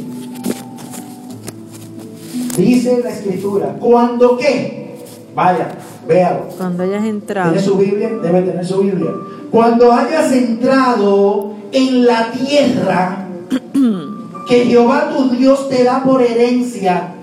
Dice 2.55 3.01
la 3.03 3.09
escritura, 3.09 3.75
¿cuándo 3.79 4.37
qué? 4.37 4.95
Vaya, 5.35 5.69
véalo. 6.07 6.47
Cuando 6.57 6.83
hayas 6.83 7.05
entrado. 7.05 7.51
¿Tiene 7.51 7.65
su 7.65 7.77
Biblia? 7.77 8.09
Debe 8.21 8.41
tener 8.41 8.65
su 8.65 8.81
Biblia. 8.81 9.11
Cuando 9.51 9.91
hayas 9.91 10.31
entrado 10.31 11.53
en 11.71 12.05
la 12.05 12.31
tierra 12.31 13.25
que 14.49 14.65
Jehová 14.65 15.11
tu 15.15 15.29
Dios 15.29 15.69
te 15.69 15.83
da 15.83 16.03
por 16.03 16.23
herencia, 16.23 17.13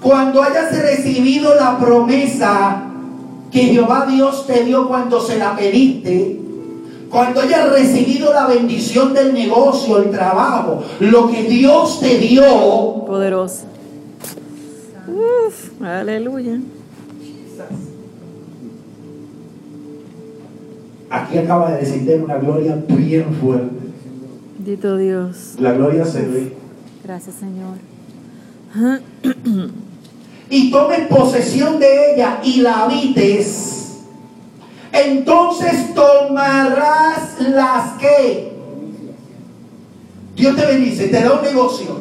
cuando 0.00 0.40
hayas 0.40 0.80
recibido 0.80 1.54
la 1.56 1.78
promesa 1.78 2.84
que 3.50 3.60
Jehová 3.64 4.06
Dios 4.08 4.46
te 4.46 4.64
dio 4.64 4.86
cuando 4.86 5.20
se 5.20 5.36
la 5.36 5.56
pediste, 5.56 6.38
cuando 7.10 7.40
hayas 7.40 7.70
recibido 7.70 8.32
la 8.32 8.46
bendición 8.46 9.12
del 9.12 9.34
negocio, 9.34 9.98
el 9.98 10.12
trabajo, 10.12 10.84
lo 11.00 11.28
que 11.28 11.42
Dios 11.42 11.98
te 11.98 12.18
dio, 12.18 13.04
Poderoso. 13.04 13.64
Uf, 15.08 15.82
aleluya. 15.82 16.60
aquí 21.10 21.38
acaba 21.38 21.72
de 21.72 21.78
descender 21.78 22.22
una 22.22 22.36
gloria 22.36 22.80
bien 22.86 23.34
fuerte. 23.40 23.79
Bendito 24.62 24.98
Dios. 24.98 25.54
La 25.58 25.72
gloria 25.72 26.04
se 26.04 26.20
ve. 26.20 26.54
Gracias, 27.02 27.36
Señor. 27.36 27.78
y 30.50 30.70
tomes 30.70 31.08
posesión 31.08 31.80
de 31.80 32.12
ella 32.12 32.40
y 32.44 32.60
la 32.60 32.84
habites, 32.84 34.02
entonces 34.92 35.94
tomarás 35.94 37.40
las 37.40 37.92
que 37.98 38.52
Dios 40.36 40.54
te 40.54 40.66
bendice, 40.66 41.08
te 41.08 41.22
da 41.22 41.32
un 41.32 41.42
negocio. 41.42 41.96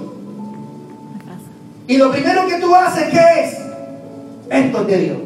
Y 1.87 1.95
lo 1.95 2.11
primero 2.11 2.45
que 2.45 2.59
tú 2.59 2.75
haces, 2.75 3.05
¿qué 3.09 3.21
es? 3.41 3.57
Esto 4.49 4.81
es 4.81 4.87
de 4.87 4.97
Dios. 4.97 5.17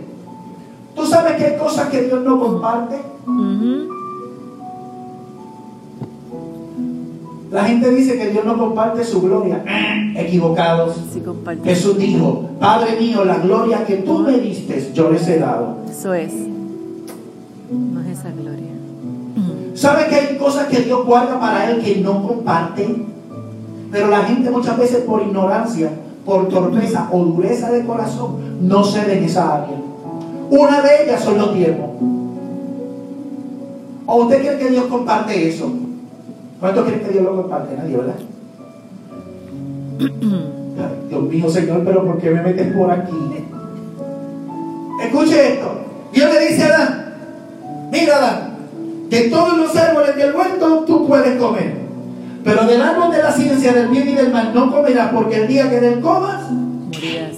¿Tú 0.95 1.07
sabes 1.07 1.33
que 1.37 1.45
hay 1.45 1.57
cosas 1.57 1.89
que 1.89 2.03
Dios 2.03 2.23
no 2.23 2.39
comparte? 2.39 2.97
La 7.53 7.65
gente 7.65 7.87
dice 7.91 8.17
que 8.17 8.31
Dios 8.31 8.43
no 8.45 8.57
comparte 8.57 9.03
su 9.03 9.21
gloria. 9.21 9.63
equivocados. 10.17 10.95
Sí, 11.13 11.19
compartir. 11.19 11.63
Jesús 11.63 11.99
dijo, 11.99 12.49
Padre 12.59 12.99
mío, 12.99 13.23
la 13.23 13.37
gloria 13.37 13.85
que 13.85 13.97
tú 13.97 14.19
me 14.19 14.39
diste, 14.39 14.89
yo 14.91 15.11
les 15.11 15.27
he 15.27 15.37
dado. 15.37 15.77
Eso 15.87 16.15
es. 16.15 16.33
No 16.33 18.01
es 18.01 18.17
esa 18.17 18.31
gloria. 18.31 18.71
¿Sabe 19.75 20.07
que 20.07 20.15
hay 20.15 20.37
cosas 20.37 20.65
que 20.67 20.79
Dios 20.79 21.05
guarda 21.05 21.39
para 21.39 21.69
Él 21.69 21.83
que 21.83 21.97
no 21.97 22.27
comparte? 22.27 22.87
Pero 23.91 24.07
la 24.07 24.23
gente 24.23 24.49
muchas 24.49 24.75
veces 24.75 25.03
por 25.03 25.21
ignorancia, 25.21 25.91
por 26.25 26.49
torpeza 26.49 27.07
o 27.11 27.19
dureza 27.23 27.71
de 27.71 27.85
corazón, 27.85 28.67
no 28.67 28.83
cede 28.83 29.19
en 29.19 29.25
esa 29.25 29.57
área. 29.57 29.77
Una 30.49 30.81
de 30.81 31.03
ellas 31.03 31.23
son 31.23 31.37
los 31.37 31.53
tiempos. 31.53 31.89
¿O 34.07 34.23
usted 34.23 34.39
cree 34.39 34.57
que 34.57 34.69
Dios 34.71 34.85
comparte 34.85 35.47
eso? 35.47 35.71
¿Cuánto 36.63 36.85
cree 36.85 37.01
que 37.01 37.09
Dios 37.09 37.25
lo 37.25 37.35
comparte? 37.41 37.75
Nadie, 37.75 37.97
¿verdad? 37.97 38.15
Dios 41.09 41.23
mío, 41.23 41.49
Señor, 41.49 41.81
pero 41.83 42.05
¿por 42.05 42.17
qué 42.19 42.29
me 42.29 42.41
metes 42.41 42.73
por 42.73 42.89
aquí? 42.89 43.11
Escuche 45.03 45.55
esto. 45.55 45.71
Dios 46.13 46.33
le 46.33 46.47
dice 46.47 46.63
a 46.63 46.67
Adán, 46.67 47.15
mira 47.91 48.15
Adán, 48.15 48.53
de 49.09 49.21
todos 49.23 49.57
los 49.57 49.75
árboles 49.75 50.15
del 50.15 50.33
huerto 50.33 50.85
tú 50.87 51.05
puedes 51.05 51.37
comer. 51.37 51.75
Pero 52.45 52.65
del 52.65 52.81
árbol 52.81 53.11
de 53.11 53.23
la 53.23 53.33
ciencia 53.33 53.73
del 53.73 53.89
bien 53.89 54.07
y 54.07 54.13
del 54.13 54.31
mal 54.31 54.53
no 54.55 54.71
comerás 54.71 55.11
porque 55.11 55.41
el 55.41 55.49
día 55.49 55.69
que 55.69 55.81
del 55.81 55.99
comas, 55.99 56.49
Morirás. 56.49 57.35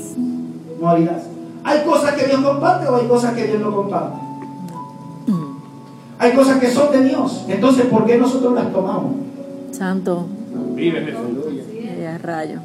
morirás. 0.80 1.24
¿Hay 1.64 1.80
cosas 1.84 2.14
que 2.14 2.28
Dios 2.28 2.42
comparte 2.42 2.88
o 2.88 2.96
hay 2.98 3.08
cosas 3.08 3.34
que 3.34 3.48
Dios 3.48 3.60
no 3.60 3.76
comparte? 3.76 4.25
Hay 6.18 6.32
cosas 6.34 6.60
que 6.60 6.72
son 6.72 6.92
de 6.92 7.04
Dios. 7.04 7.46
Entonces, 7.48 7.86
¿por 7.86 8.06
qué 8.06 8.18
nosotros 8.18 8.54
las 8.54 8.72
tomamos? 8.72 9.16
Santo. 9.72 10.28
Vive 10.76 11.02
Jesús. 11.02 11.22
Rayo. 12.24 12.60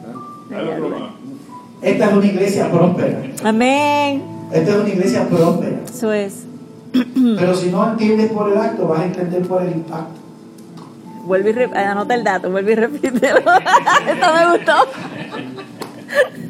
Esta 1.82 2.06
es 2.06 2.12
una 2.12 2.26
iglesia 2.26 2.70
próspera. 2.70 3.22
Amén. 3.44 4.22
Esta 4.52 4.70
es 4.72 4.76
una 4.76 4.88
iglesia 4.88 5.28
próspera. 5.28 5.80
Eso 5.88 6.12
es. 6.12 6.44
Pero 6.92 7.54
si 7.54 7.70
no 7.70 7.90
entiendes 7.92 8.30
por 8.32 8.50
el 8.52 8.58
acto, 8.58 8.86
vas 8.88 9.00
a 9.00 9.04
entender 9.06 9.42
por 9.42 9.62
el 9.62 9.72
impacto. 9.72 10.20
Vuelve 11.24 11.50
y 11.50 11.52
re- 11.52 11.78
anota 11.78 12.14
el 12.14 12.24
dato, 12.24 12.50
vuelve 12.50 12.72
y 12.72 12.74
repítelo. 12.74 13.38
Esto 14.08 14.26
me 14.34 14.56
gustó. 14.56 14.72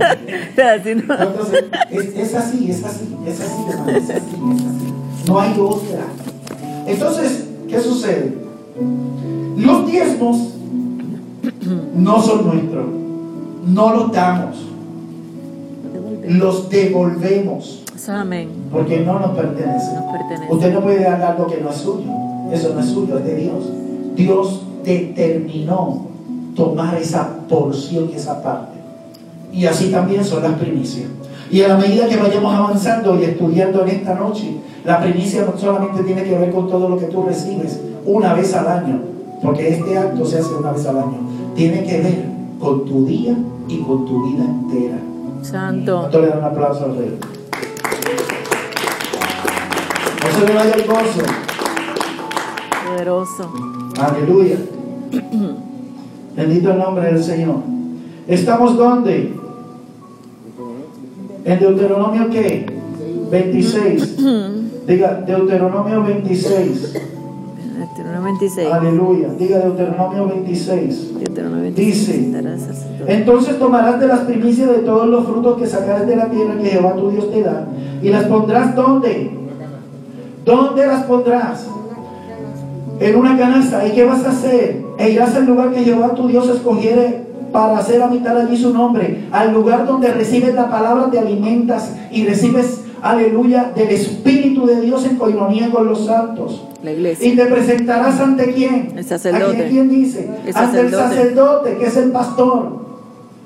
Entonces, 0.57 1.65
es, 1.91 2.05
es 2.17 2.35
así, 2.35 2.71
es 2.71 2.85
así, 2.85 3.17
es 3.27 3.41
así, 3.41 3.63
hermano, 3.71 3.91
es 3.91 4.05
así, 4.11 4.13
es 4.15 4.17
así. 4.17 4.95
No 5.29 5.41
hay 5.41 5.55
otra. 5.61 6.05
Entonces, 6.91 7.45
¿qué 7.69 7.81
sucede? 7.81 8.35
Los 9.57 9.87
diezmos 9.87 10.55
no 11.95 12.23
son 12.23 12.47
nuestros, 12.47 12.87
no 13.67 13.95
los 13.95 14.13
damos, 14.13 14.57
los 16.27 16.69
devolvemos 16.71 17.81
porque 18.73 19.01
no. 19.01 19.19
Nos 19.19 19.37
pertenece. 19.37 19.91
Usted 20.49 20.73
no 20.73 20.81
puede 20.81 21.05
dar 21.05 21.23
algo 21.23 21.47
que 21.47 21.61
no 21.61 21.71
es 21.71 21.77
suyo, 21.77 22.11
eso 22.53 22.73
no 22.75 22.81
es 22.81 22.87
suyo, 22.87 23.19
es 23.19 23.25
de 23.25 23.37
Dios. 23.37 23.65
Dios 24.17 24.63
determinó 24.85 26.07
tomar 26.57 26.97
esa 26.97 27.37
porción 27.49 28.11
y 28.13 28.17
esa 28.17 28.43
parte. 28.43 28.79
Y 29.53 29.67
así 29.67 29.91
también 29.91 30.25
son 30.25 30.43
las 30.43 30.55
primicias. 30.55 31.09
Y 31.51 31.63
a 31.63 31.69
la 31.69 31.77
medida 31.77 32.09
que 32.09 32.17
vayamos 32.17 32.55
avanzando 32.55 33.21
y 33.21 33.25
estudiando 33.25 33.83
en 33.83 33.89
esta 33.89 34.15
noche, 34.15 34.57
la 34.85 35.01
primicia 35.01 35.45
no 35.45 35.59
solamente 35.59 36.03
tiene 36.03 36.25
que 36.25 36.39
ver 36.39 36.51
con 36.53 36.69
todo 36.69 36.89
lo 36.89 36.99
que 36.99 37.07
tú 37.07 37.23
recibes 37.23 37.81
una 38.07 38.35
vez 38.35 38.55
al 38.55 38.67
año, 38.67 39.01
porque 39.43 39.69
este 39.69 39.99
acto 39.99 40.25
se 40.25 40.39
hace 40.39 40.55
una 40.55 40.73
vez 40.73 40.87
al 40.87 40.99
año, 40.99 41.19
tiene 41.55 41.85
que 41.85 42.01
ver 42.01 42.25
con 42.59 42.85
tu 42.85 43.05
día 43.05 43.37
y 43.69 43.79
con 43.79 44.07
tu 44.07 44.31
vida 44.31 44.45
entera. 44.45 44.99
Santo. 45.43 45.99
¿Cuánto 46.01 46.21
le 46.21 46.29
dan 46.29 46.39
un 46.39 46.45
aplauso 46.45 46.85
al 46.85 46.97
rey? 46.97 47.19
No 50.23 50.39
se 50.39 50.47
le 50.47 50.55
vaya 50.55 50.73
el 50.75 50.87
gozo. 50.87 51.23
Poderoso. 52.87 53.53
Aleluya. 53.99 54.57
Bendito 56.37 56.71
el 56.71 56.79
nombre 56.79 57.13
del 57.13 57.23
Señor. 57.23 57.57
¿Estamos 58.29 58.77
dónde? 58.77 59.35
En 61.45 61.59
Deuteronomio 61.59 62.31
qué? 62.31 62.67
26. 63.31 64.17
Diga 64.91 65.23
Deuteronomio 65.25 66.03
26. 66.03 66.95
Deuteronomio 67.79 68.23
26. 68.25 68.73
Aleluya. 68.73 69.29
Diga 69.39 69.59
Deuteronomio 69.61 70.27
26. 70.27 71.15
Deuteronomio 71.15 71.63
26. 71.63 72.33
Dice. 72.33 73.07
Entonces 73.07 73.57
tomarás 73.61 74.01
de 74.01 74.09
las 74.09 74.21
primicias 74.21 74.69
de 74.69 74.79
todos 74.79 75.07
los 75.07 75.27
frutos 75.27 75.61
que 75.63 75.69
sacares 75.69 76.09
de 76.09 76.17
la 76.17 76.29
tierra 76.29 76.59
que 76.61 76.71
Jehová 76.71 76.97
tu 76.97 77.09
Dios 77.13 77.31
te 77.31 77.41
da 77.41 77.69
y 78.03 78.09
las 78.09 78.25
pondrás 78.25 78.75
¿dónde? 78.75 79.31
¿Dónde 80.45 80.85
las 80.85 81.05
pondrás? 81.05 81.69
En 82.99 83.15
una 83.15 83.39
canasta. 83.39 83.87
¿Y 83.87 83.93
qué 83.93 84.05
vas 84.05 84.25
a 84.25 84.31
hacer? 84.31 84.83
E 84.99 85.11
irás 85.11 85.37
al 85.37 85.47
lugar 85.47 85.71
que 85.71 85.85
Jehová 85.85 86.17
tu 86.17 86.27
Dios 86.27 86.49
escogiere 86.49 87.31
para 87.53 87.79
hacer 87.79 88.03
habitar 88.03 88.37
allí 88.37 88.57
su 88.57 88.73
nombre, 88.73 89.25
al 89.33 89.53
lugar 89.53 89.87
donde 89.87 90.13
recibes 90.13 90.55
la 90.55 90.71
palabra, 90.71 91.11
te 91.11 91.19
alimentas 91.19 91.95
y 92.11 92.25
recibes, 92.25 92.80
aleluya, 93.03 93.73
del 93.75 93.89
Espíritu 93.89 94.67
de 94.67 94.81
Dios 94.81 95.05
en 95.07 95.17
coinonía 95.17 95.71
con 95.71 95.87
los 95.87 96.07
santos. 96.07 96.67
La 96.83 96.91
Y 96.93 96.95
iglesia. 96.95 97.35
te 97.37 97.47
presentarás 97.53 98.21
ante 98.21 98.53
quién? 98.53 98.93
El 98.97 99.05
sacerdote. 99.05 99.67
¿A 99.67 99.69
quién 99.69 99.89
dice? 99.89 100.31
El 100.47 100.57
ante 100.57 100.81
el 100.81 100.91
sacerdote. 100.91 101.15
sacerdote, 101.17 101.77
que 101.79 101.87
es 101.87 101.97
el 101.97 102.11
pastor. 102.13 102.81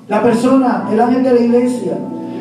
La 0.07 0.21
persona, 0.21 0.87
el 0.91 0.99
ángel 0.99 1.23
de 1.23 1.33
la 1.33 1.39
iglesia, 1.39 1.97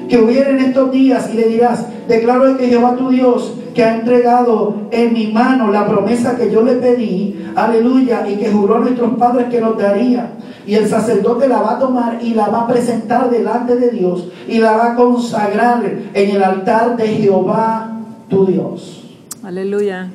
que 0.08 0.18
hubiera 0.18 0.50
en 0.50 0.60
estos 0.60 0.90
días 0.92 1.30
y 1.32 1.36
le 1.36 1.48
dirás, 1.48 1.86
declaro 2.08 2.46
de 2.46 2.56
que 2.56 2.68
Jehová 2.68 2.96
tu 2.96 3.10
Dios, 3.10 3.54
que 3.74 3.82
ha 3.84 3.96
entregado 3.96 4.76
en 4.90 5.12
mi 5.12 5.28
mano 5.28 5.70
la 5.70 5.86
promesa 5.86 6.36
que 6.36 6.50
yo 6.50 6.62
le 6.62 6.74
pedí, 6.74 7.44
aleluya, 7.56 8.26
y 8.28 8.36
que 8.36 8.50
juró 8.52 8.76
a 8.76 8.80
nuestros 8.80 9.14
padres 9.16 9.46
que 9.50 9.60
nos 9.60 9.76
daría. 9.76 10.30
Y 10.66 10.74
el 10.74 10.88
sacerdote 10.88 11.48
la 11.48 11.60
va 11.60 11.76
a 11.76 11.78
tomar 11.78 12.18
y 12.22 12.34
la 12.34 12.48
va 12.48 12.62
a 12.62 12.66
presentar 12.66 13.30
delante 13.30 13.76
de 13.76 13.90
Dios 13.90 14.28
y 14.48 14.58
la 14.58 14.72
va 14.72 14.92
a 14.92 14.94
consagrar 14.94 15.82
en 16.14 16.30
el 16.30 16.42
altar 16.42 16.96
de 16.96 17.06
Jehová 17.08 17.98
tu 18.28 18.46
Dios. 18.46 19.04
Aleluya. 19.42 20.10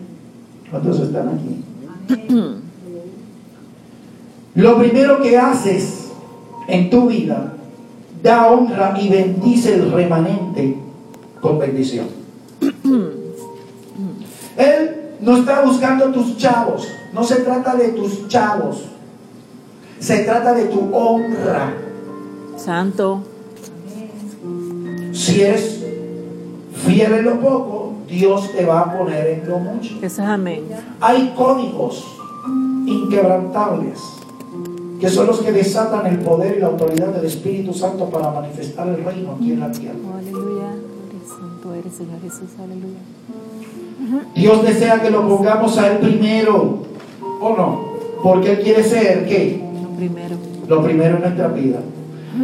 ¿Cuántos 0.72 1.00
están 1.02 1.30
aquí? 1.30 1.64
Lo 4.56 4.78
primero 4.78 5.22
que 5.22 5.38
haces 5.38 6.12
en 6.68 6.90
tu 6.90 7.08
vida, 7.08 7.54
da 8.22 8.48
honra 8.48 8.96
y 9.00 9.10
bendice 9.10 9.76
el 9.76 9.92
remanente 9.92 10.78
con 11.42 11.60
bendición. 11.60 12.08
Él 14.58 14.98
no 15.22 15.38
está 15.38 15.62
buscando 15.62 16.12
tus 16.12 16.38
chavos, 16.38 16.88
no 17.14 17.24
se 17.24 17.38
trata 17.38 17.76
de 17.76 17.90
tus 17.90 18.28
chavos, 18.28 18.86
se 20.00 20.24
trata 20.24 20.54
de 20.54 20.66
tu 20.66 20.94
honra. 20.94 21.74
Santo. 22.58 23.24
Si 25.14 25.42
eres 25.42 25.86
fiel 26.86 27.14
en 27.14 27.26
lo 27.26 27.40
poco, 27.40 27.94
Dios 28.08 28.52
te 28.52 28.66
va 28.66 28.82
a 28.82 28.98
poner 28.98 29.28
en 29.28 29.50
lo 29.50 29.60
mucho. 29.60 29.98
Es 30.02 30.20
amén. 30.20 30.64
Hay 31.00 31.34
códigos 31.38 32.06
inquebrantables 32.86 34.19
que 35.00 35.10
son 35.10 35.28
los 35.28 35.40
que 35.40 35.52
desatan 35.52 36.06
el 36.08 36.20
poder 36.20 36.58
y 36.58 36.60
la 36.60 36.68
autoridad 36.68 37.08
del 37.08 37.26
Espíritu 37.26 37.74
Santo 37.74 38.10
para 38.10 38.32
manifestar 38.32 38.88
el 38.90 39.04
reino 39.04 39.36
aquí 39.36 39.54
en 39.54 39.60
la 39.62 39.72
tierra. 39.72 39.96
Oh, 40.06 40.18
aleluya. 40.18 40.76
Santo 41.26 41.74
eres, 41.74 41.94
Señor 41.94 42.22
Jesús. 42.22 42.50
Aleluya. 42.62 43.00
Dios 44.36 44.64
desea 44.64 45.02
que 45.02 45.10
lo 45.10 45.28
pongamos 45.28 45.78
a 45.78 45.92
Él 45.92 45.98
primero, 46.00 46.84
¿o 47.22 47.56
no? 47.56 47.90
Porque 48.22 48.52
Él 48.54 48.62
quiere 48.62 48.84
ser, 48.84 49.26
¿qué? 49.28 49.64
Lo 49.82 49.90
primero. 49.96 50.36
Lo 50.68 50.84
primero 50.84 51.16
en 51.16 51.22
nuestra 51.22 51.48
vida. 51.48 51.80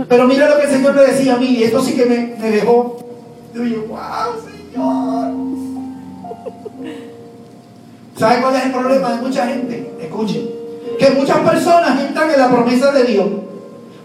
Pero 0.08 0.28
mira 0.28 0.50
lo 0.50 0.58
que 0.58 0.64
el 0.66 0.72
Señor 0.72 0.96
me 0.96 1.02
decía 1.02 1.36
a 1.36 1.38
mí, 1.38 1.48
y 1.48 1.64
esto 1.64 1.82
sí 1.82 1.94
que 1.94 2.06
me, 2.06 2.36
me 2.40 2.52
dejó. 2.52 2.98
Yo 3.54 3.62
dije, 3.62 3.78
wow, 3.88 4.34
Señor. 4.44 5.34
¿Sabe 8.18 8.42
cuál 8.42 8.56
es 8.56 8.66
el 8.66 8.72
problema 8.72 9.14
de 9.14 9.22
mucha 9.22 9.48
gente? 9.48 9.92
Escuchen. 10.02 10.55
Que 11.00 11.10
muchas 11.12 11.38
personas 11.40 12.00
entran 12.00 12.32
en 12.32 12.40
la 12.40 12.50
promesa 12.50 12.92
de 12.92 13.04
Dios, 13.04 13.26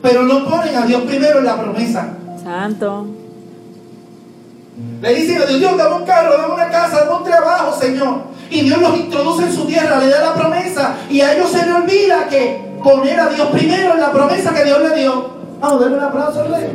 pero 0.03 0.23
no 0.23 0.45
ponen 0.49 0.75
a 0.77 0.87
Dios 0.87 1.03
primero 1.03 1.39
en 1.39 1.45
la 1.45 1.61
promesa. 1.61 2.09
Santo. 2.43 3.07
Le 5.03 5.15
dicen 5.15 5.43
a 5.43 5.47
Dios, 5.47 5.59
Dios, 5.61 5.77
dame 5.77 5.97
un 5.97 6.05
carro, 6.05 6.37
dame 6.37 6.55
una 6.55 6.69
casa, 6.69 7.05
dame 7.05 7.17
un 7.19 7.25
trabajo, 7.25 7.79
Señor. 7.79 8.15
Y 8.51 8.63
Dios 8.63 8.81
los 8.81 8.97
introduce 8.97 9.45
en 9.45 9.53
su 9.55 9.65
tierra, 9.67 9.99
le 9.99 10.09
da 10.09 10.21
la 10.25 10.35
promesa. 10.35 10.95
Y 11.09 11.21
a 11.21 11.35
ellos 11.35 11.51
se 11.51 11.65
le 11.65 11.73
olvida 11.73 12.27
que 12.29 12.61
poner 12.83 13.21
a 13.21 13.29
Dios 13.29 13.49
primero 13.49 13.95
en 13.95 14.01
la 14.01 14.11
promesa 14.11 14.53
que 14.55 14.65
Dios 14.65 14.79
le 14.81 14.99
dio. 15.01 15.31
Vamos, 15.61 15.81
denle 15.81 15.99
un 15.99 16.05
aplauso 16.05 16.41
al 16.41 16.53
rey. 16.55 16.73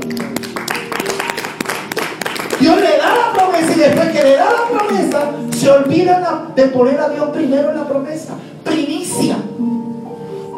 Dios 2.59 2.75
le 2.77 2.97
da 2.97 3.15
la 3.15 3.33
promesa 3.33 3.73
y 3.75 3.79
después 3.79 4.09
que 4.11 4.23
le 4.23 4.35
da 4.37 4.45
la 4.45 4.77
promesa, 4.77 5.19
se 5.51 5.69
olvidan 5.69 6.23
a- 6.23 6.45
de 6.55 6.63
poner 6.67 6.99
a 6.99 7.09
Dios 7.09 7.29
primero 7.29 7.71
en 7.71 7.77
la 7.77 7.83
promesa. 7.87 8.33
Primicia. 8.63 9.37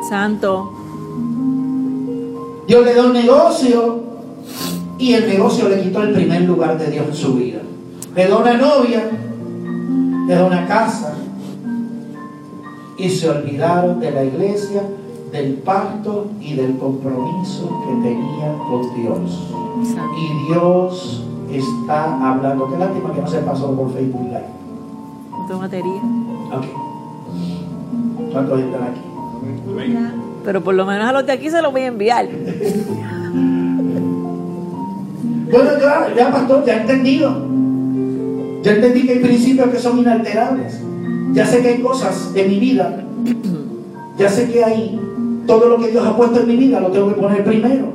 Santo. 0.09 0.71
Dios 2.67 2.85
le 2.85 2.93
da 2.93 3.05
un 3.05 3.13
negocio 3.13 4.03
y 4.97 5.13
el 5.13 5.27
negocio 5.27 5.69
le 5.69 5.81
quitó 5.81 6.01
el 6.03 6.13
primer 6.13 6.41
lugar 6.41 6.77
de 6.77 6.91
Dios 6.91 7.07
en 7.07 7.15
su 7.15 7.33
vida. 7.35 7.59
Le 8.15 8.27
da 8.27 8.37
una 8.37 8.53
novia, 8.53 9.09
le 10.27 10.35
da 10.35 10.45
una 10.45 10.67
casa 10.67 11.13
y 12.97 13.09
se 13.09 13.29
olvidaron 13.29 13.99
de 13.99 14.11
la 14.11 14.23
iglesia, 14.23 14.83
del 15.31 15.55
pacto 15.55 16.27
y 16.41 16.55
del 16.55 16.77
compromiso 16.77 17.69
que 17.85 18.09
tenían 18.09 18.57
con 18.69 18.95
Dios. 18.95 19.51
Y 20.17 20.51
Dios 20.51 21.23
está 21.51 22.31
hablando. 22.31 22.69
Qué 22.69 22.77
lástima 22.77 23.13
que 23.13 23.21
no 23.21 23.27
se 23.27 23.39
pasó 23.39 23.71
por 23.75 23.93
Facebook 23.93 24.23
Live. 24.23 24.57
Batería. 25.59 26.01
Ok. 26.51 26.65
¿Cuántos 28.33 28.59
están 28.59 28.83
aquí? 28.83 29.06
Pero 30.43 30.63
por 30.63 30.75
lo 30.75 30.85
menos 30.85 31.09
a 31.09 31.11
los 31.11 31.25
de 31.25 31.33
aquí 31.33 31.49
se 31.49 31.61
los 31.61 31.71
voy 31.71 31.81
a 31.81 31.87
enviar. 31.87 32.27
Bueno, 35.51 35.69
ya, 35.79 36.13
ya, 36.15 36.31
pastor, 36.31 36.65
ya 36.65 36.75
he 36.75 36.81
entendido. 36.81 37.31
Ya 38.63 38.73
entendí 38.73 39.05
que 39.05 39.13
hay 39.13 39.19
principios 39.19 39.69
que 39.69 39.79
son 39.79 39.99
inalterables. 39.99 40.81
Ya 41.33 41.45
sé 41.45 41.61
que 41.61 41.69
hay 41.69 41.81
cosas 41.81 42.31
en 42.35 42.49
mi 42.49 42.59
vida. 42.59 43.03
Ya 44.17 44.29
sé 44.29 44.51
que 44.51 44.63
hay 44.63 44.99
todo 45.45 45.69
lo 45.69 45.77
que 45.77 45.91
Dios 45.91 46.05
ha 46.05 46.15
puesto 46.15 46.41
en 46.41 46.47
mi 46.47 46.55
vida, 46.57 46.79
lo 46.79 46.89
tengo 46.89 47.07
que 47.09 47.21
poner 47.21 47.43
primero. 47.43 47.93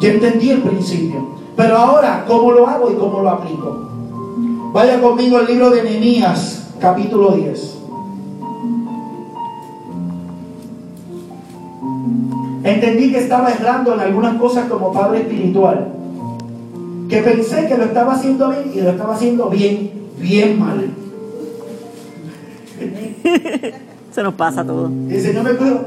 Ya 0.00 0.10
entendí 0.10 0.50
el 0.50 0.60
principio. 0.60 1.28
Pero 1.56 1.76
ahora, 1.76 2.24
¿cómo 2.28 2.52
lo 2.52 2.66
hago 2.66 2.90
y 2.90 2.94
cómo 2.94 3.22
lo 3.22 3.30
aplico? 3.30 3.88
Vaya 4.72 5.00
conmigo 5.00 5.38
al 5.38 5.46
libro 5.46 5.70
de 5.70 5.82
Nehemías, 5.82 6.74
capítulo 6.78 7.30
10. 7.32 7.77
Entendí 12.68 13.10
que 13.10 13.18
estaba 13.18 13.50
errando 13.50 13.94
en 13.94 14.00
algunas 14.00 14.36
cosas 14.36 14.68
como 14.68 14.92
padre 14.92 15.20
espiritual. 15.20 15.88
Que 17.08 17.22
pensé 17.22 17.66
que 17.66 17.78
lo 17.78 17.84
estaba 17.84 18.12
haciendo 18.12 18.50
bien 18.50 18.70
y 18.74 18.80
lo 18.82 18.90
estaba 18.90 19.14
haciendo 19.14 19.48
bien, 19.48 19.90
bien 20.18 20.58
mal. 20.58 20.90
Se 24.12 24.22
nos 24.22 24.34
pasa 24.34 24.64
todo. 24.64 24.90
Y 25.08 25.14
el 25.14 25.22
Señor 25.22 25.44
me 25.44 25.52
cuidó. 25.52 25.86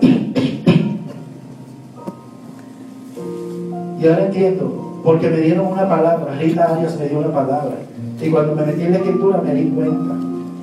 Y 4.01 4.07
ahora 4.07 4.25
entiendo, 4.25 5.01
porque 5.03 5.29
me 5.29 5.37
dieron 5.37 5.67
una 5.67 5.87
palabra, 5.87 6.35
Rita 6.39 6.73
Arias 6.73 6.97
me 6.97 7.09
dio 7.09 7.19
una 7.19 7.31
palabra. 7.31 7.75
Y 8.19 8.29
cuando 8.29 8.55
me 8.55 8.65
metí 8.65 8.81
en 8.81 8.91
la 8.91 8.97
escritura 8.97 9.39
me 9.45 9.53
di 9.53 9.69
cuenta 9.69 10.15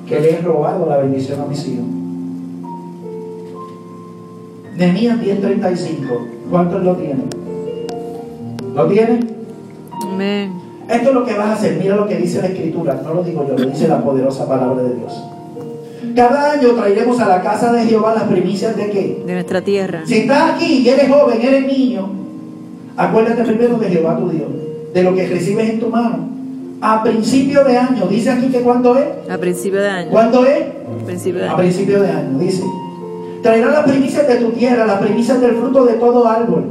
que 0.05 0.19
le 0.19 0.33
he 0.33 0.41
robado 0.41 0.85
la 0.89 0.97
bendición 0.97 1.39
a 1.39 1.45
mis 1.45 1.65
hijos. 1.65 1.98
Nehemías 4.79 5.19
10:35. 5.19 6.27
¿Cuántos 6.49 6.83
lo 6.83 6.95
tienen? 6.95 7.25
¿Lo 8.73 8.87
tienen? 8.87 9.29
Amén. 10.01 10.53
Esto 10.89 11.09
es 11.09 11.13
lo 11.15 11.25
que 11.25 11.33
vas 11.33 11.47
a 11.47 11.53
hacer. 11.53 11.77
Mira 11.77 11.97
lo 11.97 12.07
que 12.07 12.15
dice 12.15 12.41
la 12.41 12.47
escritura. 12.47 12.99
No 13.03 13.13
lo 13.13 13.23
digo 13.23 13.45
yo, 13.47 13.57
lo 13.57 13.69
dice 13.69 13.87
la 13.89 14.01
poderosa 14.01 14.47
palabra 14.47 14.81
de 14.83 14.95
Dios. 14.95 15.21
Cada 16.15 16.53
año 16.53 16.69
traeremos 16.69 17.19
a 17.19 17.27
la 17.27 17.41
casa 17.41 17.73
de 17.73 17.83
Jehová 17.85 18.15
las 18.15 18.23
primicias 18.23 18.75
de 18.77 18.89
qué? 18.89 19.23
De 19.25 19.33
nuestra 19.33 19.61
tierra. 19.61 20.01
Si 20.05 20.19
estás 20.19 20.55
aquí 20.55 20.77
y 20.77 20.89
eres 20.89 21.09
joven, 21.09 21.39
eres 21.41 21.67
niño, 21.67 22.09
acuérdate 22.97 23.43
primero 23.43 23.77
de 23.77 23.89
Jehová 23.89 24.17
tu 24.17 24.29
Dios, 24.29 24.47
de 24.93 25.03
lo 25.03 25.13
que 25.13 25.27
recibes 25.27 25.69
en 25.69 25.79
tu 25.79 25.89
mano. 25.89 26.29
A 26.81 27.03
principio 27.03 27.63
de 27.65 27.77
año, 27.77 28.07
dice 28.07 28.29
aquí 28.31 28.47
que 28.47 28.61
cuándo 28.61 28.97
es. 28.97 29.29
A 29.29 29.37
principio 29.37 29.81
de 29.81 29.89
año. 29.89 30.09
¿Cuándo 30.09 30.45
es? 30.45 30.63
Principio 31.05 31.41
de 31.41 31.47
A 31.47 31.49
año. 31.51 31.57
principio 31.57 32.01
de 32.01 32.09
año, 32.09 32.39
dice. 32.39 32.63
Traerás 33.41 33.73
las 33.73 33.83
primicias 33.83 34.27
de 34.27 34.35
tu 34.35 34.51
tierra, 34.51 34.85
las 34.85 34.99
primicias 34.99 35.39
del 35.39 35.55
fruto 35.55 35.85
de 35.85 35.93
todo 35.93 36.27
árbol. 36.27 36.65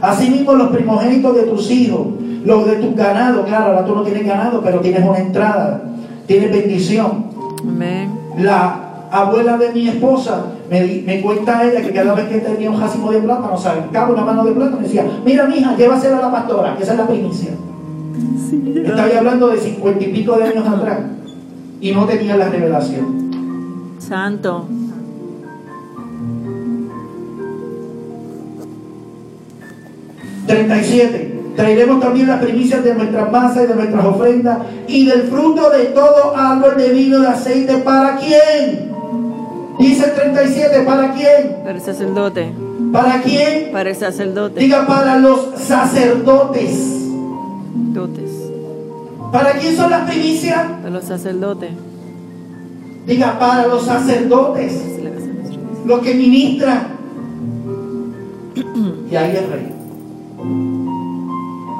Asimismo 0.00 0.54
los 0.54 0.70
primogénitos 0.70 1.34
de 1.34 1.42
tus 1.42 1.70
hijos, 1.70 2.06
los 2.44 2.66
de 2.66 2.76
tus 2.76 2.94
ganados. 2.94 3.46
Claro, 3.46 3.66
ahora 3.66 3.84
tú 3.84 3.94
no 3.94 4.02
tienes 4.02 4.26
ganado, 4.26 4.60
pero 4.62 4.80
tienes 4.80 5.04
una 5.04 5.18
entrada, 5.18 5.82
tienes 6.26 6.50
bendición. 6.52 7.26
Amén. 7.60 8.10
La 8.38 9.08
abuela 9.10 9.58
de 9.58 9.72
mi 9.72 9.88
esposa 9.88 10.46
me, 10.70 11.02
me 11.04 11.20
cuenta 11.20 11.64
ella 11.64 11.82
que 11.82 11.92
cada 11.92 12.14
vez 12.14 12.28
que 12.28 12.38
tenía 12.38 12.70
un 12.70 12.78
jacimo 12.78 13.12
de 13.12 13.20
plátano, 13.20 13.56
sacaba 13.58 14.12
una 14.12 14.24
mano 14.24 14.44
de 14.44 14.52
plátano 14.52 14.78
y 14.80 14.84
decía, 14.84 15.04
mira 15.24 15.46
mija, 15.46 15.76
llévasela 15.76 16.18
a 16.18 16.22
la 16.22 16.32
pastora, 16.32 16.76
que 16.76 16.82
esa 16.82 16.92
es 16.92 16.98
la 16.98 17.06
primicia. 17.06 17.50
Estaba 18.84 19.18
hablando 19.18 19.48
de 19.48 19.58
cincuenta 19.58 20.04
y 20.04 20.08
pico 20.08 20.36
de 20.36 20.44
años 20.44 20.66
atrás 20.66 21.00
y 21.80 21.92
no 21.92 22.04
tenía 22.06 22.36
la 22.36 22.48
revelación. 22.48 23.96
Santo. 23.98 24.66
Treinta 30.52 30.76
y 30.76 30.84
siete. 30.84 31.34
Traeremos 31.56 31.98
también 32.00 32.26
las 32.26 32.42
primicias 32.42 32.84
de 32.84 32.94
nuestras 32.94 33.32
masas 33.32 33.64
y 33.64 33.66
de 33.68 33.74
nuestras 33.74 34.04
ofrendas 34.04 34.58
y 34.86 35.06
del 35.06 35.22
fruto 35.22 35.70
de 35.70 35.84
todo 35.86 36.36
árbol 36.36 36.76
de 36.76 36.90
vino 36.90 37.20
de 37.20 37.28
aceite. 37.28 37.78
¿Para 37.78 38.16
quién? 38.16 38.92
Dice 39.78 40.04
el 40.04 40.12
37, 40.12 40.82
¿para 40.82 41.14
quién? 41.14 41.56
Para 41.62 41.76
el 41.76 41.80
sacerdote. 41.80 42.52
¿Para 42.92 43.22
quién? 43.22 43.72
Para 43.72 43.88
el 43.88 43.96
sacerdote. 43.96 44.60
Diga 44.60 44.86
para 44.86 45.18
los 45.18 45.58
sacerdotes. 45.58 46.98
Dotes. 47.94 48.30
¿Para 49.32 49.52
quién 49.52 49.74
son 49.74 49.90
las 49.90 50.10
primicias? 50.10 50.66
Para 50.82 50.90
los 50.90 51.04
sacerdotes. 51.04 51.70
Diga 53.06 53.38
para 53.38 53.68
los 53.68 53.86
sacerdotes, 53.86 54.72
los 55.86 56.00
que 56.00 56.14
ministran. 56.14 56.88
Y 59.10 59.16
ahí 59.16 59.36
es 59.36 59.48
rey. 59.50 59.81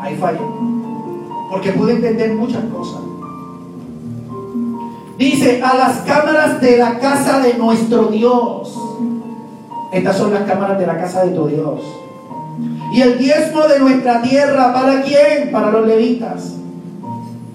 Ahí 0.01 0.17
fallé. 0.17 0.41
Porque 1.51 1.73
pude 1.73 1.93
entender 1.95 2.35
muchas 2.35 2.65
cosas. 2.65 3.03
Dice, 5.19 5.63
a 5.63 5.77
las 5.77 5.99
cámaras 5.99 6.61
de 6.61 6.79
la 6.79 6.99
casa 6.99 7.41
de 7.41 7.55
nuestro 7.55 8.07
Dios. 8.07 8.79
Estas 9.93 10.17
son 10.17 10.33
las 10.33 10.43
cámaras 10.43 10.79
de 10.79 10.87
la 10.87 10.97
casa 10.97 11.25
de 11.25 11.33
tu 11.33 11.47
Dios. 11.47 11.81
Y 12.93 13.01
el 13.01 13.19
diezmo 13.19 13.67
de 13.69 13.79
nuestra 13.79 14.23
tierra, 14.23 14.73
¿para 14.73 15.03
quién? 15.03 15.51
Para 15.53 15.71
los 15.71 15.87
levitas. 15.87 16.57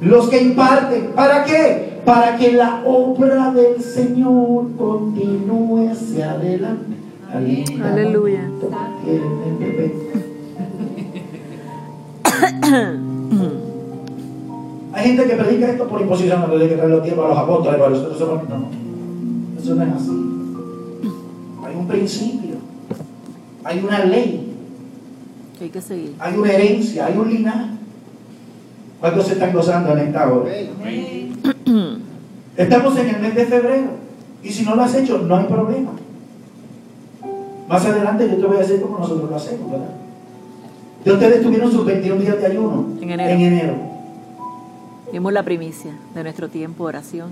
Los 0.01 0.29
que 0.29 0.41
imparten. 0.41 1.11
¿Para 1.15 1.43
qué? 1.43 1.99
Para 2.05 2.37
que 2.37 2.53
la 2.53 2.83
obra 2.85 3.51
del 3.51 3.81
Señor 3.81 4.67
continúe 4.77 5.89
hacia 5.89 6.31
adelante. 6.31 6.95
Aleluya. 7.33 8.49
Bebé. 9.59 10.26
Hay 14.93 15.03
gente 15.03 15.27
que 15.27 15.35
predica 15.35 15.69
esto 15.69 15.87
por 15.87 16.01
imposición, 16.01 16.41
no 16.41 16.47
le 16.55 16.67
que 16.67 16.75
traer 16.75 16.89
los 16.89 17.03
tiempos 17.03 17.25
a 17.25 17.29
los 17.29 17.37
apóstoles, 17.37 17.79
pero 17.79 17.89
nosotros 17.91 18.17
somos. 18.17 18.49
No, 18.49 18.69
eso 19.59 19.75
no 19.75 19.83
es 19.83 19.93
así. 19.93 20.11
Hay 21.63 21.75
un 21.75 21.87
principio, 21.87 22.55
hay 23.63 23.79
una 23.79 24.05
ley, 24.05 24.55
Que 25.57 25.65
hay 25.65 25.69
que 25.69 25.81
seguir. 25.81 26.15
hay 26.17 26.37
una 26.37 26.51
herencia, 26.51 27.05
hay 27.05 27.17
un 27.17 27.29
linaje. 27.29 27.69
¿Cuántos 28.99 29.27
se 29.27 29.33
están 29.33 29.53
gozando 29.53 29.91
en 29.91 29.99
esta 29.99 30.31
hora? 30.31 30.49
Estamos 32.57 32.97
en 32.97 33.09
el 33.09 33.21
mes 33.21 33.35
de 33.35 33.45
febrero 33.45 33.89
y 34.43 34.49
si 34.49 34.65
no 34.65 34.75
lo 34.75 34.81
has 34.81 34.95
hecho, 34.95 35.19
no 35.19 35.35
hay 35.35 35.45
problema. 35.45 35.91
Más 37.69 37.85
adelante 37.85 38.27
yo 38.29 38.37
te 38.37 38.47
voy 38.47 38.57
a 38.57 38.61
decir 38.61 38.81
cómo 38.81 38.97
nosotros 38.97 39.29
lo 39.29 39.35
hacemos, 39.35 39.71
¿verdad? 39.71 39.89
De 41.07 41.13
ustedes 41.13 41.41
tuvieron 41.41 41.71
sus 41.71 41.85
21 41.85 42.19
días 42.19 42.37
de 42.37 42.45
ayuno 42.47 42.85
En 43.01 43.09
enero. 43.11 43.29
en 43.31 43.41
enero. 43.41 43.73
Dimos 45.13 45.31
la 45.31 45.41
primicia 45.43 45.91
de 46.13 46.21
nuestro 46.23 46.49
tiempo 46.49 46.83
de 46.83 46.89
oración. 46.89 47.29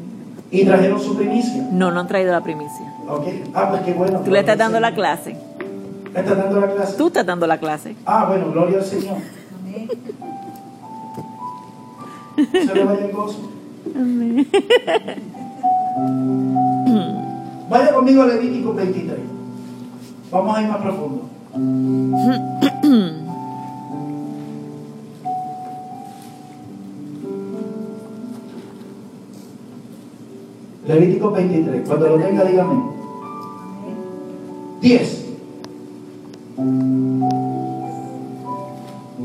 y 0.50 0.64
trajeron 0.64 1.02
su 1.02 1.14
primicia. 1.18 1.68
No, 1.74 1.92
no 1.92 2.00
han 2.00 2.08
traído 2.08 2.32
la 2.32 2.42
primicia. 2.42 2.86
Ok. 3.10 3.26
Ah, 3.54 3.68
pues 3.72 3.82
qué 3.82 3.92
bueno. 3.94 4.22
Tú 4.22 4.32
le 4.32 4.40
estás 4.40 4.58
dando 4.58 4.80
la 4.80 4.94
clase. 4.96 5.36
¿Le 6.14 6.20
estás 6.22 6.38
dando 6.38 6.62
la 6.62 6.72
clase? 6.74 6.98
Tú 6.98 7.08
estás 7.08 7.26
dando 7.26 7.48
la 7.48 7.58
clase. 7.58 7.98
Ah, 8.06 8.24
bueno, 8.30 8.50
gloria 8.54 8.78
al 8.78 8.86
Señor. 8.86 9.18
Se 12.52 12.74
le 12.76 12.84
vaya 12.86 13.06
el 13.08 13.12
gozo. 13.12 13.40
Vaya 17.70 17.94
conmigo 17.94 18.22
a 18.24 18.28
Levítico 18.28 18.74
23. 18.74 19.18
Vamos 20.32 20.58
a 20.58 20.62
ir 20.62 20.68
más 20.70 20.78
profundo. 20.78 21.30
Levítico 30.88 31.32
23. 31.32 31.88
Cuando 31.88 32.10
lo 32.10 32.16
tenga, 32.18 32.44
dígame. 32.44 32.84
10. 34.82 35.26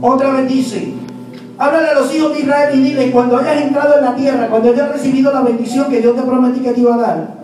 Otra 0.03 0.33
vez 0.33 0.49
dice, 0.49 0.95
háblale 1.59 1.89
a 1.89 1.95
los 1.95 2.15
hijos 2.15 2.33
de 2.33 2.41
Israel 2.41 2.79
y 2.79 2.83
dile, 2.83 3.11
cuando 3.11 3.37
hayas 3.37 3.63
entrado 3.63 3.99
en 3.99 4.05
la 4.05 4.17
tierra, 4.17 4.49
cuando 4.49 4.71
hayas 4.71 4.93
recibido 4.93 5.33
la 5.33 5.43
bendición 5.43 5.91
que 5.91 6.01
Dios 6.01 6.17
te 6.17 6.23
prometí 6.23 6.61
que 6.61 6.73
te 6.73 6.81
iba 6.81 6.95
a 6.95 6.99
dar, 6.99 7.35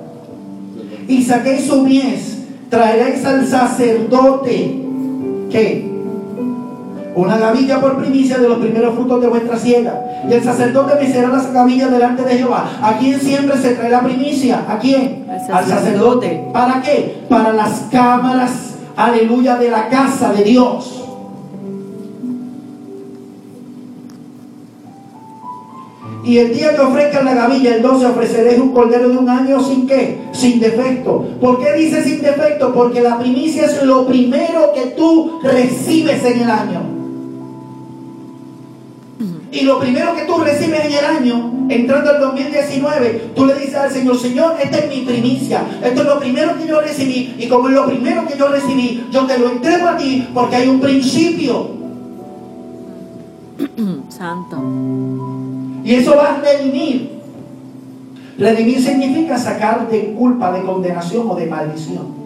y 1.07 1.23
saquéis 1.23 1.67
su 1.67 1.83
mies, 1.83 2.39
traeréis 2.71 3.25
al 3.27 3.47
sacerdote, 3.47 4.81
¿qué? 5.51 5.96
Una 7.17 7.39
gavilla 7.39 7.81
por 7.81 7.97
primicia 7.97 8.37
de 8.37 8.47
los 8.47 8.59
primeros 8.59 8.95
frutos 8.95 9.23
de 9.23 9.29
vuestra 9.29 9.59
siega. 9.59 10.05
Y 10.29 10.35
el 10.35 10.45
sacerdote 10.45 11.03
mecerá 11.03 11.29
las 11.29 11.51
gavillas 11.51 11.91
delante 11.91 12.23
de 12.23 12.37
Jehová. 12.37 12.79
¿A 12.83 12.99
quién 12.99 13.19
siempre 13.19 13.57
se 13.57 13.71
trae 13.71 13.91
la 13.91 14.03
primicia? 14.03 14.65
¿A 14.69 14.79
quién? 14.79 15.25
Al 15.29 15.57
Al 15.57 15.67
sacerdote. 15.67 16.45
¿Para 16.53 16.83
qué? 16.83 17.23
Para 17.27 17.55
las 17.55 17.87
cámaras, 17.91 18.75
aleluya, 18.97 19.57
de 19.57 19.71
la 19.71 19.89
casa 19.89 20.35
de 20.35 20.45
Dios. 20.45 21.05
Y 26.23 26.39
el 26.39 26.53
día 26.53 26.75
que 26.75 26.83
ofrezcan 26.83 27.25
la 27.25 27.35
gavilla, 27.35 27.77
el 27.77 27.83
12 27.83 28.07
ofreceréis 28.07 28.61
un 28.61 28.73
cordero 28.73 29.09
de 29.09 29.17
un 29.17 29.29
año 29.31 29.63
sin 29.63 29.87
qué? 29.87 30.19
Sin 30.33 30.61
defecto. 30.61 31.25
¿Por 31.41 31.61
qué 31.61 31.73
dice 31.73 32.03
sin 32.03 32.21
defecto? 32.21 32.75
Porque 32.75 33.01
la 33.01 33.17
primicia 33.19 33.65
es 33.65 33.83
lo 33.85 34.07
primero 34.07 34.73
que 34.75 34.91
tú 34.91 35.41
recibes 35.43 36.23
en 36.25 36.43
el 36.43 36.51
año. 36.51 36.96
Y 39.53 39.61
lo 39.63 39.79
primero 39.79 40.15
que 40.15 40.23
tú 40.23 40.39
recibes 40.39 40.85
en 40.85 40.93
el 40.93 41.05
año, 41.05 41.67
entrando 41.69 42.11
al 42.11 42.21
2019, 42.21 43.31
tú 43.35 43.47
le 43.47 43.55
dices 43.55 43.77
al 43.77 43.91
Señor, 43.91 44.19
Señor, 44.19 44.57
esta 44.61 44.79
es 44.79 44.89
mi 44.89 45.03
primicia. 45.03 45.65
Esto 45.83 46.03
es 46.03 46.07
lo 46.07 46.19
primero 46.19 46.57
que 46.59 46.67
yo 46.67 46.81
recibí. 46.81 47.37
Y 47.39 47.49
como 47.49 47.69
es 47.69 47.75
lo 47.75 47.87
primero 47.87 48.27
que 48.27 48.37
yo 48.37 48.49
recibí, 48.49 49.07
yo 49.11 49.25
te 49.27 49.39
lo 49.39 49.51
entrego 49.51 49.89
a 49.89 49.97
ti 49.97 50.29
porque 50.35 50.57
hay 50.57 50.69
un 50.69 50.81
principio. 50.81 51.71
Santo. 54.09 54.63
Y 55.85 55.95
eso 55.95 56.17
va 56.17 56.35
a 56.35 56.41
redimir. 56.41 57.17
Redimir 58.39 58.83
significa 58.83 59.39
sacar 59.39 59.89
de 59.89 60.13
culpa, 60.13 60.53
de 60.53 60.63
condenación 60.63 61.31
o 61.31 61.37
de 61.37 61.47
maldición. 61.47 62.26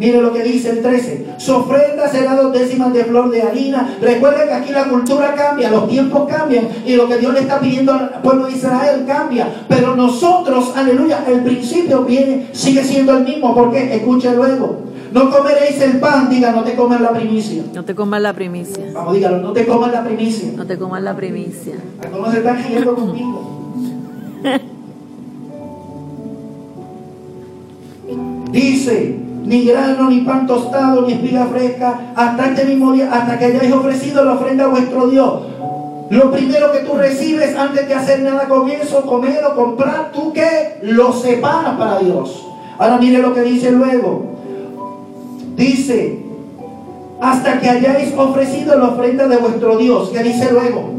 Mire 0.00 0.22
lo 0.22 0.32
que 0.32 0.42
dice 0.42 0.70
el 0.70 0.80
13. 0.80 1.26
Su 1.36 1.56
ofrenda 1.56 2.08
será 2.08 2.34
dos 2.34 2.54
décimas 2.54 2.90
de 2.94 3.04
flor 3.04 3.30
de 3.30 3.42
harina. 3.42 3.98
Recuerden 4.00 4.48
que 4.48 4.54
aquí 4.54 4.72
la 4.72 4.88
cultura 4.88 5.34
cambia, 5.34 5.70
los 5.70 5.86
tiempos 5.90 6.26
cambian 6.26 6.68
y 6.86 6.96
lo 6.96 7.06
que 7.06 7.18
Dios 7.18 7.34
le 7.34 7.40
está 7.40 7.60
pidiendo 7.60 7.92
al 7.92 8.22
pueblo 8.22 8.46
de 8.46 8.52
Israel 8.52 9.04
cambia. 9.06 9.46
Pero 9.68 9.94
nosotros, 9.94 10.72
aleluya, 10.74 11.22
el 11.28 11.40
principio 11.40 12.04
viene, 12.04 12.48
sigue 12.52 12.82
siendo 12.82 13.18
el 13.18 13.24
mismo. 13.24 13.54
porque 13.54 13.94
Escuche 13.94 14.34
luego. 14.34 14.84
No 15.12 15.30
comeréis 15.30 15.78
el 15.82 16.00
pan, 16.00 16.30
diga, 16.30 16.52
no 16.52 16.64
te 16.64 16.74
comas 16.74 17.02
la 17.02 17.10
primicia. 17.10 17.62
No 17.74 17.84
te 17.84 17.94
comas 17.94 18.22
la 18.22 18.32
primicia. 18.32 18.82
Vamos, 18.94 19.12
dígalo, 19.12 19.42
no 19.42 19.52
te 19.52 19.66
comas 19.66 19.92
la 19.92 20.02
primicia. 20.02 20.48
No 20.56 20.66
te 20.66 20.78
comas 20.78 21.02
la 21.02 21.14
primicia. 21.14 21.74
Algunos 22.02 22.30
se 22.32 22.38
están 22.38 22.64
riendo 22.66 22.94
conmigo. 22.94 23.74
Dice, 28.50 29.29
ni 29.44 29.64
grano, 29.64 30.10
ni 30.10 30.20
pan 30.20 30.46
tostado, 30.46 31.02
ni 31.02 31.14
espiga 31.14 31.46
fresca, 31.46 32.12
hasta 32.14 32.46
este 32.50 32.64
mismo 32.64 32.92
día, 32.92 33.12
hasta 33.12 33.38
que 33.38 33.46
hayáis 33.46 33.72
ofrecido 33.72 34.24
la 34.24 34.34
ofrenda 34.34 34.64
a 34.64 34.68
vuestro 34.68 35.08
Dios. 35.08 35.42
Lo 36.10 36.30
primero 36.30 36.72
que 36.72 36.80
tú 36.80 36.94
recibes 36.94 37.56
antes 37.56 37.86
de 37.86 37.94
hacer 37.94 38.20
nada 38.22 38.48
con 38.48 38.68
eso, 38.68 39.06
comer 39.06 39.44
o 39.44 39.54
comprar, 39.54 40.10
tú 40.12 40.32
que 40.32 40.78
lo 40.82 41.12
separas 41.12 41.76
para 41.76 42.00
Dios. 42.00 42.46
Ahora 42.78 42.98
mire 42.98 43.18
lo 43.18 43.32
que 43.32 43.42
dice 43.42 43.70
luego. 43.70 44.24
Dice, 45.56 46.18
hasta 47.20 47.60
que 47.60 47.68
hayáis 47.68 48.12
ofrecido 48.16 48.76
la 48.76 48.88
ofrenda 48.88 49.28
de 49.28 49.36
vuestro 49.36 49.76
Dios. 49.76 50.10
¿Qué 50.10 50.22
dice 50.22 50.50
luego? 50.50 50.90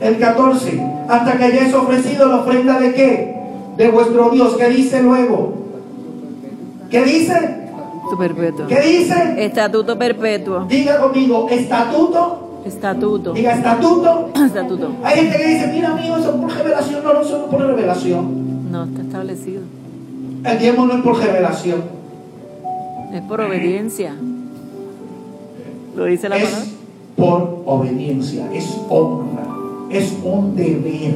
El 0.00 0.18
14, 0.18 0.82
hasta 1.08 1.38
que 1.38 1.44
hayáis 1.44 1.74
ofrecido 1.74 2.28
la 2.28 2.36
ofrenda 2.36 2.78
de 2.78 2.94
qué? 2.94 3.35
De 3.76 3.90
vuestro 3.90 4.30
Dios. 4.30 4.56
¿Qué 4.56 4.68
dice 4.68 5.02
luego? 5.02 5.54
¿Qué 6.90 7.04
dice? 7.04 7.34
Tu 8.10 8.16
perpetuo. 8.16 8.66
¿Qué 8.66 8.80
dice? 8.80 9.44
Estatuto 9.44 9.98
perpetuo. 9.98 10.64
Diga 10.66 11.00
conmigo, 11.00 11.48
estatuto. 11.50 12.62
Estatuto. 12.64 13.32
Diga 13.32 13.54
estatuto. 13.54 14.30
Estatuto. 14.46 14.90
Hay 15.02 15.16
gente 15.20 15.36
que 15.36 15.46
dice, 15.46 15.66
mira 15.68 15.92
amigo, 15.92 16.16
eso 16.16 16.30
es 16.30 16.36
por 16.36 16.52
revelación. 16.52 17.04
No, 17.04 17.12
no, 17.12 17.20
eso 17.20 17.38
no 17.38 17.44
es 17.44 17.50
por 17.50 17.60
revelación. 17.60 18.72
No, 18.72 18.84
está 18.84 19.02
establecido. 19.02 19.62
El 20.44 20.58
diezmo 20.58 20.86
no 20.86 20.94
es 20.94 21.02
por 21.02 21.18
revelación. 21.18 21.82
Es 23.12 23.22
por 23.22 23.40
obediencia. 23.40 24.14
Lo 25.96 26.04
dice 26.04 26.28
la 26.28 26.36
palabra. 26.36 26.58
Es 26.58 26.74
por 27.16 27.62
obediencia, 27.64 28.52
es 28.52 28.76
honra, 28.90 29.46
es 29.90 30.12
un 30.22 30.54
deber. 30.54 31.14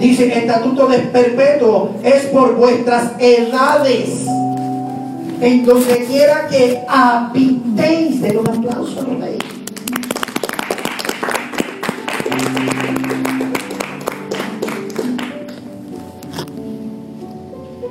Dice, 0.00 0.38
estatuto 0.38 0.86
de 0.86 0.98
perpetuo 0.98 1.90
es 2.02 2.24
por 2.26 2.56
vuestras 2.56 3.12
edades. 3.18 4.26
En 5.40 5.66
donde 5.66 6.04
quiera 6.06 6.48
que 6.48 6.82
habitéis. 6.88 8.22
Den 8.22 8.38
un 8.38 8.48
aplauso 8.48 9.00
al 9.00 9.20
rey. 9.20 9.38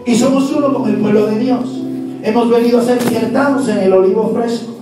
Y 0.06 0.16
somos 0.16 0.52
uno 0.52 0.74
con 0.74 0.90
el 0.90 0.98
pueblo 0.98 1.28
de 1.28 1.40
Dios. 1.40 1.82
Hemos 2.24 2.50
venido 2.50 2.80
a 2.80 2.84
ser 2.84 3.02
injertados 3.04 3.68
en 3.68 3.78
el 3.80 3.94
olivo 3.94 4.32
fresco. 4.34 4.78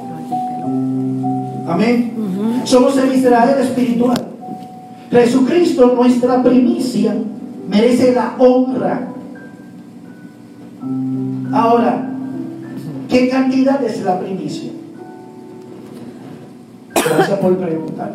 Amén. 1.67 2.13
Somos 2.63 2.97
el 2.97 3.13
Israel 3.13 3.59
espiritual. 3.59 4.38
Jesucristo, 5.11 5.95
nuestra 5.95 6.43
primicia, 6.43 7.15
merece 7.67 8.13
la 8.13 8.35
honra. 8.37 9.07
Ahora, 11.51 12.09
¿qué 13.09 13.27
cantidad 13.29 13.83
es 13.83 14.03
la 14.03 14.19
primicia? 14.19 14.71
Gracias 16.93 17.39
por 17.39 17.57
preguntar. 17.57 18.13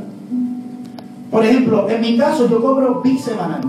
Por 1.31 1.45
ejemplo, 1.45 1.89
en 1.91 2.01
mi 2.01 2.17
caso 2.17 2.49
yo 2.49 2.63
cobro 2.63 3.03
bisemanal. 3.03 3.67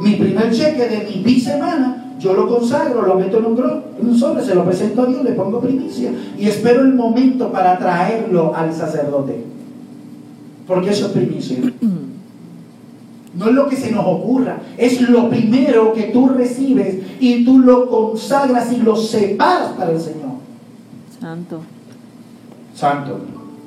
Mi 0.00 0.14
primer 0.14 0.50
cheque 0.50 0.88
de 0.88 1.06
mi 1.10 1.22
bisemana, 1.22 2.14
yo 2.18 2.32
lo 2.32 2.48
consagro, 2.48 3.02
lo 3.02 3.16
meto 3.16 3.38
en 3.38 3.44
un, 3.46 3.58
en 4.00 4.08
un 4.08 4.18
sobre, 4.18 4.42
se 4.42 4.54
lo 4.54 4.64
presento 4.64 5.02
a 5.02 5.06
Dios, 5.06 5.22
le 5.22 5.32
pongo 5.32 5.60
primicia 5.60 6.10
y 6.38 6.46
espero 6.46 6.80
el 6.80 6.94
momento 6.94 7.52
para 7.52 7.78
traerlo 7.78 8.54
al 8.56 8.72
sacerdote. 8.72 9.57
Porque 10.68 10.90
eso 10.90 11.06
es 11.06 11.12
primicia. 11.12 11.58
No 13.34 13.48
es 13.48 13.54
lo 13.54 13.68
que 13.68 13.76
se 13.76 13.90
nos 13.92 14.04
ocurra, 14.06 14.60
es 14.76 15.00
lo 15.08 15.28
primero 15.30 15.92
que 15.92 16.04
tú 16.04 16.28
recibes 16.28 16.98
y 17.20 17.44
tú 17.44 17.58
lo 17.60 17.88
consagras 17.88 18.72
y 18.72 18.76
lo 18.78 18.94
separas 18.96 19.72
para 19.72 19.92
el 19.92 20.00
Señor. 20.00 20.28
Santo. 21.20 21.60
Santo, 22.74 23.18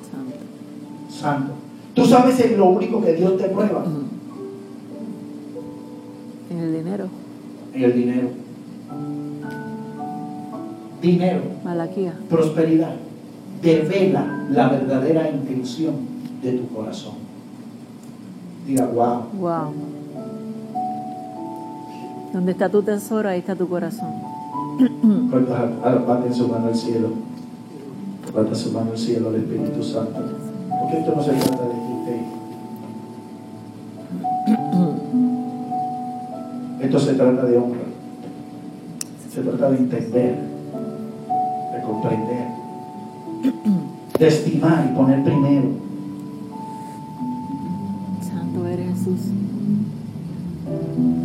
Santo. 0.09 1.19
santo. 1.21 1.53
Tú 1.93 2.05
sabes 2.05 2.39
es 2.39 2.57
lo 2.57 2.65
único 2.67 3.01
que 3.01 3.13
Dios 3.13 3.37
te 3.37 3.45
prueba 3.49 3.83
En 6.49 6.57
el 6.59 6.73
dinero. 6.75 7.05
en 7.73 7.83
el 7.83 7.93
dinero. 7.93 8.27
Dinero, 11.01 11.41
Malaquía. 11.65 12.13
prosperidad, 12.29 12.93
devela 13.61 14.45
la 14.51 14.69
verdadera 14.69 15.29
intención 15.31 16.10
de 16.41 16.51
tu 16.53 16.67
corazón. 16.73 17.13
Diga, 18.65 18.85
wow. 18.87 19.23
Wow. 19.39 19.73
Donde 22.33 22.51
está 22.53 22.69
tu 22.69 22.81
tesoro, 22.81 23.29
ahí 23.29 23.39
está 23.39 23.55
tu 23.55 23.67
corazón. 23.67 24.09
Baten 26.07 26.33
su 26.33 26.47
mano 26.47 26.67
al 26.67 26.75
cielo. 26.75 27.09
Bata 28.33 28.55
su 28.55 28.71
mano 28.71 28.91
al 28.91 28.97
cielo 28.97 29.29
al 29.29 29.35
Espíritu 29.35 29.83
Santo. 29.83 30.19
Porque 30.79 30.99
esto 30.99 31.13
no 31.15 31.23
se 31.23 31.31
trata 31.31 31.63
de 31.63 31.69
usted. 31.69 32.21
Esto 36.81 36.99
se 36.99 37.13
trata 37.13 37.45
de 37.45 37.57
honra. 37.57 37.81
Se 39.33 39.41
trata 39.41 39.69
de 39.71 39.77
entender, 39.77 40.35
de 41.73 41.81
comprender, 41.85 42.47
de 44.19 44.27
estimar 44.27 44.89
y 44.91 44.95
poner 44.95 45.23
primero. 45.23 45.90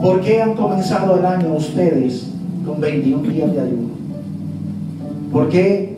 ¿Por 0.01 0.21
qué 0.21 0.43
han 0.43 0.55
comenzado 0.55 1.19
el 1.19 1.27
año 1.27 1.55
ustedes 1.55 2.29
con 2.65 2.81
21 2.81 3.29
días 3.29 3.53
de 3.53 3.61
ayuno? 3.61 3.89
¿Por 5.33 5.49
qué 5.49 5.97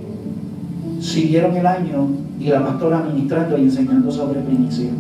siguieron 1.01 1.57
el 1.57 1.67
año 1.67 2.09
y 2.41 2.49
la 2.49 2.65
pastora 2.65 3.03
ministrando 3.03 3.59
y 3.59 3.63
enseñando 3.63 4.11
sobre 4.11 4.41
primicia? 4.41 4.91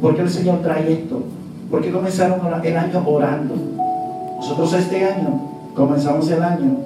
¿Por 0.00 0.16
qué 0.16 0.22
el 0.22 0.30
Señor 0.30 0.60
trae 0.62 0.92
esto? 0.92 1.22
¿Por 1.70 1.82
qué 1.82 1.90
comenzaron 1.90 2.40
el 2.62 2.76
año 2.76 3.02
orando? 3.06 3.54
Nosotros 4.36 4.72
este 4.74 5.04
año 5.04 5.40
comenzamos 5.74 6.30
el 6.30 6.42
año, 6.42 6.76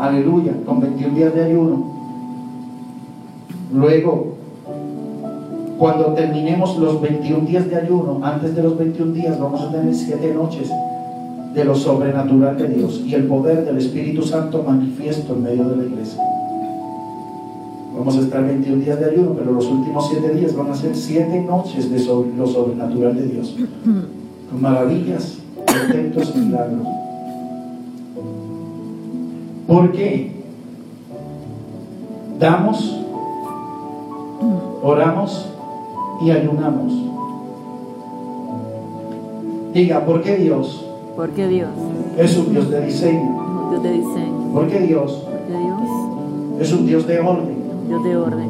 aleluya, 0.00 0.52
con 0.64 0.80
21 0.80 1.14
días 1.14 1.34
de 1.34 1.44
ayuno. 1.44 1.98
Luego, 3.72 4.27
cuando 5.78 6.06
terminemos 6.06 6.76
los 6.76 7.00
21 7.00 7.46
días 7.46 7.70
de 7.70 7.76
ayuno, 7.76 8.18
antes 8.22 8.54
de 8.56 8.62
los 8.64 8.76
21 8.76 9.12
días 9.12 9.38
vamos 9.38 9.60
a 9.60 9.70
tener 9.70 9.94
7 9.94 10.34
noches 10.34 10.68
de 11.54 11.64
lo 11.64 11.74
sobrenatural 11.74 12.58
de 12.58 12.68
Dios 12.68 13.00
y 13.06 13.14
el 13.14 13.24
poder 13.24 13.64
del 13.64 13.78
Espíritu 13.78 14.22
Santo 14.22 14.64
manifiesto 14.66 15.34
en 15.34 15.42
medio 15.44 15.68
de 15.68 15.76
la 15.76 15.84
iglesia. 15.84 16.20
Vamos 17.96 18.16
a 18.16 18.20
estar 18.20 18.44
21 18.44 18.84
días 18.84 18.98
de 18.98 19.06
ayuno, 19.06 19.34
pero 19.38 19.52
los 19.52 19.66
últimos 19.66 20.08
7 20.10 20.34
días 20.34 20.56
van 20.56 20.70
a 20.70 20.74
ser 20.74 20.94
7 20.94 21.42
noches 21.42 21.90
de 21.90 22.04
lo 22.36 22.46
sobrenatural 22.46 23.16
de 23.16 23.26
Dios. 23.26 23.56
Con 24.50 24.60
maravillas, 24.60 25.38
intentos 25.86 26.32
y 26.34 26.38
milagros. 26.38 26.86
¿Por 29.66 29.92
qué? 29.92 30.32
Damos, 32.40 33.00
oramos 34.82 35.48
y 36.24 36.30
ayunamos. 36.30 36.92
Diga, 39.74 40.04
¿por 40.04 40.22
qué 40.22 40.36
Dios 40.36 40.84
Porque 41.16 41.46
Dios 41.46 41.68
es 42.16 42.36
un 42.36 42.50
Dios 42.52 42.70
de 42.70 42.80
diseño? 42.86 43.20
un 43.20 43.70
Dios 43.70 43.82
de 43.82 43.92
diseño. 43.92 44.52
¿Por 44.52 44.66
qué 44.66 44.78
Dios 44.80 45.22
Porque 45.24 45.58
Dios 45.58 46.60
es 46.60 46.72
un 46.72 46.86
Dios 46.86 47.06
de 47.06 47.20
orden? 47.20 47.56
Dios 47.86 48.04
de 48.04 48.16
orden. 48.16 48.48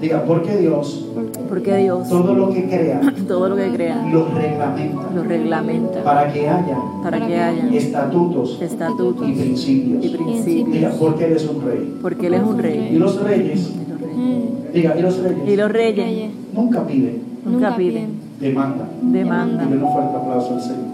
Diga, 0.00 0.24
¿por 0.24 0.42
qué 0.42 0.56
Dios 0.56 1.06
Porque 1.48 1.76
Dios 1.76 2.08
todo 2.08 2.34
lo 2.34 2.50
que 2.50 2.64
crea 2.68 3.00
todo 3.28 3.48
lo 3.50 3.56
que 3.56 3.70
crea 3.72 4.02
lo 4.10 4.26
reglamenta 4.34 5.10
lo 5.14 5.22
reglamenta 5.24 6.02
para 6.04 6.32
que 6.32 6.48
haya 6.48 6.78
para 7.02 7.26
que 7.26 7.36
haya 7.38 7.68
estatutos 7.76 8.58
estatutos 8.62 9.28
y 9.28 9.32
principios? 9.32 10.04
y 10.04 10.08
principios. 10.08 10.72
Diga, 10.72 10.92
porque 10.98 11.26
Él 11.26 11.32
es 11.34 11.46
un 11.48 11.62
rey. 11.62 11.98
Porque 12.00 12.26
Él 12.28 12.34
es 12.34 12.42
un 12.42 12.58
Y 12.58 12.62
rey. 12.62 12.96
los 12.98 13.20
reyes, 13.22 13.72
Y 13.74 13.90
los 13.90 14.00
reyes- 14.00 14.72
diga, 14.72 14.96
y 14.98 15.02
los 15.02 15.18
Y 15.18 15.22
reyes 15.22 15.58
los 15.58 15.70
reyes 15.72 16.30
nunca 16.52 16.86
piden, 16.86 17.22
nunca 17.44 17.76
piden, 17.76 18.20
demandan. 18.40 18.88
demandan. 19.12 19.70
Dile 19.70 19.84
un 19.84 19.92
fuerte 19.92 20.16
aplauso 20.16 20.54
al 20.54 20.60
Señor. 20.60 20.90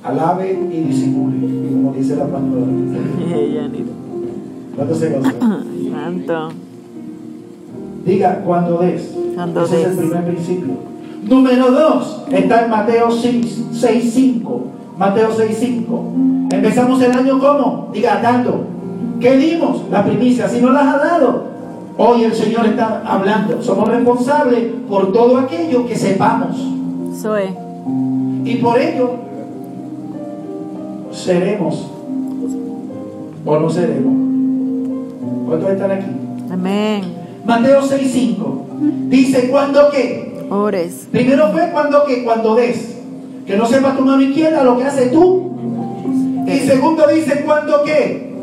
Alabe 0.03 0.67
y 0.69 0.79
disimule, 0.81 1.69
como 1.71 1.93
dice 1.93 2.17
la 2.17 2.25
palabra. 2.25 2.65
Yanira. 3.29 3.85
¿Cuánto 4.75 4.95
se? 4.95 5.21
Santo. 5.91 6.49
Diga 8.05 8.41
cuando 8.45 8.79
des. 8.79 9.15
Cuando 9.35 9.63
Ese 9.63 9.81
es 9.81 9.87
el 9.87 9.97
primer 9.97 10.25
principio. 10.25 10.73
Número 11.23 11.71
dos 11.71 12.23
está 12.31 12.65
en 12.65 12.69
Mateo 12.69 13.07
6.5. 13.09 14.61
Mateo 14.97 15.29
6.5. 15.29 16.53
Empezamos 16.53 17.01
el 17.01 17.11
año 17.11 17.39
como? 17.39 17.89
Diga, 17.93 18.21
dando. 18.21 18.65
¿Qué 19.21 19.37
dimos? 19.37 19.83
La 19.89 20.03
primicia. 20.03 20.49
Si 20.49 20.59
no 20.59 20.71
las 20.73 20.85
ha 20.85 20.97
dado, 20.97 21.45
hoy 21.97 22.25
el 22.25 22.33
Señor 22.33 22.65
está 22.65 23.03
hablando. 23.05 23.63
Somos 23.63 23.87
responsables 23.87 24.65
por 24.89 25.13
todo 25.13 25.37
aquello 25.37 25.85
que 25.85 25.95
sepamos. 25.95 26.57
Es. 27.13 27.51
Y 28.43 28.55
por 28.55 28.77
ello 28.77 29.22
seremos 31.13 31.87
o 33.45 33.59
no 33.59 33.69
seremos. 33.69 34.13
¿Cuántos 35.47 35.69
están 35.71 35.91
aquí? 35.91 36.05
Amén. 36.51 37.03
Mateo 37.45 37.81
6.5 37.81 39.09
dice, 39.09 39.49
¿cuándo 39.49 39.89
qué? 39.91 40.45
Ores. 40.49 41.07
Primero 41.11 41.51
fue 41.51 41.69
cuando 41.71 42.05
que 42.05 42.23
cuando 42.23 42.55
des. 42.55 42.97
Que 43.45 43.57
no 43.57 43.65
sepa 43.65 43.95
tu 43.95 44.05
mano 44.05 44.21
izquierda 44.21 44.63
lo 44.63 44.77
que 44.77 44.85
hace 44.85 45.07
tú. 45.07 45.51
Y 46.47 46.59
segundo 46.59 47.07
dice 47.07 47.43
cuando 47.45 47.83
qué. 47.83 48.33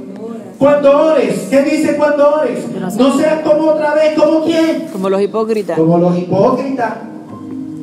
Cuando 0.58 1.12
ores. 1.12 1.46
¿Qué 1.48 1.62
dice 1.62 1.96
cuando 1.96 2.34
ores? 2.34 2.66
No 2.98 3.16
seas 3.16 3.40
como 3.40 3.70
otra 3.70 3.94
vez, 3.94 4.18
como 4.18 4.44
quién. 4.44 4.88
Como 4.92 5.08
los 5.08 5.22
hipócritas. 5.22 5.78
Como 5.78 5.98
los 5.98 6.18
hipócritas. 6.18 6.92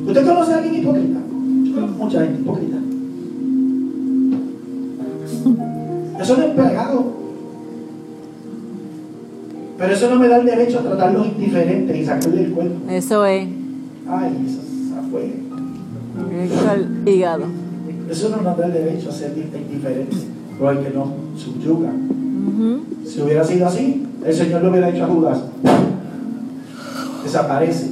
¿Usted 0.06 0.26
conoce 0.26 0.52
a 0.52 0.58
alguien 0.58 0.76
hipócrita? 0.76 1.18
Yo 1.64 1.74
conozco 1.74 2.04
mucha 2.04 2.20
gente 2.20 2.40
hipócrita. 2.40 2.76
Eso 6.20 6.36
no 6.36 6.42
es 6.44 6.50
pegado. 6.50 7.04
Pero 9.78 9.94
eso 9.94 10.10
no 10.10 10.16
me 10.18 10.28
da 10.28 10.38
el 10.38 10.46
derecho 10.46 10.80
a 10.80 10.82
tratarlos 10.82 11.26
indiferentes 11.28 11.96
y 11.96 12.04
sacarle 12.04 12.44
el 12.44 12.52
cuerpo. 12.52 12.90
Eso 12.90 13.24
es. 13.24 13.46
Ay, 14.08 14.46
eso 14.46 14.58
fue. 15.10 15.32
Al 16.68 17.08
hígado. 17.08 17.44
Eso 18.10 18.28
no 18.30 18.38
nos 18.42 18.56
da 18.56 18.66
el 18.66 18.72
derecho 18.72 19.10
a 19.10 19.12
ser 19.12 19.32
indiferentes, 19.36 20.26
pero 20.56 20.70
hay 20.70 20.78
que 20.78 20.90
nos 20.90 21.08
subyuga. 21.36 21.92
Si 23.06 23.20
hubiera 23.20 23.44
sido 23.44 23.66
así, 23.68 24.04
el 24.24 24.34
Señor 24.34 24.62
le 24.62 24.70
hubiera 24.70 24.90
dicho 24.90 25.04
a 25.04 25.08
Judas, 25.08 25.42
desaparece. 27.22 27.90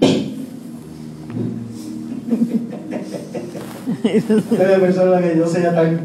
Debe 4.50 4.78
persona 4.78 5.20
que 5.20 5.36
yo 5.36 5.46
sea 5.46 5.74
tan 5.74 6.00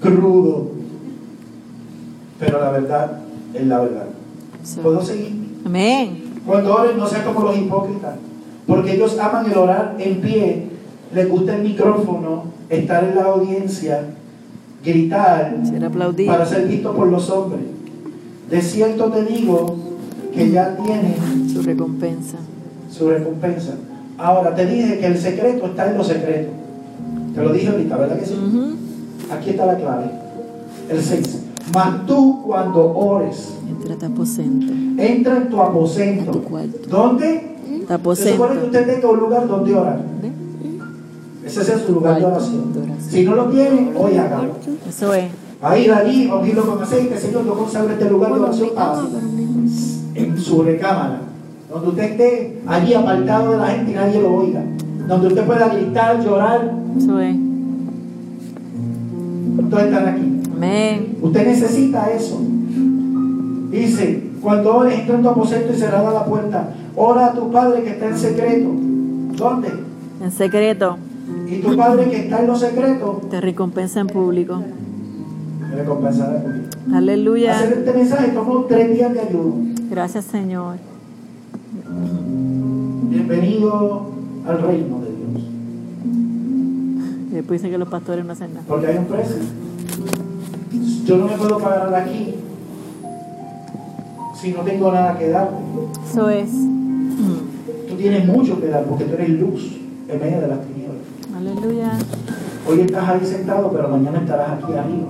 crudo, 0.00 0.70
pero 2.42 2.60
la 2.60 2.70
verdad 2.70 3.18
es 3.54 3.66
la 3.68 3.80
verdad. 3.80 4.06
¿Puedo 4.82 5.00
seguir? 5.00 5.32
Amén. 5.64 6.40
Cuando 6.44 6.74
oren, 6.74 6.98
no 6.98 7.06
sean 7.06 7.24
como 7.24 7.46
los 7.46 7.56
hipócritas, 7.56 8.16
porque 8.66 8.94
ellos 8.94 9.16
aman 9.20 9.48
el 9.48 9.56
orar 9.56 9.94
en 10.00 10.20
pie, 10.20 10.66
les 11.14 11.28
gusta 11.28 11.54
el 11.54 11.62
micrófono, 11.62 12.46
estar 12.68 13.04
en 13.04 13.14
la 13.14 13.26
audiencia, 13.26 14.06
gritar, 14.84 15.56
Ser 15.62 15.88
para 16.26 16.44
ser 16.44 16.66
visto 16.66 16.92
por 16.92 17.06
los 17.06 17.30
hombres. 17.30 17.62
De 18.50 18.60
cierto 18.60 19.04
te 19.12 19.24
digo 19.24 19.76
que 20.34 20.50
ya 20.50 20.76
tienen 20.76 21.48
Su 21.48 21.62
recompensa. 21.62 22.38
su 22.90 23.08
recompensa. 23.08 23.74
Ahora 24.18 24.52
te 24.52 24.66
dije 24.66 24.98
que 24.98 25.06
el 25.06 25.16
secreto 25.16 25.66
está 25.66 25.88
en 25.92 25.96
lo 25.96 26.02
secreto. 26.02 26.50
Te 27.36 27.40
lo 27.40 27.52
dije 27.52 27.68
ahorita, 27.68 27.96
¿verdad 27.96 28.18
que 28.18 28.26
sí? 28.26 28.34
Aquí 29.30 29.50
está 29.50 29.66
la 29.66 29.76
clave. 29.76 30.10
El 30.90 31.00
6. 31.00 31.41
Mas 31.74 32.06
tú 32.06 32.42
cuando 32.46 32.94
ores, 32.94 33.54
Entra 33.68 33.94
a 33.94 33.98
tu 33.98 34.06
aposento. 34.06 34.72
entra 34.98 35.36
en 35.38 35.48
tu 35.50 35.60
aposento. 35.60 36.30
Tu 36.32 36.42
cuarto. 36.44 36.88
¿Dónde? 36.88 37.56
Tu 37.88 38.14
Se 38.16 38.32
supone 38.32 38.60
que 38.60 38.66
usted 38.66 38.94
tenga 38.94 39.10
un 39.10 39.20
lugar 39.20 39.48
donde 39.48 39.74
orar. 39.74 40.00
¿Ve? 40.22 40.30
Ese 41.46 41.60
es 41.60 41.82
su 41.86 41.92
lugar 41.92 42.18
de 42.18 42.24
oración. 42.26 42.72
de 42.72 42.78
oración. 42.80 43.10
Si 43.10 43.24
no 43.24 43.34
lo 43.34 43.46
tiene, 43.46 43.92
hoy 43.98 44.16
hágalo. 44.16 44.52
Eso 44.88 45.14
es. 45.14 45.24
a 45.60 45.78
ir 45.78 45.92
allí, 45.92 46.28
a 46.28 46.36
ungirlo 46.36 46.66
con 46.66 46.82
aceite, 46.82 47.18
Señor, 47.18 47.44
yo 47.44 47.54
consagro 47.54 47.90
este 47.92 48.08
lugar 48.10 48.34
de 48.34 48.40
oración 48.40 48.70
para 48.74 49.02
en 50.14 50.38
su 50.38 50.62
recámara, 50.62 51.20
donde 51.72 51.88
usted 51.88 52.02
esté 52.04 52.60
allí 52.66 52.94
apartado 52.94 53.52
de 53.52 53.56
la 53.58 53.66
gente 53.68 53.92
y 53.92 53.94
nadie 53.94 54.20
lo 54.20 54.34
oiga, 54.34 54.62
donde 55.08 55.28
usted 55.28 55.44
pueda 55.46 55.68
gritar, 55.68 56.22
llorar, 56.22 56.74
Eso 56.98 57.18
es. 57.20 57.36
todos 59.70 59.82
están 59.84 60.08
aquí. 60.08 60.41
Amén. 60.62 61.18
Usted 61.20 61.44
necesita 61.44 62.08
eso. 62.12 62.40
Dice, 63.72 64.30
cuando 64.40 64.76
ores, 64.76 64.96
entra 65.00 65.16
en 65.16 65.22
tu 65.22 65.28
aposento 65.28 65.72
y 65.72 65.76
cerrada 65.76 66.12
la 66.12 66.24
puerta, 66.24 66.72
ora 66.94 67.26
a 67.26 67.32
tu 67.32 67.50
Padre 67.50 67.82
que 67.82 67.90
está 67.90 68.06
en 68.06 68.16
secreto. 68.16 68.68
¿Dónde? 69.36 69.68
En 70.22 70.30
secreto, 70.30 70.98
Y 71.48 71.56
tu 71.56 71.76
Padre 71.76 72.08
que 72.08 72.16
está 72.16 72.40
en 72.42 72.46
lo 72.46 72.54
secreto, 72.56 73.22
te 73.28 73.40
recompensa 73.40 73.98
en 74.00 74.06
público. 74.06 74.62
me 75.68 75.74
recompensará. 75.74 76.38
Hacer 76.38 76.94
Aleluya. 76.94 77.64
este 77.64 77.92
mensaje 77.92 78.28
tomó 78.28 78.60
tres 78.66 78.94
días 78.94 79.12
de 79.12 79.20
ayuno. 79.20 79.54
Gracias, 79.90 80.26
Señor. 80.26 80.76
Bienvenido 83.10 84.06
al 84.46 84.62
reino 84.62 85.00
de 85.00 85.10
Dios. 85.10 85.44
Después 87.32 87.60
dicen 87.60 87.72
que 87.72 87.78
los 87.78 87.88
pastores 87.88 88.24
no 88.24 88.32
hacen 88.32 88.54
nada. 88.54 88.64
Porque 88.68 88.86
hay 88.86 88.98
un 88.98 89.06
precio. 89.06 89.36
Yo 91.12 91.18
no 91.18 91.26
me 91.26 91.36
puedo 91.36 91.58
parar 91.58 91.90
de 91.90 91.96
aquí 91.96 92.34
si 94.34 94.50
no 94.52 94.60
tengo 94.60 94.90
nada 94.90 95.18
que 95.18 95.28
darte. 95.28 95.56
Eso 96.10 96.30
es. 96.30 96.50
Tú 97.86 97.96
tienes 97.98 98.26
mucho 98.26 98.58
que 98.58 98.68
dar 98.68 98.84
porque 98.84 99.04
tú 99.04 99.12
eres 99.12 99.28
luz 99.28 99.76
en 100.08 100.18
medio 100.18 100.40
de 100.40 100.48
las 100.48 100.60
tinieblas. 100.62 101.02
Aleluya. 101.36 101.98
Hoy 102.66 102.80
estás 102.80 103.06
ahí 103.10 103.26
sentado, 103.26 103.70
pero 103.70 103.90
mañana 103.90 104.20
estarás 104.20 104.52
aquí 104.52 104.72
arriba. 104.72 105.08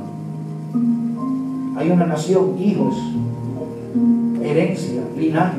Hay 1.77 1.91
una 1.93 2.07
nación, 2.07 2.59
hijos, 2.59 2.97
herencia, 4.43 5.03
linaje. 5.17 5.59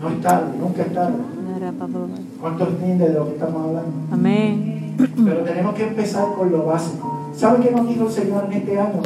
No 0.00 0.08
es 0.08 0.20
tarde, 0.22 0.58
nunca 0.58 0.80
es 0.80 0.94
tarde. 0.94 1.18
¿Cuántos 2.40 2.68
entienden 2.68 3.08
de 3.08 3.18
lo 3.18 3.26
que 3.26 3.32
estamos 3.32 3.66
hablando? 3.66 3.92
Amén. 4.12 4.79
Pero 4.96 5.40
tenemos 5.42 5.74
que 5.74 5.86
empezar 5.86 6.26
con 6.36 6.50
lo 6.50 6.64
básico. 6.64 7.32
¿Sabe 7.36 7.64
qué 7.64 7.70
nos 7.70 7.88
dijo 7.88 8.06
el 8.06 8.12
Señor 8.12 8.44
en 8.46 8.52
este 8.52 8.78
año? 8.78 9.02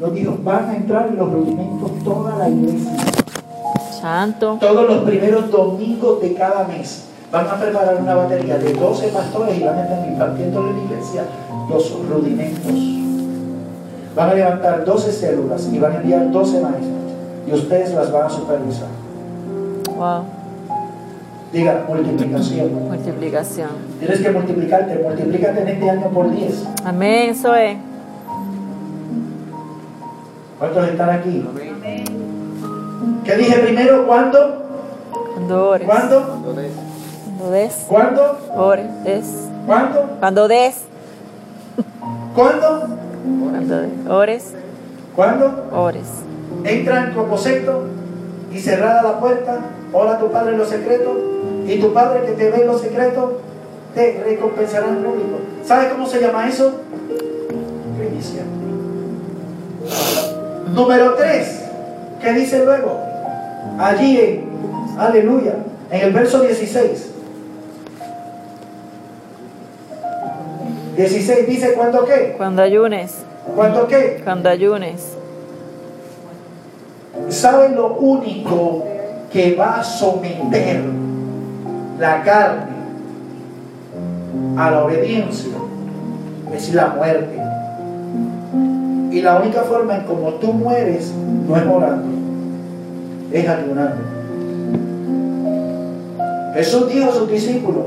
Nos 0.00 0.14
dijo, 0.14 0.38
van 0.42 0.64
a 0.66 0.76
entrar 0.76 1.08
en 1.08 1.16
los 1.16 1.32
rudimentos 1.32 1.90
toda 2.04 2.36
la 2.36 2.48
iglesia. 2.48 2.96
Santo. 4.00 4.58
Todos 4.60 4.88
los 4.88 4.98
primeros 5.04 5.50
domingos 5.50 6.20
de 6.20 6.34
cada 6.34 6.64
mes 6.64 7.04
van 7.32 7.46
a 7.46 7.56
preparar 7.56 8.00
una 8.00 8.14
batería 8.14 8.58
de 8.58 8.72
12 8.72 9.08
pastores 9.08 9.58
y 9.58 9.64
van 9.64 9.78
a 9.78 9.82
estar 9.82 10.08
impartiendo 10.08 10.60
en 10.60 10.76
la 10.76 10.82
iglesia 10.84 11.22
los 11.68 12.08
rudimentos. 12.08 12.72
Van 14.14 14.30
a 14.30 14.34
levantar 14.34 14.84
12 14.84 15.12
células 15.12 15.68
y 15.72 15.78
van 15.78 15.92
a 15.92 15.96
enviar 15.96 16.30
12 16.30 16.60
maestros. 16.60 16.92
Y 17.46 17.52
ustedes 17.52 17.94
las 17.94 18.12
van 18.12 18.26
a 18.26 18.30
supervisar. 18.30 18.88
Wow. 19.96 20.37
Diga, 21.52 21.84
multiplicación. 21.88 22.74
Multiplicación. 22.88 23.70
Tienes 23.98 24.20
que 24.20 24.30
multiplicarte, 24.30 24.98
multiplícate 25.02 25.62
en 25.62 25.68
este 25.68 25.90
año 25.90 26.08
por 26.08 26.30
10. 26.30 26.64
Amén. 26.84 27.30
Eso 27.30 27.54
es. 27.54 27.76
¿Cuántos 30.58 30.88
están 30.88 31.10
aquí? 31.10 31.46
¿Qué 33.24 33.36
dije 33.36 33.58
primero? 33.60 34.06
¿Cuándo? 34.06 34.64
Cuando 35.34 35.68
ores. 35.70 35.86
¿Cuándo? 35.86 36.26
Cuando 36.26 37.50
des. 37.50 37.86
¿Cuándo? 37.88 38.38
Ores. 38.56 39.04
Des. 39.04 39.48
¿Cuándo? 39.66 40.06
Cuando 40.18 40.48
des. 40.48 40.84
¿Cuándo? 42.34 42.88
Cuando 43.52 43.80
des. 43.80 44.06
Ores. 44.08 44.54
¿Cuándo? 45.14 45.68
Ores. 45.72 46.08
Entra 46.64 47.04
en 47.04 47.14
tu 47.14 47.20
aposento 47.20 47.84
y 48.52 48.58
cerrada 48.58 49.02
la 49.02 49.20
puerta, 49.20 49.60
ora 49.92 50.12
a 50.12 50.18
tu 50.18 50.30
Padre 50.30 50.52
en 50.52 50.58
lo 50.58 50.66
secreto, 50.66 51.16
y 51.66 51.78
tu 51.78 51.92
Padre 51.92 52.22
que 52.26 52.32
te 52.32 52.50
ve 52.50 52.62
en 52.62 52.66
lo 52.66 52.78
secreto 52.78 53.40
te 53.94 54.22
recompensará 54.24 54.88
en 54.88 55.02
público. 55.02 55.38
¿Sabes 55.64 55.92
cómo 55.92 56.06
se 56.06 56.20
llama 56.20 56.48
eso? 56.48 56.72
Primicia. 57.98 58.42
Número 60.72 61.14
3, 61.14 61.64
¿qué 62.20 62.32
dice 62.32 62.64
luego? 62.64 63.00
Allí 63.78 64.18
en, 64.18 64.98
aleluya, 64.98 65.56
en 65.90 66.00
el 66.00 66.12
verso 66.12 66.40
16. 66.40 67.14
16 70.96 71.46
dice, 71.46 71.74
¿cuándo 71.74 72.04
qué? 72.04 72.34
Cuando 72.36 72.62
ayunes. 72.62 73.14
¿Cuándo 73.54 73.86
qué? 73.86 74.20
Cuando 74.24 74.48
ayunes. 74.48 75.16
¿Saben 77.28 77.76
lo 77.76 77.94
único 77.94 78.84
que 79.32 79.54
va 79.56 79.80
a 79.80 79.84
someter 79.84 80.82
la 81.98 82.22
carne 82.22 82.78
a 84.56 84.70
la 84.70 84.84
obediencia? 84.84 85.52
Es 86.54 86.72
la 86.74 86.88
muerte. 86.88 87.38
Y 89.10 89.20
la 89.22 89.38
única 89.38 89.62
forma 89.62 89.96
en 89.96 90.04
como 90.04 90.34
tú 90.34 90.52
mueres 90.52 91.12
no 91.46 91.56
es 91.56 91.66
orando, 91.66 92.08
es 93.32 93.48
ayunando. 93.48 94.02
Jesús 96.54 96.88
dijo 96.92 97.10
a 97.10 97.12
sus 97.12 97.30
discípulos, 97.30 97.86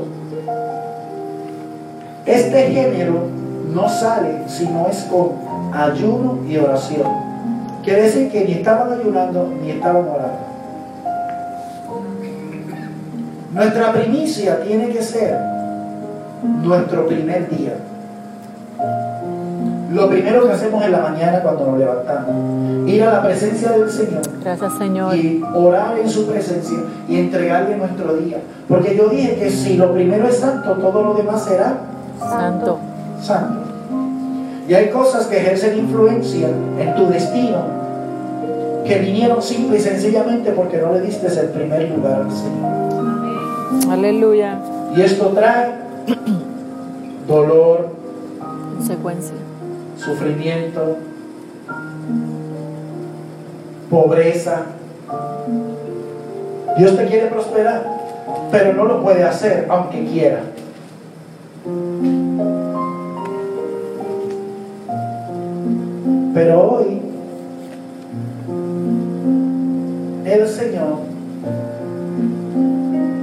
este 2.24 2.70
género 2.70 3.26
no 3.74 3.88
sale 3.88 4.48
si 4.48 4.66
no 4.68 4.86
es 4.88 4.98
con 5.04 5.32
ayuno 5.72 6.38
y 6.48 6.56
oración. 6.56 7.08
Quiere 7.82 8.02
decir 8.02 8.30
que 8.30 8.44
ni 8.44 8.52
estaban 8.52 8.92
ayunando 8.92 9.52
ni 9.60 9.72
estaban 9.72 10.08
orando. 10.08 10.51
Nuestra 13.52 13.92
primicia 13.92 14.62
tiene 14.62 14.88
que 14.88 15.02
ser 15.02 15.38
nuestro 16.62 17.06
primer 17.06 17.50
día. 17.50 17.74
Lo 19.92 20.08
primero 20.08 20.46
que 20.46 20.52
hacemos 20.52 20.82
en 20.82 20.92
la 20.92 21.00
mañana 21.00 21.42
cuando 21.42 21.66
nos 21.66 21.78
levantamos, 21.78 22.88
ir 22.88 23.02
a 23.02 23.12
la 23.12 23.22
presencia 23.22 23.72
del 23.72 23.90
Señor 23.90 24.22
Gracias, 24.42 24.72
Señor. 24.78 25.14
y 25.14 25.44
orar 25.54 25.98
en 25.98 26.08
su 26.08 26.26
presencia 26.26 26.78
y 27.06 27.18
entregarle 27.18 27.76
nuestro 27.76 28.16
día. 28.16 28.38
Porque 28.68 28.96
yo 28.96 29.08
dije 29.10 29.36
que 29.36 29.50
si 29.50 29.76
lo 29.76 29.92
primero 29.92 30.26
es 30.26 30.38
santo, 30.38 30.72
todo 30.72 31.04
lo 31.04 31.14
demás 31.14 31.44
será 31.44 31.74
Santo. 32.18 32.78
santo. 33.20 33.60
Y 34.66 34.72
hay 34.72 34.88
cosas 34.88 35.26
que 35.26 35.36
ejercen 35.36 35.76
influencia 35.76 36.48
en 36.48 36.94
tu 36.94 37.08
destino 37.08 37.82
que 38.86 38.98
vinieron 38.98 39.42
simple 39.42 39.76
y 39.76 39.80
sencillamente 39.80 40.52
porque 40.52 40.78
no 40.78 40.92
le 40.92 41.02
diste 41.02 41.26
el 41.26 41.48
primer 41.50 41.90
lugar 41.90 42.22
al 42.22 42.32
Señor. 42.32 42.81
Aleluya. 43.92 44.58
Y 44.96 45.02
esto 45.02 45.26
trae 45.28 45.70
dolor, 47.28 47.90
Consecuencia. 48.76 49.34
sufrimiento, 49.98 50.96
pobreza. 53.90 54.62
Dios 56.78 56.96
te 56.96 57.04
quiere 57.04 57.26
prosperar, 57.26 57.84
pero 58.50 58.72
no 58.72 58.84
lo 58.86 59.02
puede 59.02 59.24
hacer 59.24 59.66
aunque 59.68 60.06
quiera. 60.06 60.40
Pero 66.34 66.60
hoy 66.62 67.02
el 70.24 70.48
Señor 70.48 71.11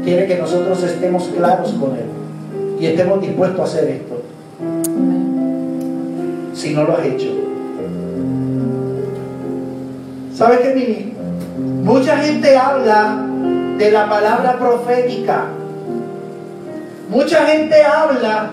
quiere 0.09 0.25
que 0.25 0.37
nosotros 0.37 0.81
estemos 0.81 1.29
claros 1.37 1.71
con 1.73 1.91
Él 1.91 2.79
y 2.79 2.87
estemos 2.87 3.21
dispuestos 3.21 3.59
a 3.59 3.63
hacer 3.63 3.89
esto 3.89 4.21
si 6.55 6.73
no 6.73 6.83
lo 6.83 6.97
has 6.97 7.05
hecho. 7.05 7.27
¿Sabes 10.33 10.59
qué, 10.61 10.73
Mimi? 10.73 11.13
Mucha 11.83 12.17
gente 12.17 12.57
habla 12.57 13.23
de 13.77 13.91
la 13.91 14.09
palabra 14.09 14.57
profética. 14.57 15.43
Mucha 17.09 17.45
gente 17.45 17.83
habla 17.83 18.49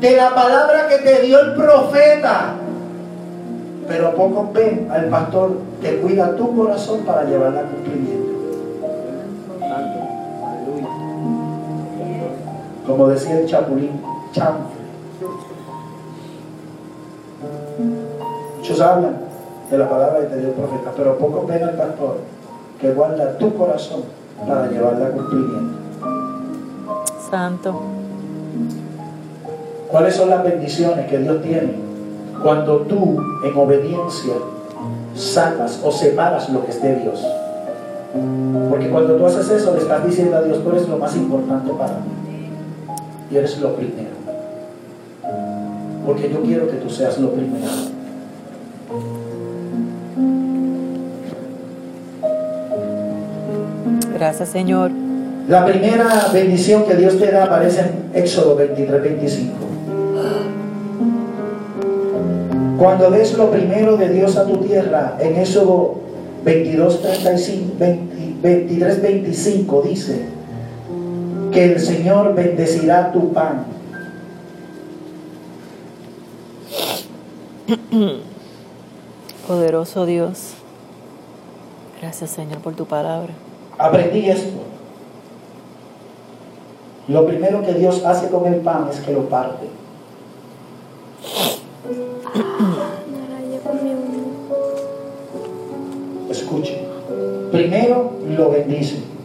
de 0.00 0.16
la 0.16 0.34
palabra 0.34 0.88
que 0.88 0.98
te 0.98 1.22
dio 1.22 1.40
el 1.40 1.54
profeta. 1.54 2.54
Pero 3.86 4.14
pocos 4.16 4.52
ven 4.52 4.88
al 4.90 5.06
pastor 5.06 5.58
que 5.80 5.96
cuida 5.98 6.34
tu 6.34 6.56
corazón 6.56 7.04
para 7.06 7.22
llevarla 7.24 7.60
a 7.60 7.64
cumplimiento. 7.64 8.15
Como 12.86 13.08
decía 13.08 13.40
el 13.40 13.46
chapulín, 13.46 14.00
chanfle. 14.32 14.86
Muchos 18.58 18.80
hablan 18.80 19.16
de 19.70 19.78
la 19.78 19.88
palabra 19.88 20.20
que 20.20 20.26
te 20.26 20.38
dio 20.38 20.48
el 20.48 20.54
profeta, 20.54 20.92
pero 20.96 21.18
pocos 21.18 21.46
ven 21.46 21.64
al 21.64 21.74
pastor 21.74 22.18
que 22.80 22.92
guarda 22.92 23.38
tu 23.38 23.54
corazón 23.54 24.02
para 24.46 24.68
llevarla 24.68 25.06
a 25.06 25.10
cumplimiento. 25.10 25.78
Santo. 27.30 27.80
¿Cuáles 29.90 30.14
son 30.14 30.30
las 30.30 30.44
bendiciones 30.44 31.08
que 31.08 31.18
Dios 31.18 31.42
tiene? 31.42 31.74
Cuando 32.42 32.78
tú 32.80 33.20
en 33.44 33.56
obediencia 33.56 34.34
sacas 35.14 35.80
o 35.82 35.90
separas 35.90 36.48
lo 36.50 36.64
que 36.64 36.70
es 36.70 36.82
de 36.82 36.96
Dios. 36.96 37.24
Porque 38.68 38.90
cuando 38.90 39.16
tú 39.16 39.26
haces 39.26 39.48
eso 39.50 39.72
le 39.74 39.80
estás 39.80 40.04
diciendo 40.04 40.36
a 40.36 40.42
Dios, 40.42 40.62
tú 40.62 40.70
eres 40.70 40.88
lo 40.88 40.98
más 40.98 41.16
importante 41.16 41.72
para 41.72 41.92
mí. 41.92 42.15
Y 43.30 43.36
eres 43.36 43.58
lo 43.58 43.74
primero. 43.74 44.16
Porque 46.06 46.30
yo 46.30 46.42
quiero 46.42 46.68
que 46.68 46.76
tú 46.76 46.88
seas 46.88 47.18
lo 47.18 47.32
primero. 47.32 47.66
Gracias, 54.14 54.48
Señor. 54.48 54.90
La 55.48 55.64
primera 55.64 56.28
bendición 56.32 56.84
que 56.84 56.94
Dios 56.94 57.18
te 57.18 57.30
da 57.30 57.44
aparece 57.44 57.80
en 57.80 58.22
Éxodo 58.22 58.56
23, 58.56 59.02
25. 59.02 59.52
Cuando 62.78 63.10
des 63.10 63.36
lo 63.36 63.50
primero 63.50 63.96
de 63.96 64.08
Dios 64.08 64.36
a 64.36 64.46
tu 64.46 64.58
tierra, 64.58 65.16
en 65.20 65.36
Éxodo 65.36 66.00
22, 66.44 67.02
35, 67.02 67.74
23, 68.42 69.02
25 69.02 69.82
dice 69.82 70.35
que 71.56 71.64
el 71.64 71.80
Señor 71.80 72.34
bendecirá 72.34 73.10
tu 73.12 73.32
pan. 73.32 73.64
Poderoso 79.48 80.04
Dios. 80.04 80.52
Gracias, 81.98 82.28
Señor, 82.28 82.58
por 82.58 82.74
tu 82.74 82.84
palabra. 82.84 83.32
Aprendí 83.78 84.28
esto. 84.28 84.50
Lo 87.08 87.26
primero 87.26 87.64
que 87.64 87.72
Dios 87.72 88.04
hace 88.04 88.28
con 88.28 88.52
el 88.52 88.60
pan 88.60 88.88
es 88.92 89.00
que 89.00 89.14
lo 89.14 89.26
parte. 89.30 89.66
Escuche. 96.28 96.82
Primero 97.50 98.12
lo 98.28 98.50
bendice. 98.50 99.15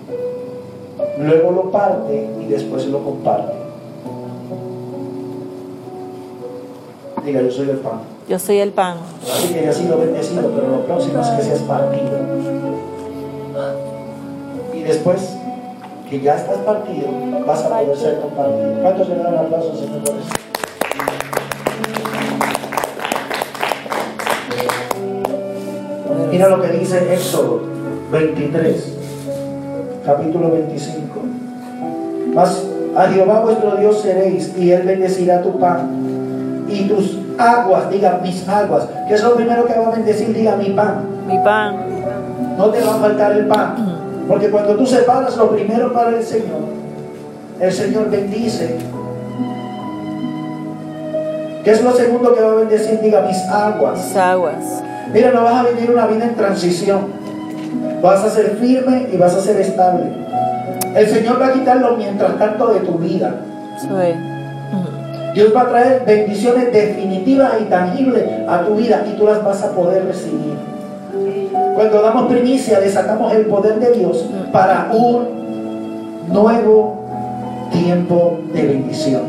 Luego 1.22 1.52
lo 1.52 1.72
parte 1.72 2.30
y 2.42 2.46
después 2.46 2.88
lo 2.88 3.04
comparte. 3.04 3.54
Diga, 7.24 7.42
yo 7.44 7.52
soy 7.52 7.70
el 7.70 7.78
pan. 7.78 8.00
Yo 8.28 8.40
soy 8.40 8.58
el 8.58 8.72
pan. 8.72 8.98
Así 9.22 9.54
que 9.54 9.64
ya 9.64 9.70
ha 9.70 9.74
sido 9.74 10.00
bendecido, 10.00 10.50
pero 10.56 10.68
lo 10.70 10.86
próximo 10.86 11.22
es 11.22 11.28
que 11.28 11.44
seas 11.44 11.60
partido. 11.60 12.10
Y 14.74 14.82
después 14.82 15.38
que 16.10 16.22
ya 16.22 16.36
estás 16.36 16.58
partido, 16.58 17.08
vas 17.46 17.64
a 17.66 17.70
poder 17.70 17.96
ser 17.96 18.20
compartido. 18.20 18.82
¿Cuántos 18.82 19.10
le 19.10 19.16
dan 19.18 19.36
aplausos, 19.38 19.80
Señor, 19.80 20.00
por 20.00 20.16
eso? 20.16 20.28
Mira 26.32 26.50
lo 26.50 26.62
que 26.62 26.70
dice 26.70 27.14
Éxodo 27.14 27.62
23, 28.12 29.01
capítulo 30.06 30.52
25. 30.52 31.20
Mas 32.34 32.68
a 32.96 33.08
Jehová 33.08 33.42
vuestro 33.42 33.76
Dios 33.78 34.02
seréis, 34.02 34.54
y 34.58 34.72
él 34.72 34.84
bendecirá 34.84 35.42
tu 35.42 35.58
pan 35.60 35.90
y 36.68 36.88
tus 36.88 37.18
aguas, 37.38 37.90
diga 37.90 38.20
mis 38.24 38.48
aguas. 38.48 38.88
¿Qué 39.08 39.16
es 39.16 39.24
lo 39.24 39.36
primero 39.36 39.66
que 39.66 39.78
va 39.78 39.88
a 39.88 39.92
bendecir? 39.92 40.34
Diga 40.34 40.56
mi 40.56 40.70
pan. 40.72 41.04
Mi 41.28 41.38
pan. 41.40 41.76
No 42.58 42.70
te 42.70 42.82
va 42.82 42.96
a 42.96 43.00
faltar 43.00 43.32
el 43.34 43.48
pan. 43.48 44.26
Porque 44.28 44.50
cuando 44.50 44.76
tú 44.76 44.86
separas 44.86 45.36
lo 45.36 45.50
primero 45.52 45.92
para 45.92 46.10
el 46.10 46.24
Señor, 46.24 46.62
el 47.60 47.72
Señor 47.72 48.10
bendice. 48.10 48.78
¿Qué 51.64 51.72
es 51.72 51.84
lo 51.84 51.92
segundo 51.92 52.34
que 52.34 52.42
va 52.42 52.52
a 52.52 52.56
bendecir? 52.56 53.02
Diga 53.02 53.22
mis 53.22 53.38
aguas. 53.50 54.04
Mis 54.04 54.16
aguas. 54.16 54.84
Mira, 55.14 55.32
no 55.32 55.44
vas 55.44 55.66
a 55.66 55.70
vivir 55.70 55.92
una 55.92 56.08
vida 56.08 56.26
en 56.26 56.36
transición. 56.36 57.21
Vas 58.02 58.24
a 58.24 58.30
ser 58.30 58.58
firme 58.58 59.08
y 59.12 59.18
vas 59.18 59.36
a 59.36 59.42
ser 59.42 59.60
estable. 59.62 60.06
El 60.96 61.08
Señor 61.08 61.42
va 61.42 61.48
a 61.48 61.54
quitarlo 61.54 61.96
mientras 61.96 62.38
tanto 62.38 62.74
de 62.74 62.80
tu 62.82 62.94
vida. 62.94 63.36
Dios 65.34 65.56
va 65.56 65.62
a 65.62 65.70
traer 65.70 66.04
bendiciones 66.06 66.74
definitivas 66.74 67.54
y 67.62 67.66
tangibles 67.66 68.24
a 68.48 68.66
tu 68.66 68.76
vida 68.76 69.06
y 69.08 69.18
tú 69.18 69.26
las 69.26 69.44
vas 69.44 69.64
a 69.64 69.72
poder 69.72 70.06
recibir. 70.06 70.58
Cuando 71.76 72.02
damos 72.02 72.32
primicia, 72.32 72.80
desatamos 72.80 73.34
el 73.34 73.46
poder 73.46 73.80
de 73.80 73.92
Dios 73.92 74.26
para 74.52 74.90
un 74.92 76.28
nuevo 76.28 77.06
tiempo 77.72 78.40
de 78.54 78.68
bendición. 78.68 79.22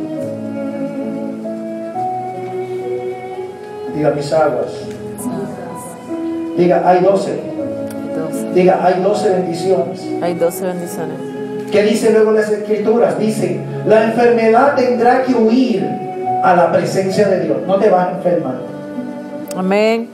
Diga 3.94 4.10
mis 4.10 4.32
aguas. 4.32 4.66
Diga, 6.56 6.82
hay 6.84 7.00
12. 7.00 7.30
Doce. 7.30 7.51
Diga, 8.54 8.80
hay 8.84 9.02
12 9.02 9.30
bendiciones. 9.30 10.06
Hay 10.20 10.34
12 10.34 10.64
bendiciones. 10.64 11.16
¿Qué 11.70 11.82
dice 11.84 12.12
luego 12.12 12.32
las 12.32 12.50
escrituras? 12.50 13.18
Dice, 13.18 13.58
la 13.86 14.04
enfermedad 14.04 14.74
tendrá 14.74 15.22
que 15.22 15.34
huir 15.34 15.88
a 16.42 16.54
la 16.54 16.70
presencia 16.70 17.28
de 17.28 17.40
Dios. 17.40 17.58
No 17.66 17.76
te 17.76 17.88
vas 17.88 18.08
a 18.08 18.10
enfermar. 18.12 18.56
Amén. 19.56 20.08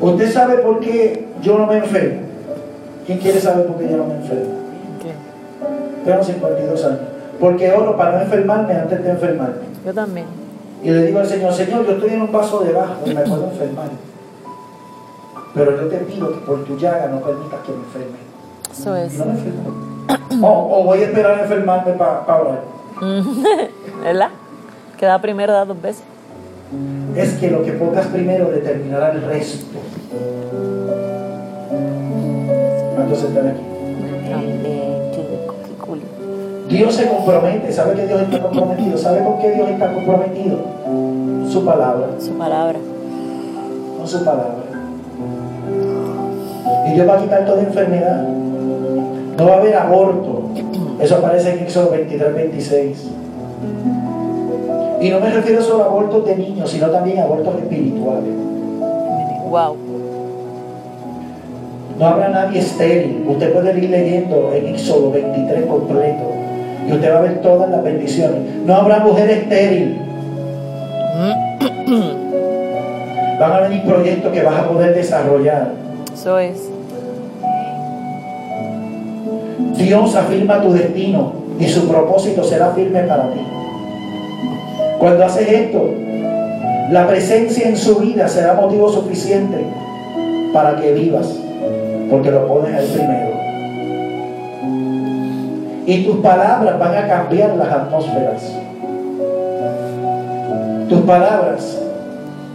¿Usted 0.00 0.32
sabe 0.32 0.58
por 0.58 0.80
qué 0.80 1.26
yo 1.42 1.58
no 1.58 1.66
me 1.66 1.78
enfermo? 1.78 2.20
¿Quién 3.06 3.18
quiere 3.18 3.40
saber 3.40 3.66
por 3.66 3.76
qué 3.78 3.88
yo 3.90 3.96
no 3.98 4.04
me 4.06 4.14
enfermo? 4.14 4.54
ok. 4.98 6.04
Tengo 6.06 6.22
52 6.22 6.84
años. 6.84 7.00
Porque 7.40 7.72
oro 7.72 7.96
para 7.96 8.12
no 8.12 8.22
enfermarme 8.22 8.74
antes 8.74 9.02
de 9.02 9.10
enfermarme. 9.10 9.54
Yo 9.84 9.92
también. 9.92 10.26
Y 10.82 10.90
le 10.90 11.06
digo 11.06 11.18
al 11.18 11.26
Señor, 11.26 11.52
Señor, 11.52 11.86
yo 11.86 11.92
estoy 11.92 12.10
en 12.10 12.22
un 12.22 12.32
vaso 12.32 12.60
debajo 12.60 12.94
y 13.04 13.14
me 13.14 13.22
puedo 13.22 13.50
enfermar. 13.50 13.88
Pero 15.58 15.76
yo 15.76 15.88
te 15.88 15.96
pido 15.98 16.32
que 16.32 16.38
por 16.46 16.64
tu 16.64 16.76
llaga 16.78 17.08
no 17.08 17.20
permitas 17.20 17.58
que 17.66 17.72
me 17.72 17.78
enferme. 17.78 18.18
Eso 18.70 18.94
es. 18.94 19.18
no 19.18 19.24
me 19.26 19.32
enfermo. 19.32 20.46
O, 20.46 20.78
o 20.80 20.84
voy 20.84 21.00
a 21.00 21.06
esperar 21.06 21.32
a 21.32 21.42
enfermarme 21.42 21.92
para 21.94 22.40
orar. 22.40 22.62
¿Verdad? 24.04 24.30
Queda 24.96 25.20
primero 25.20 25.52
da 25.52 25.64
dos 25.64 25.82
veces. 25.82 26.04
Es 27.16 27.32
que 27.34 27.50
lo 27.50 27.64
que 27.64 27.72
pongas 27.72 28.06
primero 28.06 28.50
determinará 28.50 29.10
el 29.10 29.22
resto. 29.22 29.78
¿Cuántos 32.94 33.24
están 33.24 33.48
aquí? 33.48 33.62
Dios 36.68 36.94
se 36.94 37.08
compromete. 37.08 37.72
¿Sabe 37.72 37.94
que 37.94 38.06
Dios 38.06 38.22
está 38.22 38.42
comprometido? 38.42 38.96
¿Sabe 38.96 39.24
con 39.24 39.40
qué 39.40 39.50
Dios 39.52 39.68
está 39.70 39.92
comprometido? 39.92 40.58
Su 41.50 41.64
palabra. 41.64 42.08
Su 42.20 42.32
palabra. 42.34 42.78
Con 43.98 44.06
su 44.06 44.24
palabra. 44.24 44.67
Y 46.88 46.94
Dios 46.94 47.08
va 47.08 47.14
a 47.14 47.18
quitar 47.18 47.44
toda 47.44 47.62
enfermedad. 47.62 48.22
No 49.36 49.46
va 49.46 49.54
a 49.54 49.58
haber 49.58 49.76
aborto. 49.76 50.42
Eso 51.00 51.16
aparece 51.16 51.52
en 51.52 51.58
Éxodo 51.60 51.90
23, 51.90 52.34
26. 52.34 53.08
Y 55.00 55.10
no 55.10 55.20
me 55.20 55.30
refiero 55.30 55.62
solo 55.62 55.84
a 55.84 55.86
abortos 55.86 56.26
de 56.26 56.36
niños, 56.36 56.70
sino 56.70 56.88
también 56.88 57.20
a 57.20 57.24
abortos 57.24 57.54
espirituales. 57.56 58.34
Wow. 59.48 59.76
No 61.98 62.06
habrá 62.06 62.28
nadie 62.28 62.60
estéril. 62.60 63.24
Usted 63.28 63.52
puede 63.52 63.78
ir 63.78 63.90
leyendo 63.90 64.52
en 64.52 64.66
Éxodo 64.74 65.12
23 65.12 65.66
completo. 65.66 66.24
Y 66.88 66.92
usted 66.92 67.12
va 67.12 67.18
a 67.18 67.22
ver 67.22 67.40
todas 67.40 67.70
las 67.70 67.82
bendiciones. 67.82 68.40
No 68.64 68.74
habrá 68.74 69.00
mujer 69.00 69.30
estéril. 69.30 70.00
Van 73.38 73.52
a 73.52 73.60
venir 73.60 73.82
proyectos 73.84 74.32
que 74.32 74.42
vas 74.42 74.58
a 74.58 74.68
poder 74.68 74.94
desarrollar. 74.94 75.72
Eso 76.12 76.38
es. 76.38 76.67
Dios 79.78 80.14
afirma 80.16 80.60
tu 80.60 80.72
destino 80.72 81.32
y 81.58 81.66
su 81.66 81.88
propósito 81.88 82.42
será 82.42 82.72
firme 82.72 83.02
para 83.02 83.30
ti. 83.30 83.40
Cuando 84.98 85.24
haces 85.24 85.48
esto, 85.48 85.88
la 86.90 87.06
presencia 87.06 87.68
en 87.68 87.76
su 87.76 87.96
vida 87.96 88.26
será 88.28 88.54
motivo 88.54 88.90
suficiente 88.90 89.64
para 90.52 90.76
que 90.76 90.92
vivas, 90.92 91.28
porque 92.10 92.30
lo 92.30 92.46
pones 92.48 92.74
al 92.74 92.84
primero. 92.86 93.28
Y 95.86 96.04
tus 96.04 96.16
palabras 96.16 96.78
van 96.78 96.96
a 96.96 97.06
cambiar 97.06 97.54
las 97.56 97.68
atmósferas. 97.68 98.42
Tus 100.88 101.00
palabras 101.02 101.78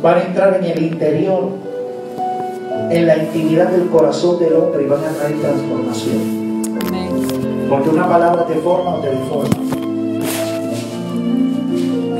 van 0.01 0.17
a 0.17 0.21
entrar 0.23 0.57
en 0.57 0.65
el 0.65 0.83
interior, 0.83 1.49
en 2.89 3.07
la 3.07 3.17
intimidad 3.17 3.69
del 3.69 3.87
corazón 3.89 4.39
del 4.39 4.53
hombre 4.55 4.83
y 4.83 4.87
van 4.87 4.99
a 4.99 5.09
traer 5.09 5.39
transformación. 5.39 6.42
Porque 7.69 7.89
una 7.89 8.07
palabra 8.07 8.45
te 8.45 8.55
forma 8.55 8.95
o 8.95 8.99
te 8.99 9.09
deforma. 9.09 9.57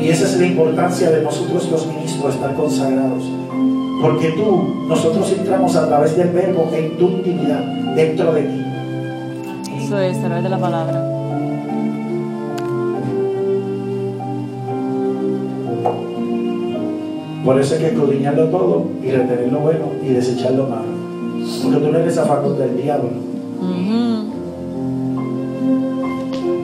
Y 0.02 0.10
esa 0.10 0.26
es 0.26 0.38
la 0.38 0.46
importancia 0.48 1.12
de 1.12 1.24
nosotros 1.24 1.72
los 1.72 1.88
ministros 1.88 2.36
estar 2.36 2.54
consagrados. 2.56 3.24
Porque 4.02 4.32
tú, 4.32 4.86
nosotros 4.88 5.32
entramos 5.32 5.76
a 5.78 5.88
través 5.88 6.18
del 6.18 6.30
verbo 6.30 6.70
en 6.74 6.98
tu 6.98 7.08
intimidad, 7.08 7.62
dentro 7.96 8.34
de 8.34 8.42
ti. 8.42 8.66
Eso 9.82 9.98
es, 10.00 10.18
a 10.18 10.26
través 10.26 10.44
de 10.44 10.50
la 10.50 10.60
palabra. 10.60 11.10
Por 17.46 17.60
eso 17.60 17.76
hay 17.76 17.82
que 17.82 17.88
escudriñarlo 17.88 18.46
todo 18.50 18.86
y 19.02 19.12
retener 19.12 19.52
lo 19.52 19.60
bueno 19.60 19.86
y 20.02 20.10
desechar 20.10 20.52
lo 20.54 20.68
malo. 20.68 20.84
Porque 21.62 21.78
tú 21.78 21.92
no 21.92 22.00
eres 22.00 22.16
zafacote 22.16 22.68
del 22.68 22.82
diablo. 22.82 23.10
Uh. 23.62 24.33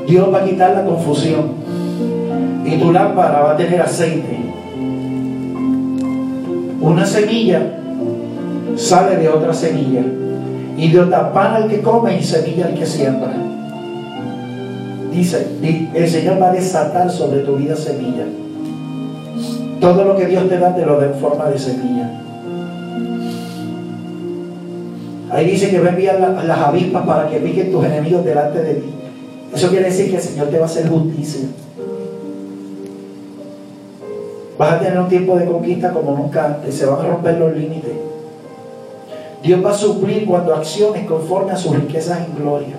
Dios 0.10 0.34
va 0.34 0.40
a 0.40 0.44
quitar 0.44 0.74
la 0.76 0.84
confusión. 0.86 1.52
Y 2.66 2.78
tu 2.78 2.92
lámpara 2.92 3.42
va 3.42 3.52
a 3.52 3.58
tener 3.58 3.80
aceite. 3.82 4.38
Una 6.82 7.06
semilla 7.06 7.62
sale 8.76 9.18
de 9.18 9.30
otra 9.30 9.54
semilla. 9.54 10.02
Y 10.78 10.92
de 10.92 11.00
otra 11.00 11.32
pan 11.34 11.54
al 11.56 11.68
que 11.70 11.82
come 11.82 12.18
y 12.18 12.24
semilla 12.24 12.66
al 12.68 12.74
que 12.74 12.86
siembra. 12.86 13.34
Dice, 15.14 15.48
di- 15.62 15.90
el 15.94 16.08
Señor 16.10 16.42
va 16.42 16.50
a 16.50 16.54
desatar 16.54 17.10
sobre 17.12 17.40
tu 17.42 17.56
vida 17.56 17.76
semilla. 17.76 18.26
Todo 19.80 20.04
lo 20.06 20.16
que 20.16 20.26
Dios 20.26 20.48
te 20.50 20.58
da 20.58 20.76
te 20.76 20.86
lo 20.86 21.00
da 21.00 21.06
en 21.08 21.14
forma 21.16 21.46
de 21.46 21.60
semilla. 21.60 22.10
Ahí 25.32 25.52
dice 25.52 25.70
que 25.70 25.80
va 25.80 25.88
a 25.88 25.90
enviar 25.90 26.20
la- 26.20 26.44
las 26.44 26.60
avispas 26.60 27.06
para 27.06 27.30
que 27.30 27.38
piquen 27.38 27.72
tus 27.72 27.86
enemigos 27.86 28.26
delante 28.26 28.64
de 28.64 28.74
ti. 28.76 28.90
Eso 29.60 29.70
quiere 29.72 29.88
decir 29.88 30.10
que 30.10 30.16
el 30.16 30.22
Señor 30.22 30.48
te 30.48 30.58
va 30.58 30.64
a 30.64 30.70
hacer 30.70 30.88
justicia. 30.88 31.50
Vas 34.58 34.72
a 34.72 34.80
tener 34.80 34.98
un 34.98 35.10
tiempo 35.10 35.36
de 35.36 35.46
conquista 35.48 35.92
como 35.92 36.16
nunca 36.16 36.46
antes. 36.46 36.76
Se 36.76 36.86
van 36.86 37.06
a 37.06 37.10
romper 37.10 37.38
los 37.38 37.54
límites. 37.54 37.92
Dios 39.44 39.66
va 39.66 39.72
a 39.72 39.74
suplir 39.74 40.26
cuando 40.26 40.56
acciones 40.56 41.06
conforme 41.06 41.52
a 41.52 41.58
sus 41.58 41.76
riquezas 41.76 42.26
en 42.26 42.36
gloria. 42.42 42.78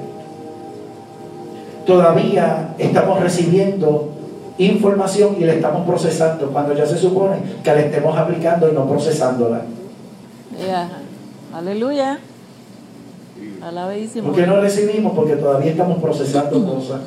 Todavía 1.84 2.74
estamos 2.78 3.20
recibiendo 3.20 4.08
información 4.56 5.36
y 5.38 5.44
la 5.44 5.52
estamos 5.52 5.86
procesando 5.86 6.50
cuando 6.50 6.72
ya 6.72 6.86
se 6.86 6.96
supone 6.96 7.36
que 7.62 7.74
la 7.74 7.80
estemos 7.80 8.16
aplicando 8.16 8.70
y 8.70 8.72
no 8.72 8.88
procesándola. 8.88 9.64
Ya. 10.66 10.88
Aleluya. 11.52 12.20
Alabadísimo. 13.62 14.28
¿Por 14.28 14.36
qué 14.36 14.46
no 14.46 14.60
recibimos? 14.60 15.12
Porque 15.14 15.36
todavía 15.36 15.70
estamos 15.72 16.00
procesando 16.02 16.64
cosas. 16.64 17.00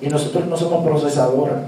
Y 0.00 0.08
nosotros 0.08 0.46
no 0.46 0.56
somos 0.56 0.84
procesadoras, 0.84 1.64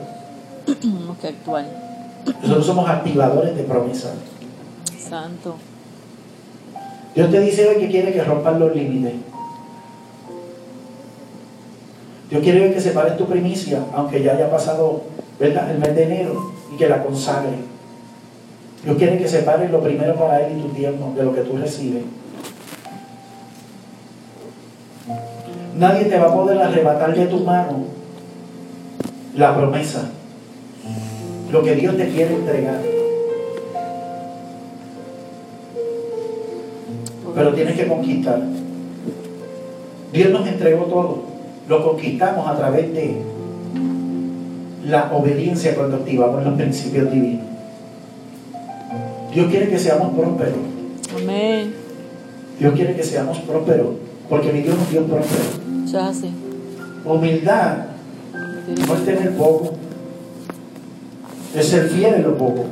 que 0.67 2.33
nosotros 2.43 2.67
somos 2.67 2.89
activadores 2.89 3.57
de 3.57 3.63
promesas. 3.65 4.13
Santo. 4.99 5.57
Dios 7.15 7.31
te 7.31 7.41
dice 7.41 7.67
hoy 7.67 7.77
que 7.77 7.89
quiere 7.89 8.13
que 8.13 8.23
rompan 8.23 8.61
los 8.61 8.75
límites. 8.75 9.15
Dios 12.29 12.43
quiere 12.43 12.75
que 12.75 12.81
separes 12.81 13.17
tu 13.17 13.25
primicia, 13.25 13.83
aunque 13.95 14.23
ya 14.23 14.33
haya 14.33 14.51
pasado 14.51 15.03
¿verdad? 15.41 15.71
el 15.71 15.79
mes 15.79 15.97
de 15.97 16.03
enero, 16.03 16.53
y 16.73 16.77
que 16.77 16.89
la 16.89 17.03
consagre. 17.03 17.57
Dios 18.85 18.97
quiere 18.99 19.19
que 19.19 19.27
separes 19.27 19.71
lo 19.71 19.81
primero 19.81 20.15
para 20.15 20.47
Él 20.47 20.59
y 20.59 20.63
tu 20.63 20.69
tiempo 20.69 21.13
de 21.17 21.25
lo 21.25 21.35
que 21.35 21.41
tú 21.41 21.57
recibes. 21.57 22.05
Nadie 25.79 26.07
te 26.07 26.19
va 26.19 26.27
a 26.27 26.35
poder 26.35 26.59
arrebatar 26.59 27.15
de 27.15 27.27
tu 27.27 27.39
mano 27.39 27.85
la 29.37 29.57
promesa, 29.57 30.11
lo 31.53 31.63
que 31.63 31.75
Dios 31.77 31.97
te 31.97 32.09
quiere 32.09 32.35
entregar. 32.35 32.99
pero 37.39 37.55
tienes 37.55 37.77
que 37.77 37.87
conquistar. 37.87 38.41
Dios 40.13 40.31
nos 40.33 40.49
entregó 40.49 40.87
todo, 40.87 41.23
lo 41.69 41.85
conquistamos 41.85 42.49
a 42.49 42.57
través 42.57 42.93
de 42.93 43.23
la 44.85 45.13
obediencia 45.13 45.77
cuando 45.77 45.99
activamos 45.99 46.45
los 46.45 46.55
principios 46.55 47.13
divinos. 47.13 47.47
Dios 49.33 49.47
quiere 49.51 49.69
que 49.69 49.79
seamos 49.79 50.17
prósperos, 50.19 50.59
Amén. 51.17 51.75
Dios 52.59 52.75
quiere 52.75 52.97
que 52.97 53.05
seamos 53.05 53.39
prósperos, 53.39 53.87
porque 54.29 54.53
mi 54.53 54.63
Dios 54.63 54.75
es 54.75 54.81
un 54.81 54.91
Dios 54.91 55.05
próspero. 55.05 55.68
Eso 55.89 55.99
es 56.01 56.05
así. 56.05 56.31
Humildad 57.03 57.87
no 58.87 58.95
es 58.95 59.05
tener 59.07 59.35
poco, 59.39 59.73
es 61.57 61.67
ser 61.67 61.89
fiel 61.89 62.17
en 62.17 62.25
lo 62.25 62.37
poco, 62.37 62.67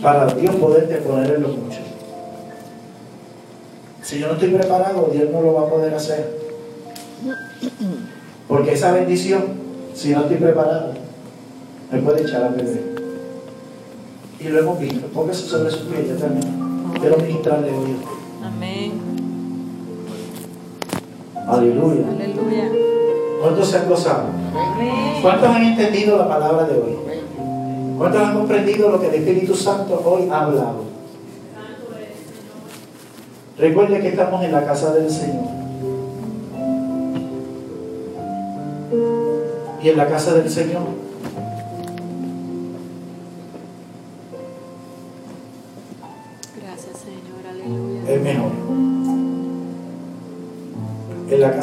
para 0.00 0.24
Dios 0.32 0.56
poderte 0.56 0.94
poner 0.96 1.34
en 1.34 1.42
lo 1.42 1.48
mucho. 1.48 1.80
Si 4.02 4.18
yo 4.18 4.28
no 4.28 4.32
estoy 4.32 4.48
preparado, 4.48 5.10
Dios 5.12 5.28
no 5.30 5.42
lo 5.42 5.52
va 5.52 5.66
a 5.66 5.68
poder 5.68 5.92
hacer. 5.92 6.38
Porque 8.48 8.72
esa 8.72 8.92
bendición, 8.92 9.42
si 9.94 10.14
no 10.14 10.22
estoy 10.22 10.38
preparado, 10.38 10.94
me 11.92 11.98
puede 12.00 12.22
echar 12.22 12.44
a 12.44 12.48
perder. 12.48 12.96
Y 14.40 14.44
lo 14.44 14.60
hemos 14.60 14.80
visto. 14.80 15.08
Póngase 15.08 15.46
sobre 15.46 15.70
su 15.70 15.86
pie, 15.88 16.06
yo 16.08 16.16
también. 16.16 16.94
Quiero 16.98 17.18
ministrarle 17.18 17.70
hoy. 17.70 18.17
Aleluya. 21.48 22.04
Aleluya. 22.10 22.70
¿Cuántos 23.40 23.68
se 23.68 23.78
han 23.78 23.88
gozado? 23.88 24.24
¿Cuántos 25.22 25.48
han 25.48 25.62
entendido 25.62 26.18
la 26.18 26.28
palabra 26.28 26.64
de 26.66 26.74
hoy? 26.74 26.96
¿Cuántos 27.96 28.20
han 28.20 28.34
comprendido 28.34 28.90
lo 28.90 29.00
que 29.00 29.08
el 29.08 29.14
Espíritu 29.14 29.54
Santo 29.54 30.02
hoy 30.04 30.28
ha 30.30 30.44
hablado? 30.44 30.84
Recuerde 33.58 34.00
que 34.00 34.08
estamos 34.08 34.44
en 34.44 34.52
la 34.52 34.64
casa 34.64 34.92
del 34.92 35.10
Señor. 35.10 35.46
Y 39.82 39.88
en 39.88 39.96
la 39.96 40.06
casa 40.08 40.34
del 40.34 40.50
Señor 40.50 40.82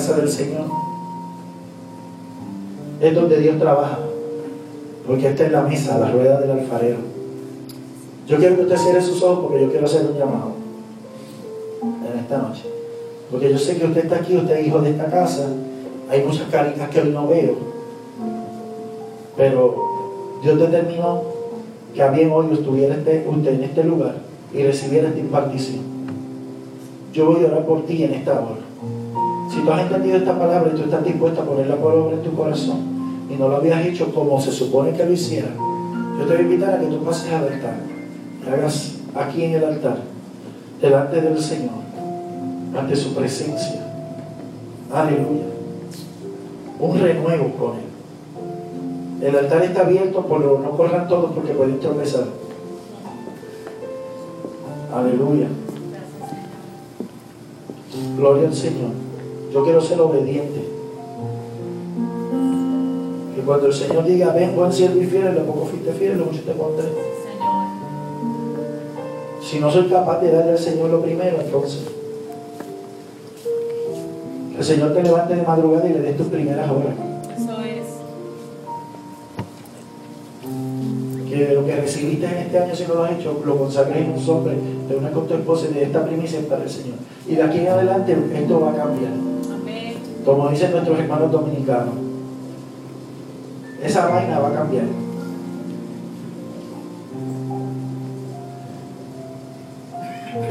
casa 0.06 0.20
del 0.20 0.30
Señor 0.30 0.66
es 3.02 3.16
donde 3.16 3.40
Dios 3.40 3.58
trabaja. 3.60 4.00
Porque 5.08 5.28
esta 5.28 5.46
es 5.46 5.52
la 5.52 5.62
mesa, 5.62 5.98
la 6.00 6.12
rueda 6.12 6.40
del 6.42 6.52
alfarero. 6.52 6.98
Yo 8.28 8.38
quiero 8.38 8.56
que 8.56 8.62
usted 8.64 8.78
cierre 8.78 9.02
sus 9.02 9.22
ojos 9.22 9.46
porque 9.46 9.62
yo 9.62 9.70
quiero 9.70 9.86
hacer 9.86 10.06
un 10.06 10.18
llamado 10.18 10.52
en 11.84 12.20
esta 12.20 12.38
noche. 12.40 12.64
Porque 13.30 13.52
yo 13.52 13.58
sé 13.58 13.78
que 13.78 13.86
usted 13.86 14.06
está 14.06 14.16
aquí, 14.18 14.36
usted 14.36 14.58
es 14.60 14.68
hijo 14.68 14.80
de 14.80 14.92
esta 14.92 15.06
casa. 15.06 15.48
Hay 16.10 16.24
muchas 16.24 16.48
caritas 16.50 16.90
que 16.90 17.02
hoy 17.02 17.10
no 17.10 17.28
veo. 17.28 17.56
Pero 19.38 19.76
Dios 20.42 20.60
determinó 20.60 21.22
que 21.94 22.02
a 22.02 22.10
bien 22.10 22.32
hoy 22.32 22.48
estuviera 22.52 22.96
este- 22.96 23.28
usted 23.28 23.54
en 23.54 23.64
este 23.64 23.84
lugar 23.84 24.16
y 24.54 24.64
recibiera 24.64 25.10
esta 25.10 25.20
impartición. 25.20 25.82
Yo 27.14 27.28
voy 27.28 27.44
a 27.44 27.48
orar 27.48 27.66
por 27.66 27.86
ti 27.86 28.04
en 28.04 28.14
esta 28.14 28.34
hora. 28.34 28.65
Si 29.56 29.62
tú 29.62 29.72
has 29.72 29.84
entendido 29.84 30.18
esta 30.18 30.38
palabra 30.38 30.70
y 30.74 30.76
tú 30.76 30.84
estás 30.84 31.06
dispuesto 31.06 31.42
a 31.42 31.46
ponerla 31.46 31.78
por 31.78 31.94
obra 31.94 32.18
en 32.18 32.24
tu 32.24 32.34
corazón 32.34 32.78
y 33.30 33.36
no 33.36 33.48
lo 33.48 33.56
habías 33.56 33.86
hecho 33.86 34.14
como 34.14 34.40
se 34.42 34.52
supone 34.52 34.92
que 34.92 35.06
lo 35.06 35.14
hiciera, 35.14 35.48
yo 36.20 36.26
te 36.26 36.34
voy 36.34 36.36
a 36.36 36.42
invitar 36.42 36.74
a 36.74 36.80
que 36.80 36.88
tú 36.88 37.02
pases 37.06 37.32
al 37.32 37.46
altar 37.46 37.78
y 38.46 38.50
hagas 38.50 38.96
aquí 39.16 39.46
en 39.46 39.54
el 39.54 39.64
altar, 39.64 40.00
delante 40.82 41.22
del 41.22 41.40
Señor, 41.40 41.72
ante 42.78 42.98
su 42.98 43.16
presencia. 43.16 43.82
Aleluya. 44.94 45.46
Un 46.78 47.00
renuevo 47.00 47.52
con 47.58 47.78
Él. 47.78 49.26
El 49.26 49.38
altar 49.38 49.64
está 49.64 49.84
abierto, 49.84 50.26
pero 50.28 50.60
no 50.62 50.72
corran 50.72 51.08
todos 51.08 51.32
porque 51.32 51.54
pueden 51.54 51.80
tropezar. 51.80 52.26
Aleluya. 54.94 55.48
Gloria 58.18 58.50
al 58.50 58.54
Señor. 58.54 59.05
Yo 59.56 59.64
quiero 59.64 59.80
ser 59.80 60.02
obediente. 60.02 60.60
Que 63.34 63.42
cuando 63.42 63.68
el 63.68 63.74
Señor 63.74 64.04
diga, 64.04 64.34
ven, 64.34 64.54
buen 64.54 64.74
siervo 64.74 65.02
y 65.02 65.06
fiel, 65.06 65.34
lo 65.34 65.46
poco 65.46 65.68
fuiste 65.68 65.94
fiel, 65.94 66.18
lo 66.18 66.26
mucho 66.26 66.42
te 66.42 66.52
pondré. 66.52 66.90
Si 69.42 69.62
no 69.62 69.72
soy 69.72 69.86
capaz 69.86 70.20
de 70.20 70.34
darle 70.34 70.52
al 70.52 70.60
Señor 70.60 70.90
lo 70.90 71.02
primero, 71.02 71.40
entonces. 71.40 71.86
Que 74.52 74.58
el 74.58 74.64
Señor 74.64 74.94
te 74.94 75.04
levante 75.04 75.36
de 75.36 75.44
madrugada 75.44 75.88
y 75.88 75.94
le 75.94 76.02
des 76.02 76.18
tus 76.18 76.28
primeras 76.28 76.70
horas. 76.70 76.94
Eso 77.38 77.62
es. 77.62 77.86
Que 81.30 81.54
lo 81.54 81.66
que 81.66 81.76
recibiste 81.78 82.26
en 82.26 82.38
este 82.40 82.60
año, 82.60 82.76
si 82.76 82.84
no 82.88 82.96
lo 82.96 83.04
has 83.06 83.14
hecho, 83.14 83.42
lo 83.46 83.58
consagres 83.58 84.00
en 84.00 84.12
un 84.12 84.20
sobre, 84.20 84.56
de 84.90 84.98
una 84.98 85.12
con 85.12 85.28
tu 85.28 85.34
esposa 85.34 85.68
y 85.72 85.76
de 85.76 85.84
esta 85.84 86.06
primicia 86.06 86.40
es 86.40 86.46
para 86.46 86.64
el 86.64 86.70
Señor. 86.70 86.98
Y 87.26 87.36
de 87.36 87.44
aquí 87.44 87.60
en 87.60 87.70
adelante 87.70 88.18
esto 88.34 88.60
va 88.60 88.72
a 88.72 88.76
cambiar. 88.76 89.35
Como 90.26 90.50
dicen 90.50 90.72
nuestros 90.72 91.00
hermanos 91.00 91.32
dominicanos, 91.32 91.94
esa 93.84 94.08
vaina 94.08 94.40
va 94.40 94.48
a 94.50 94.54
cambiar. 94.54 94.86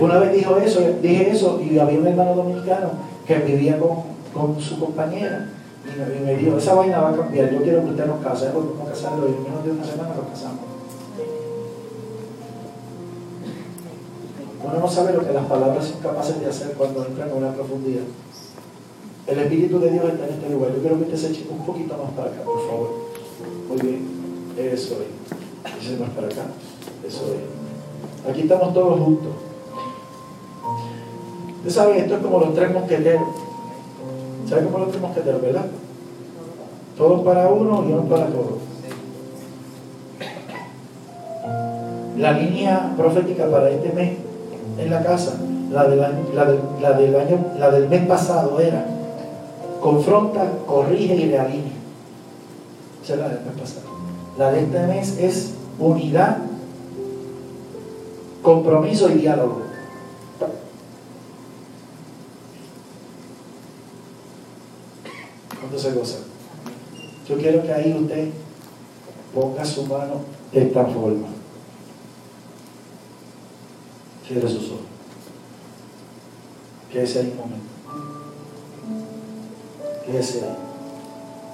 Una 0.01 0.19
vez 0.19 0.33
dijo 0.33 0.57
eso, 0.59 0.81
dije 1.03 1.31
eso 1.31 1.61
y 1.61 1.79
había 1.79 1.99
un 1.99 2.07
hermano 2.07 2.35
dominicano 2.35 2.91
que 3.27 3.37
vivía 3.37 3.79
con, 3.79 3.91
con 4.33 4.61
su 4.61 4.79
compañera 4.79 5.49
Y 5.85 6.25
me, 6.25 6.35
dijo, 6.37 6.57
esa 6.59 6.75
vaina 6.75 7.01
va 7.01 7.11
a 7.11 7.17
cambiar, 7.17 7.51
yo 7.51 7.63
quiero 7.63 7.83
que 7.83 7.91
usted 7.91 8.07
nos 8.07 8.23
case, 8.23 8.51
porque 8.53 8.71
vamos 8.73 8.89
a 8.89 8.91
casarlo 8.91 9.29
y 9.29 9.33
en 9.33 9.43
menos 9.43 9.65
de 9.65 9.71
una 9.73 9.85
semana 9.85 10.15
lo 10.15 10.29
casamos. 10.29 10.61
Uno 14.65 14.81
no 14.81 14.89
sabe 14.89 15.13
lo 15.13 15.27
que 15.27 15.33
las 15.33 15.47
palabras 15.47 15.85
son 15.85 16.01
capaces 16.01 16.41
de 16.41 16.47
hacer 16.47 16.73
cuando 16.73 17.05
entran 17.05 17.29
en 17.29 17.37
una 17.37 17.53
profundidad. 17.53 18.05
El 19.27 19.39
Espíritu 19.39 19.81
de 19.81 19.91
Dios 19.91 20.05
está 20.05 20.27
en 20.27 20.35
este 20.35 20.51
lugar. 20.51 20.71
Yo 20.75 20.81
quiero 20.81 20.97
que 20.99 21.05
usted 21.05 21.17
se 21.17 21.31
eche 21.31 21.47
un 21.51 21.65
poquito 21.65 21.97
más 21.97 22.13
para 22.13 22.29
acá, 22.29 22.43
por 22.45 22.67
favor. 22.67 22.91
Muy 23.69 23.81
bien. 23.81 24.07
Eso 24.59 24.99
es. 25.01 25.81
Dice 25.81 25.97
más 25.99 26.11
para 26.11 26.27
acá. 26.27 26.43
Eso 27.07 27.23
es. 27.33 28.31
Aquí 28.31 28.43
estamos 28.43 28.75
todos 28.75 29.01
juntos. 29.01 29.33
Ustedes 31.57 31.75
saben, 31.75 31.97
esto 31.97 32.17
es 32.17 32.23
como 32.23 32.39
los 32.41 32.55
tres 32.55 32.73
mosqueteros. 32.73 33.29
¿Saben 34.49 34.67
cómo 34.67 34.79
los 34.81 34.91
tres 34.91 35.01
mosqueteros, 35.01 35.41
verdad? 35.41 35.67
Todos 36.99 37.23
para 37.25 37.49
uno 37.49 37.85
y 37.89 37.93
uno 37.93 38.03
para 38.05 38.27
todos. 38.27 38.59
La 42.19 42.33
línea 42.33 42.95
profética 42.97 43.51
para 43.51 43.71
este 43.71 43.93
mes 43.93 44.19
en 44.79 44.91
la 44.91 45.03
casa, 45.03 45.37
la 45.71 45.89
del 45.89 46.05
año, 46.05 46.19
la 46.35 46.45
del, 46.93 47.17
año, 47.17 47.47
la 47.59 47.71
del 47.71 47.89
mes 47.89 48.07
pasado 48.07 48.61
era 48.61 48.94
confronta, 49.85 50.51
corrige 50.67 51.15
y 51.15 51.29
realinea. 51.29 51.73
Esa 53.05 53.13
es 53.13 53.21
la 53.21 53.29
del 53.29 53.45
mes 53.45 53.61
pasado. 53.61 53.87
La 54.39 54.51
de 54.51 54.61
este 54.63 54.87
mes 54.87 55.19
es 55.19 55.51
unidad, 55.79 56.39
compromiso 58.43 59.11
y 59.11 59.19
diálogo. 59.19 59.61
¿Cuánto 65.61 65.79
se 65.79 65.93
goza? 65.93 66.19
Yo 67.29 67.37
quiero 67.37 67.63
que 67.63 67.73
ahí 67.75 67.93
usted 67.93 68.31
ponga 69.35 69.67
su 69.67 69.85
mano 69.85 70.23
de 70.51 70.63
esta 70.63 70.87
forma. 70.87 71.29
Cierre 74.27 74.49
sus 74.49 74.65
ojos. 74.71 74.87
Quédese 76.91 77.19
ahí 77.19 77.31
un 77.33 77.37
momento. 77.37 77.74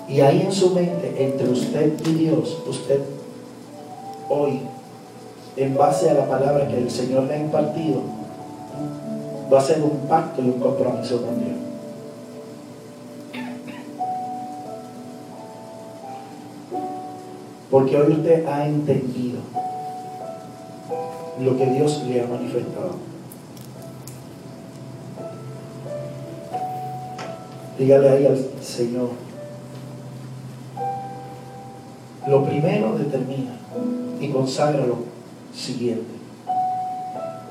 Y 0.09 0.21
ahí 0.21 0.43
en 0.43 0.53
su 0.53 0.71
mente, 0.71 1.15
entre 1.19 1.49
usted 1.49 1.93
y 2.05 2.15
Dios, 2.15 2.59
usted 2.67 3.01
hoy, 4.29 4.61
en 5.57 5.77
base 5.77 6.11
a 6.11 6.15
la 6.15 6.29
palabra 6.29 6.67
que 6.67 6.79
el 6.79 6.91
Señor 6.91 7.25
le 7.25 7.35
ha 7.35 7.39
impartido, 7.39 8.01
va 9.53 9.59
a 9.59 9.61
hacer 9.61 9.81
un 9.83 10.09
pacto 10.09 10.43
y 10.43 10.47
un 10.47 10.61
compromiso 10.61 11.23
con 11.23 11.39
Dios. 11.39 11.57
Porque 17.71 17.97
hoy 17.97 18.13
usted 18.15 18.47
ha 18.47 18.67
entendido 18.67 19.39
lo 21.41 21.57
que 21.57 21.67
Dios 21.67 22.03
le 22.09 22.21
ha 22.21 22.27
manifestado. 22.27 23.10
Dígale 27.81 28.11
ahí 28.11 28.27
al 28.27 28.39
Señor. 28.63 29.09
Lo 32.29 32.45
primero 32.45 32.99
determina 32.99 33.53
y 34.21 34.29
consagra 34.29 34.85
lo 34.85 34.99
siguiente. 35.55 36.13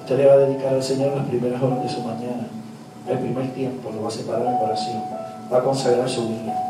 Usted 0.01 0.17
le 0.17 0.27
va 0.27 0.33
a 0.33 0.37
dedicar 0.37 0.75
al 0.75 0.83
Señor 0.83 1.17
las 1.17 1.25
primeras 1.25 1.59
horas 1.61 1.81
de 1.81 1.89
su 1.89 2.01
mañana. 2.01 2.47
El 3.09 3.17
primer 3.17 3.51
tiempo 3.55 3.89
lo 3.89 4.03
va 4.03 4.07
a 4.09 4.11
separar 4.11 4.45
en 4.45 4.53
oración. 4.53 5.01
Va 5.51 5.57
a 5.57 5.63
consagrar 5.63 6.07
su 6.07 6.29
vida 6.29 6.69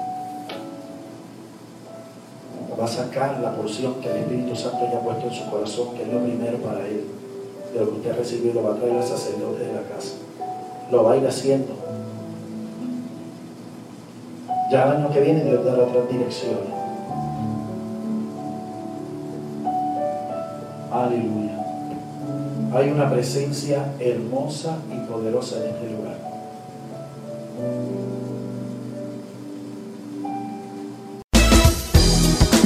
va 2.80 2.86
a 2.86 2.88
sacar 2.88 3.42
la 3.42 3.54
porción 3.56 3.96
que 3.96 4.10
el 4.10 4.18
Espíritu 4.20 4.56
Santo 4.56 4.88
ya 4.90 5.00
ha 5.00 5.02
puesto 5.02 5.28
en 5.28 5.34
su 5.34 5.50
corazón, 5.50 5.96
que 5.96 6.04
es 6.04 6.08
lo 6.08 6.22
primero 6.22 6.58
para 6.60 6.88
él. 6.88 7.04
De 7.74 7.80
lo 7.82 7.90
que 7.90 7.98
usted 7.98 8.12
ha 8.12 8.16
recibido, 8.16 8.62
lo 8.62 8.70
va 8.70 8.76
a 8.76 8.78
traer 8.78 8.96
al 8.96 9.04
sacerdote 9.04 9.66
de 9.66 9.74
la 9.74 9.82
casa. 9.82 10.16
Lo 10.90 11.04
va 11.04 11.12
a 11.12 11.18
ir 11.18 11.28
haciendo. 11.28 11.79
Ya 14.70 14.84
el 14.86 14.98
año 14.98 15.12
que 15.12 15.22
viene 15.22 15.44
Dios 15.44 15.66
dará 15.66 15.84
otras 15.84 16.08
direcciones. 16.10 16.80
Aleluya. 20.92 21.60
Hay 22.74 22.90
una 22.90 23.10
presencia 23.10 23.94
hermosa 24.00 24.78
y 24.92 25.10
poderosa 25.10 25.58
en 25.58 25.70
este 25.70 25.90
lugar. 25.90 26.18